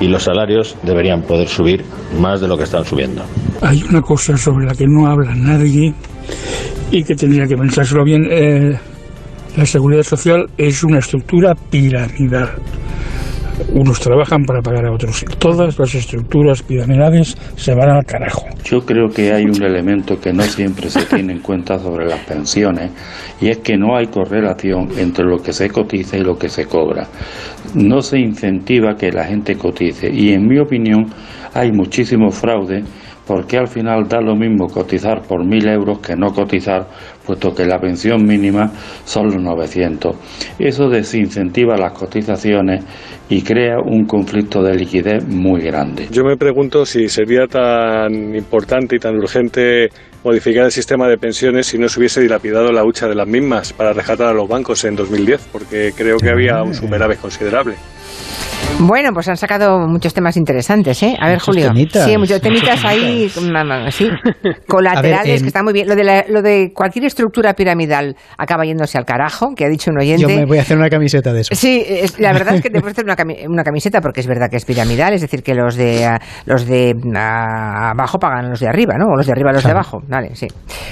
y 0.00 0.08
los 0.08 0.24
salarios 0.24 0.76
deberían 0.82 1.22
poder 1.22 1.48
subir 1.48 1.84
más 2.18 2.40
de 2.40 2.48
lo 2.48 2.56
que 2.56 2.64
están 2.64 2.84
subiendo. 2.84 3.22
Hay 3.60 3.82
una 3.84 4.02
cosa 4.02 4.36
sobre 4.36 4.66
la 4.66 4.74
que 4.74 4.86
no 4.86 5.06
habla 5.06 5.34
nadie 5.34 5.94
y 6.90 7.04
que 7.04 7.14
tendría 7.14 7.46
que 7.46 7.56
pensárselo 7.56 8.04
bien. 8.04 8.26
Eh, 8.30 8.78
la 9.56 9.66
seguridad 9.66 10.02
social 10.02 10.48
es 10.56 10.82
una 10.82 10.98
estructura 10.98 11.54
piramidal. 11.54 12.50
Unos 13.72 14.00
trabajan 14.00 14.44
para 14.44 14.60
pagar 14.60 14.86
a 14.86 14.92
otros. 14.92 15.24
Todas 15.38 15.78
las 15.78 15.94
estructuras 15.94 16.62
piramidales 16.62 17.36
se 17.56 17.74
van 17.74 17.90
al 17.90 18.04
carajo. 18.04 18.46
Yo 18.64 18.80
creo 18.80 19.08
que 19.08 19.32
hay 19.32 19.44
un 19.44 19.62
elemento 19.62 20.18
que 20.20 20.32
no 20.32 20.42
siempre 20.42 20.88
se 20.90 21.04
tiene 21.06 21.34
en 21.34 21.40
cuenta 21.40 21.78
sobre 21.78 22.06
las 22.06 22.20
pensiones 22.20 22.90
y 23.40 23.48
es 23.48 23.58
que 23.58 23.76
no 23.76 23.96
hay 23.96 24.06
correlación 24.06 24.88
entre 24.96 25.24
lo 25.24 25.38
que 25.38 25.52
se 25.52 25.68
cotiza 25.68 26.16
y 26.16 26.22
lo 26.22 26.36
que 26.36 26.48
se 26.48 26.66
cobra. 26.66 27.06
No 27.74 28.02
se 28.02 28.18
incentiva 28.18 28.96
que 28.96 29.10
la 29.10 29.24
gente 29.24 29.56
cotice 29.56 30.10
y 30.12 30.32
en 30.32 30.46
mi 30.46 30.58
opinión 30.58 31.06
hay 31.54 31.72
muchísimo 31.72 32.30
fraude 32.30 32.82
porque 33.26 33.58
al 33.58 33.68
final 33.68 34.08
da 34.08 34.20
lo 34.20 34.34
mismo 34.34 34.68
cotizar 34.68 35.22
por 35.22 35.44
mil 35.44 35.66
euros 35.68 36.00
que 36.00 36.16
no 36.16 36.32
cotizar, 36.32 36.88
puesto 37.24 37.54
que 37.54 37.64
la 37.64 37.78
pensión 37.78 38.24
mínima 38.24 38.70
son 39.04 39.26
los 39.26 39.40
900. 39.40 40.16
Eso 40.58 40.88
desincentiva 40.88 41.76
las 41.76 41.92
cotizaciones 41.92 42.84
y 43.28 43.42
crea 43.42 43.78
un 43.78 44.04
conflicto 44.04 44.62
de 44.62 44.74
liquidez 44.74 45.26
muy 45.26 45.60
grande. 45.60 46.08
Yo 46.10 46.24
me 46.24 46.36
pregunto 46.36 46.84
si 46.84 47.08
sería 47.08 47.46
tan 47.46 48.34
importante 48.34 48.96
y 48.96 48.98
tan 48.98 49.16
urgente 49.16 49.88
modificar 50.24 50.64
el 50.64 50.72
sistema 50.72 51.08
de 51.08 51.16
pensiones 51.16 51.66
si 51.66 51.78
no 51.78 51.88
se 51.88 51.98
hubiese 51.98 52.20
dilapidado 52.20 52.70
la 52.72 52.84
hucha 52.84 53.08
de 53.08 53.14
las 53.14 53.26
mismas 53.26 53.72
para 53.72 53.92
rescatar 53.92 54.28
a 54.28 54.32
los 54.32 54.48
bancos 54.48 54.84
en 54.84 54.96
2010, 54.96 55.48
porque 55.52 55.92
creo 55.96 56.18
que 56.18 56.30
había 56.30 56.62
un 56.62 56.74
superávit 56.74 57.20
considerable. 57.20 57.74
Bueno, 58.80 59.10
pues 59.12 59.28
han 59.28 59.36
sacado 59.36 59.86
muchos 59.86 60.12
temas 60.14 60.36
interesantes, 60.36 61.02
¿eh? 61.02 61.14
A 61.20 61.26
ver, 61.26 61.34
Muchos 61.36 61.46
Julio. 61.54 61.68
temitas, 61.68 62.04
sí, 62.04 62.16
muchos 62.16 62.20
muchos 62.20 62.40
temitas 62.40 62.84
ahí, 62.84 63.28
sí, 63.90 64.08
colaterales, 64.66 65.18
A 65.20 65.22
ver, 65.22 65.36
em, 65.36 65.40
que 65.42 65.46
están 65.48 65.64
muy 65.64 65.72
bien. 65.72 65.86
Lo 65.88 65.94
de, 65.94 66.04
la- 66.04 66.24
lo 66.28 66.42
de 66.42 66.72
cualquier 66.74 67.04
estructura 67.04 67.54
piramidal 67.54 68.16
acaba 68.38 68.64
yéndose 68.64 68.98
al 68.98 69.04
carajo, 69.04 69.54
que 69.54 69.64
ha 69.66 69.68
dicho 69.68 69.90
un 69.90 69.98
oyente. 70.00 70.22
Yo 70.22 70.28
me 70.28 70.46
voy 70.46 70.58
a 70.58 70.62
hacer 70.62 70.76
una 70.78 70.88
camiseta 70.88 71.32
de 71.32 71.42
eso. 71.42 71.54
Sí, 71.54 71.84
es- 71.86 72.18
la 72.18 72.32
verdad 72.32 72.54
es 72.56 72.62
que 72.62 72.70
te 72.70 72.80
puedes 72.80 72.94
hacer 72.94 73.04
una, 73.04 73.16
cami- 73.16 73.46
una 73.48 73.62
camiseta 73.62 74.00
porque 74.00 74.20
es 74.20 74.26
verdad 74.26 74.48
que 74.50 74.56
es 74.56 74.64
piramidal, 74.64 75.12
es 75.12 75.20
decir, 75.20 75.42
que 75.42 75.54
los 75.54 75.76
de 75.76 76.04
ah, 76.06 76.20
los 76.46 76.66
de 76.66 76.94
ah, 77.14 77.90
abajo 77.90 78.18
pagan 78.18 78.46
a 78.46 78.48
los 78.48 78.60
de 78.60 78.68
arriba, 78.68 78.94
¿no? 78.98 79.06
O 79.12 79.16
los 79.16 79.26
de 79.26 79.32
arriba 79.32 79.50
a 79.50 79.52
los 79.52 79.62
Claro. 79.62 79.74
de 79.74 79.78
abajo. 79.80 79.98
Vale, 80.08 80.34
sí. 80.34 80.48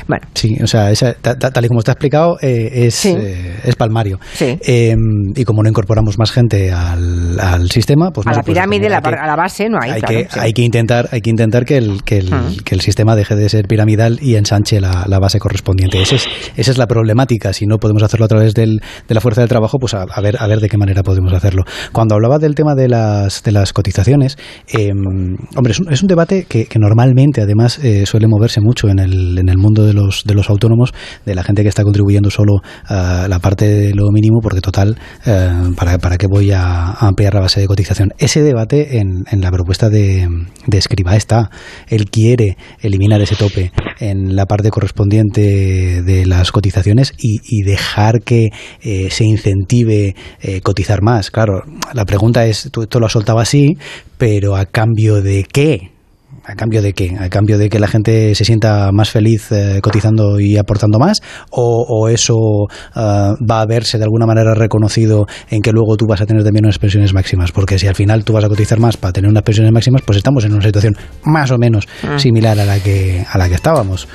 Bueno, 0.06 0.26
Sí, 0.34 0.56
o 0.62 0.66
sea, 0.66 0.90
esa- 0.90 1.14
ta- 1.14 1.36
ta- 1.38 1.50
tal 1.50 1.64
y 1.64 1.68
como 1.68 1.80
está 1.80 1.92
explicado, 1.92 2.36
eh, 2.40 2.86
es, 2.86 3.06
eh, 3.06 3.56
es 3.64 3.74
palmario. 3.76 4.18
Sí. 4.32 4.58
Eh, 4.66 4.94
y 5.34 5.44
como 5.44 5.62
no 5.62 5.68
incorporamos 5.68 6.18
más 6.18 6.30
gente 6.30 6.70
al, 6.72 7.29
al 7.38 7.70
sistema, 7.70 8.10
pues 8.10 8.26
a 8.26 8.32
la 8.32 8.42
pirámide, 8.42 8.88
la, 8.88 8.98
a 8.98 9.26
la 9.26 9.36
base 9.36 9.68
no 9.68 9.78
hay. 9.80 9.90
hay 9.90 10.00
claro, 10.00 10.14
que, 10.16 10.28
sí. 10.30 10.38
hay 10.40 10.52
que 10.52 10.62
intentar 10.62 11.08
hay 11.12 11.20
que 11.20 11.30
intentar 11.30 11.64
que 11.64 11.76
el, 11.76 12.02
que 12.02 12.18
el, 12.18 12.30
que 12.64 12.74
el 12.74 12.80
sistema 12.80 13.14
deje 13.14 13.36
de 13.36 13.48
ser 13.48 13.66
piramidal 13.66 14.18
y 14.22 14.36
ensanche 14.36 14.80
la, 14.80 15.04
la 15.06 15.18
base 15.18 15.38
correspondiente. 15.38 16.00
Ese 16.00 16.16
es, 16.16 16.28
esa 16.56 16.70
es 16.70 16.78
la 16.78 16.86
problemática. 16.86 17.52
Si 17.52 17.66
no 17.66 17.78
podemos 17.78 18.02
hacerlo 18.02 18.24
a 18.24 18.28
través 18.28 18.54
del, 18.54 18.80
de 19.06 19.14
la 19.14 19.20
fuerza 19.20 19.42
del 19.42 19.48
trabajo, 19.48 19.78
pues 19.78 19.94
a, 19.94 20.02
a 20.02 20.20
ver 20.20 20.36
a 20.40 20.46
ver 20.46 20.60
de 20.60 20.68
qué 20.68 20.78
manera 20.78 21.02
podemos 21.02 21.32
hacerlo. 21.32 21.64
Cuando 21.92 22.14
hablaba 22.14 22.38
del 22.38 22.54
tema 22.54 22.74
de 22.74 22.88
las, 22.88 23.42
de 23.42 23.52
las 23.52 23.72
cotizaciones, 23.72 24.36
eh, 24.72 24.90
hombre, 24.90 25.72
es 25.72 25.80
un, 25.80 25.92
es 25.92 26.02
un 26.02 26.08
debate 26.08 26.46
que, 26.48 26.66
que 26.66 26.78
normalmente 26.78 27.42
además 27.42 27.78
eh, 27.82 28.06
suele 28.06 28.26
moverse 28.26 28.60
mucho 28.60 28.88
en 28.88 28.98
el, 28.98 29.38
en 29.38 29.48
el 29.48 29.58
mundo 29.58 29.84
de 29.84 29.92
los, 29.92 30.24
de 30.24 30.34
los 30.34 30.48
autónomos, 30.50 30.92
de 31.26 31.34
la 31.34 31.42
gente 31.42 31.62
que 31.62 31.68
está 31.68 31.82
contribuyendo 31.82 32.30
solo 32.30 32.60
a 32.86 33.26
la 33.28 33.38
parte 33.38 33.66
de 33.66 33.94
lo 33.94 34.10
mínimo, 34.10 34.40
porque 34.42 34.60
total, 34.60 34.96
eh, 35.26 35.50
¿para, 35.76 35.98
¿para 35.98 36.16
qué 36.16 36.26
voy 36.26 36.52
a, 36.52 36.90
a 36.90 37.12
ampliar 37.20 37.34
la 37.34 37.40
base 37.40 37.60
de 37.60 37.66
cotización? 37.66 38.14
Ese 38.16 38.42
debate 38.42 38.98
en, 38.98 39.24
la 39.30 39.50
propuesta 39.50 39.90
de, 39.90 40.26
de 40.66 40.78
Escribá 40.78 41.16
está. 41.16 41.50
Él 41.86 42.06
quiere 42.06 42.56
eliminar 42.80 43.20
ese 43.20 43.36
tope 43.36 43.72
en 43.98 44.34
la 44.34 44.46
parte 44.46 44.70
correspondiente 44.70 46.02
de 46.02 46.24
las 46.24 46.50
cotizaciones 46.50 47.12
y, 47.18 47.40
y 47.44 47.62
dejar 47.62 48.22
que 48.22 48.48
eh, 48.80 49.10
se 49.10 49.24
incentive 49.24 50.14
eh, 50.40 50.62
cotizar 50.62 51.02
más. 51.02 51.30
Claro, 51.30 51.62
la 51.92 52.06
pregunta 52.06 52.46
es, 52.46 52.70
tú 52.72 52.82
esto 52.82 52.98
lo 53.00 53.04
has 53.06 53.12
soltado 53.12 53.38
así, 53.38 53.76
pero 54.16 54.56
¿a 54.56 54.64
cambio 54.64 55.20
de 55.20 55.44
qué? 55.44 55.99
¿A 56.44 56.54
cambio 56.54 56.82
de 56.82 56.92
qué? 56.94 57.16
¿A 57.20 57.28
cambio 57.28 57.58
de 57.58 57.68
que 57.68 57.78
la 57.78 57.86
gente 57.86 58.34
se 58.34 58.44
sienta 58.44 58.90
más 58.92 59.10
feliz 59.10 59.52
eh, 59.52 59.80
cotizando 59.82 60.40
y 60.40 60.56
aportando 60.56 60.98
más? 60.98 61.20
¿O, 61.50 61.84
o 61.88 62.08
eso 62.08 62.66
ah, 62.94 63.34
va 63.48 63.60
a 63.60 63.66
verse 63.66 63.98
de 63.98 64.04
alguna 64.04 64.26
manera 64.26 64.54
reconocido 64.54 65.26
en 65.50 65.60
que 65.62 65.70
luego 65.72 65.96
tú 65.96 66.06
vas 66.06 66.20
a 66.20 66.26
tener 66.26 66.42
también 66.42 66.64
unas 66.64 66.78
pensiones 66.78 67.12
máximas? 67.12 67.52
Porque 67.52 67.78
si 67.78 67.86
al 67.86 67.94
final 67.94 68.24
tú 68.24 68.32
vas 68.32 68.44
a 68.44 68.48
cotizar 68.48 68.80
más 68.80 68.96
para 68.96 69.12
tener 69.12 69.30
unas 69.30 69.42
pensiones 69.42 69.72
máximas, 69.72 70.02
pues 70.02 70.16
estamos 70.18 70.44
en 70.44 70.52
una 70.54 70.62
situación 70.62 70.96
más 71.24 71.50
o 71.50 71.58
menos 71.58 71.86
Ah. 72.02 72.18
similar 72.18 72.58
a 72.58 72.64
la 72.64 72.78
que, 72.80 73.24
a 73.30 73.38
la 73.38 73.48
que 73.48 73.54
estábamos. 73.54 74.08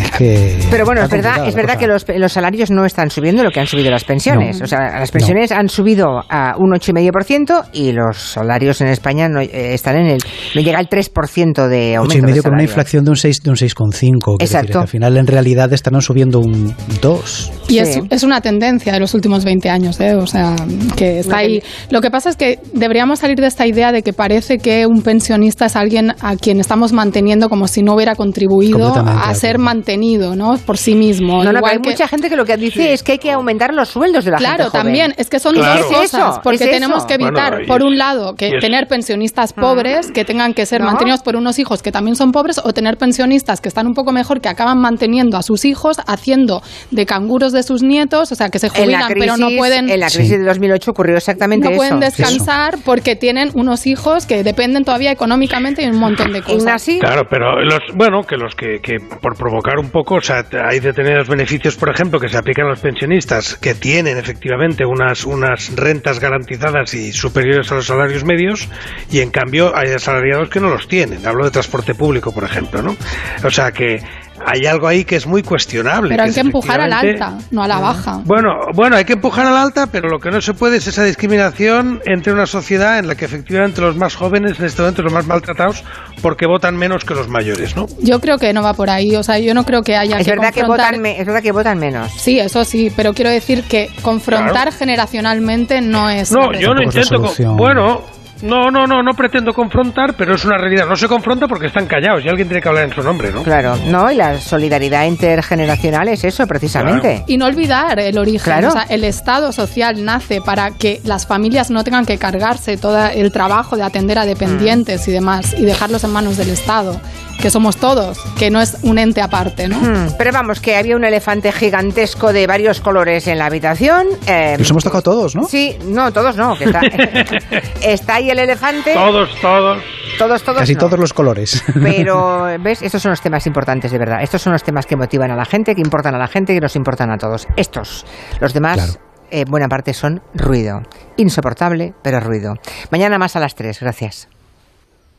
Es 0.00 0.10
que 0.12 0.58
Pero 0.70 0.84
bueno, 0.84 1.02
es 1.02 1.10
verdad, 1.10 1.46
es 1.46 1.54
verdad 1.54 1.78
que 1.78 1.86
los, 1.86 2.04
los 2.08 2.32
salarios 2.32 2.70
no 2.70 2.84
están 2.84 3.10
subiendo 3.10 3.42
lo 3.42 3.50
que 3.50 3.60
han 3.60 3.66
subido 3.66 3.90
las 3.90 4.04
pensiones. 4.04 4.58
No. 4.58 4.64
O 4.64 4.68
sea, 4.68 4.98
las 4.98 5.10
pensiones 5.10 5.52
han 5.52 5.68
subido 5.68 6.22
a 6.28 6.54
un 6.58 6.70
8,5% 6.72 7.70
y 7.72 7.92
los 7.92 8.16
salarios 8.18 8.80
en 8.80 8.88
España 8.88 9.28
no 9.28 9.40
eh, 9.40 9.74
están 9.74 9.96
en 9.96 10.06
el 10.06 10.18
no 10.54 10.60
llega 10.60 10.78
al 10.78 10.88
3% 10.88 11.68
de 11.68 11.96
aumento. 11.96 12.14
Ocho 12.14 12.18
y 12.18 12.22
medio 12.22 12.36
de 12.36 12.42
con 12.42 12.54
una 12.54 12.62
inflación 12.62 13.04
de 13.04 13.10
un 13.10 13.16
6 13.16 13.42
de 13.42 13.50
un 13.50 13.56
6,5. 13.56 13.76
quiero 13.78 14.36
decir, 14.38 14.46
Exacto. 14.46 14.72
que 14.72 14.78
al 14.78 14.88
final 14.88 15.16
en 15.16 15.26
realidad 15.26 15.72
estarán 15.72 16.00
subiendo 16.00 16.40
un 16.40 16.74
2. 17.00 17.52
Y 17.68 17.78
es, 17.78 18.00
es 18.08 18.22
una 18.22 18.40
tendencia 18.40 18.92
de 18.92 19.00
los 19.00 19.14
últimos 19.14 19.44
20 19.44 19.68
años, 19.68 20.00
¿eh? 20.00 20.14
o 20.14 20.26
sea, 20.26 20.54
que 20.96 21.20
está 21.20 21.38
ahí. 21.38 21.62
Lo 21.90 22.00
que 22.00 22.10
pasa 22.10 22.30
es 22.30 22.36
que 22.36 22.58
deberíamos 22.72 23.18
salir 23.18 23.38
de 23.38 23.46
esta 23.46 23.66
idea 23.66 23.92
de 23.92 24.02
que 24.02 24.12
parece 24.12 24.58
que 24.58 24.86
un 24.86 25.02
pensionista 25.02 25.66
es 25.66 25.76
alguien 25.76 26.14
a 26.20 26.36
quien 26.36 26.60
estamos 26.60 26.92
manteniendo 26.92 27.48
como 27.48 27.68
si 27.68 27.82
no 27.82 27.94
hubiera 27.94 28.14
contribuido 28.14 28.94
a 28.94 29.34
de 29.47 29.47
ser 29.48 29.58
mantenido, 29.58 30.36
¿no? 30.36 30.58
Por 30.58 30.76
sí 30.78 30.94
mismo. 30.94 31.42
No, 31.44 31.52
no, 31.52 31.58
Igual 31.58 31.72
hay 31.76 31.80
que- 31.80 31.90
mucha 31.90 32.08
gente 32.08 32.28
que 32.28 32.36
lo 32.36 32.44
que 32.44 32.56
dice 32.56 32.92
es 32.92 33.02
que 33.02 33.12
hay 33.12 33.18
que 33.18 33.32
aumentar 33.32 33.72
los 33.74 33.88
sueldos 33.88 34.24
de 34.24 34.30
la 34.32 34.36
Claro, 34.38 34.64
gente 34.64 34.70
joven. 34.70 34.82
también, 34.84 35.14
es 35.16 35.30
que 35.30 35.38
son 35.40 35.54
Claro. 35.54 35.82
dos 35.82 35.86
cosas, 35.92 36.04
eso, 36.34 36.40
porque 36.42 36.64
es 36.64 36.70
tenemos 36.70 37.04
que 37.06 37.14
evitar, 37.14 37.52
Bueno, 37.52 37.66
por 37.66 37.80
es- 37.80 37.86
un 37.86 37.98
lado, 37.98 38.34
que 38.34 38.58
tener 38.60 38.86
pensionistas 38.88 39.52
pobres 39.52 40.10
que 40.12 40.24
tengan 40.24 40.54
que 40.54 40.66
ser 40.66 40.80
No. 40.80 40.86
mantenidos 40.86 41.22
por 41.22 41.36
unos 41.36 41.58
hijos 41.58 41.82
que 41.82 41.92
también 41.92 42.16
son 42.16 42.32
pobres, 42.32 42.60
o 42.62 42.72
tener 42.72 42.96
pensionistas 42.98 43.60
que 43.60 43.68
están 43.68 43.86
un 43.86 43.94
poco 43.94 44.12
mejor, 44.12 44.40
que 44.40 44.48
acaban 44.48 44.78
manteniendo 44.78 45.36
a 45.36 45.42
sus 45.42 45.64
hijos, 45.64 45.98
haciendo 46.06 46.62
de 46.90 47.06
canguros 47.06 47.52
de 47.52 47.62
sus 47.62 47.82
nietos, 47.82 48.30
o 48.32 48.34
sea, 48.34 48.50
que 48.50 48.58
se 48.58 48.68
jubilan, 48.68 49.04
crisis, 49.10 49.20
pero 49.20 49.36
no 49.36 49.48
pueden... 49.56 49.88
en 49.90 50.00
la 50.00 50.06
crisis 50.08 50.30
de 50.38 50.44
2008 50.44 50.90
ocurrió 50.90 51.16
exactamente 51.16 51.70
no 51.70 51.76
pueden 51.76 52.02
eso. 52.02 52.16
descansar 52.16 52.78
porque 52.84 53.16
tienen 53.16 53.50
unos 53.54 53.86
hijos 53.86 54.26
que 54.26 54.42
dependen 54.44 54.84
todavía 54.84 55.10
económicamente 55.10 55.82
y 55.82 55.86
un 55.86 55.96
montón 55.98 56.32
de 56.32 56.42
cosas. 56.42 56.84
Claro, 57.00 57.22
pero 57.30 57.62
los, 57.62 57.80
bueno, 57.94 58.22
que 58.24 58.36
los 58.36 58.54
que, 58.54 58.80
que 58.82 58.98
por 59.28 59.36
provocar 59.36 59.78
un 59.78 59.90
poco, 59.90 60.14
o 60.14 60.20
sea, 60.22 60.46
hay 60.64 60.80
determinados 60.80 61.28
beneficios, 61.28 61.76
por 61.76 61.90
ejemplo, 61.90 62.18
que 62.18 62.30
se 62.30 62.38
aplican 62.38 62.64
a 62.64 62.70
los 62.70 62.80
pensionistas 62.80 63.56
que 63.56 63.74
tienen 63.74 64.16
efectivamente 64.16 64.86
unas, 64.86 65.24
unas 65.24 65.76
rentas 65.76 66.18
garantizadas 66.18 66.94
y 66.94 67.12
superiores 67.12 67.70
a 67.70 67.74
los 67.74 67.86
salarios 67.86 68.24
medios 68.24 68.70
y 69.10 69.20
en 69.20 69.30
cambio 69.30 69.76
hay 69.76 69.90
asalariados 69.90 70.48
que 70.48 70.60
no 70.60 70.70
los 70.70 70.88
tienen. 70.88 71.26
Hablo 71.26 71.44
de 71.44 71.50
transporte 71.50 71.94
público, 71.94 72.32
por 72.32 72.44
ejemplo, 72.44 72.80
¿no? 72.80 72.96
O 73.44 73.50
sea 73.50 73.70
que 73.70 74.00
hay 74.46 74.66
algo 74.66 74.86
ahí 74.88 75.04
que 75.04 75.16
es 75.16 75.26
muy 75.26 75.42
cuestionable. 75.42 76.10
Pero 76.10 76.22
hay 76.24 76.32
que 76.32 76.40
empujar 76.40 76.80
al 76.80 76.92
alta, 76.92 77.38
no 77.50 77.62
a 77.62 77.68
la 77.68 77.78
baja. 77.80 78.20
bueno, 78.24 78.50
bueno, 78.74 78.96
hay 78.96 79.04
que 79.04 79.14
empujar 79.14 79.46
al 79.46 79.56
alta, 79.56 79.86
pero 79.90 80.08
lo 80.08 80.18
que 80.18 80.30
no 80.30 80.40
se 80.40 80.54
puede 80.54 80.76
es 80.78 80.86
esa 80.86 81.04
discriminación 81.04 82.00
entre 82.06 82.32
una 82.32 82.46
sociedad 82.46 82.98
en 82.98 83.08
la 83.08 83.14
que 83.14 83.24
efectivamente 83.24 83.80
los 83.80 83.96
más 83.96 84.14
jóvenes 84.16 84.58
en 84.58 84.66
este 84.66 84.82
momento 84.82 85.02
los 85.02 85.12
más 85.12 85.26
maltratados 85.26 85.84
porque 86.22 86.46
votan 86.46 86.76
menos 86.76 87.04
que 87.04 87.14
los 87.14 87.28
mayores, 87.28 87.76
¿no? 87.76 87.86
Yo 88.00 88.20
creo 88.20 88.38
que 88.38 88.52
no 88.52 88.62
va 88.62 88.74
por 88.74 88.90
ahí, 88.90 89.14
o 89.16 89.22
sea, 89.22 89.38
yo 89.38 89.54
no 89.54 89.64
creo 89.64 89.82
que 89.82 89.96
haya 89.96 90.18
Es 90.18 90.24
que 90.26 90.32
verdad 90.32 90.52
que 90.52 90.64
votan 90.64 91.00
me- 91.00 91.20
es 91.20 91.26
verdad 91.26 91.42
que 91.42 91.52
votan 91.52 91.78
menos. 91.78 92.10
Sí, 92.12 92.38
eso 92.40 92.64
sí, 92.64 92.92
pero 92.94 93.14
quiero 93.14 93.30
decir 93.30 93.62
que 93.64 93.90
confrontar 94.02 94.72
generacionalmente 94.72 95.80
no 95.80 96.08
es. 96.10 96.32
No, 96.32 96.52
yo 96.52 96.74
no 96.74 96.82
intento. 96.82 97.22
con- 97.22 97.56
Bueno, 97.56 98.02
no, 98.42 98.70
no, 98.70 98.86
no, 98.86 99.02
no 99.02 99.12
pretendo 99.16 99.52
confrontar, 99.52 100.14
pero 100.16 100.34
es 100.34 100.44
una 100.44 100.56
realidad. 100.58 100.86
No 100.88 100.96
se 100.96 101.08
confronta 101.08 101.46
porque 101.48 101.66
están 101.66 101.86
callados 101.86 102.24
y 102.24 102.28
alguien 102.28 102.48
tiene 102.48 102.62
que 102.62 102.68
hablar 102.68 102.84
en 102.84 102.92
su 102.94 103.02
nombre, 103.02 103.32
¿no? 103.32 103.42
Claro, 103.42 103.76
no, 103.86 104.10
y 104.10 104.14
la 104.16 104.38
solidaridad 104.40 105.04
intergeneracional 105.06 106.08
es 106.08 106.24
eso, 106.24 106.46
precisamente. 106.46 107.24
Y 107.26 107.36
no 107.36 107.46
olvidar 107.46 107.98
el 107.98 108.18
origen. 108.18 108.40
Claro. 108.44 108.68
O 108.68 108.72
sea, 108.72 108.82
el 108.88 109.04
Estado 109.04 109.52
social 109.52 110.04
nace 110.04 110.40
para 110.40 110.70
que 110.72 111.00
las 111.04 111.26
familias 111.26 111.70
no 111.70 111.84
tengan 111.84 112.06
que 112.06 112.18
cargarse 112.18 112.76
todo 112.76 113.06
el 113.06 113.32
trabajo 113.32 113.76
de 113.76 113.82
atender 113.82 114.18
a 114.18 114.26
dependientes 114.26 115.06
y 115.08 115.12
demás 115.12 115.54
y 115.58 115.64
dejarlos 115.64 116.04
en 116.04 116.10
manos 116.10 116.36
del 116.36 116.50
Estado, 116.50 117.00
que 117.40 117.50
somos 117.50 117.76
todos, 117.76 118.18
que 118.38 118.50
no 118.50 118.60
es 118.60 118.76
un 118.82 118.98
ente 118.98 119.20
aparte, 119.22 119.68
¿no? 119.68 119.78
Hmm, 119.78 120.08
Pero 120.18 120.32
vamos, 120.32 120.60
que 120.60 120.76
había 120.76 120.96
un 120.96 121.04
elefante 121.04 121.52
gigantesco 121.52 122.32
de 122.32 122.46
varios 122.46 122.80
colores 122.80 123.26
en 123.28 123.38
la 123.38 123.46
habitación. 123.46 124.06
eh, 124.26 124.56
Los 124.58 124.70
hemos 124.70 124.82
tocado 124.84 125.02
todos, 125.02 125.34
¿no? 125.36 125.44
Sí, 125.44 125.76
no, 125.86 126.12
todos 126.12 126.36
no. 126.36 126.56
Que 126.56 126.64
está, 126.64 126.80
está 127.82 128.14
ahí 128.16 128.27
el 128.30 128.38
elefante. 128.38 128.94
Todos, 128.94 129.40
todos. 129.40 129.82
Todos, 130.18 130.42
todos. 130.42 130.58
Casi 130.58 130.74
no. 130.74 130.80
todos 130.80 130.98
los 130.98 131.12
colores. 131.12 131.62
Pero, 131.74 132.46
¿ves? 132.60 132.82
Estos 132.82 133.02
son 133.02 133.10
los 133.10 133.20
temas 133.20 133.46
importantes, 133.46 133.90
de 133.92 133.98
verdad. 133.98 134.22
Estos 134.22 134.42
son 134.42 134.52
los 134.52 134.62
temas 134.62 134.86
que 134.86 134.96
motivan 134.96 135.30
a 135.30 135.36
la 135.36 135.44
gente, 135.44 135.74
que 135.74 135.80
importan 135.80 136.14
a 136.14 136.18
la 136.18 136.28
gente, 136.28 136.54
que 136.54 136.60
nos 136.60 136.74
importan 136.76 137.10
a 137.10 137.18
todos. 137.18 137.46
Estos. 137.56 138.04
Los 138.40 138.52
demás, 138.52 138.98
eh, 139.30 139.44
buena 139.48 139.68
parte, 139.68 139.94
son 139.94 140.22
ruido. 140.34 140.80
Insoportable, 141.16 141.94
pero 142.02 142.20
ruido. 142.20 142.54
Mañana 142.90 143.18
más 143.18 143.36
a 143.36 143.40
las 143.40 143.54
3. 143.54 143.80
Gracias. 143.80 144.28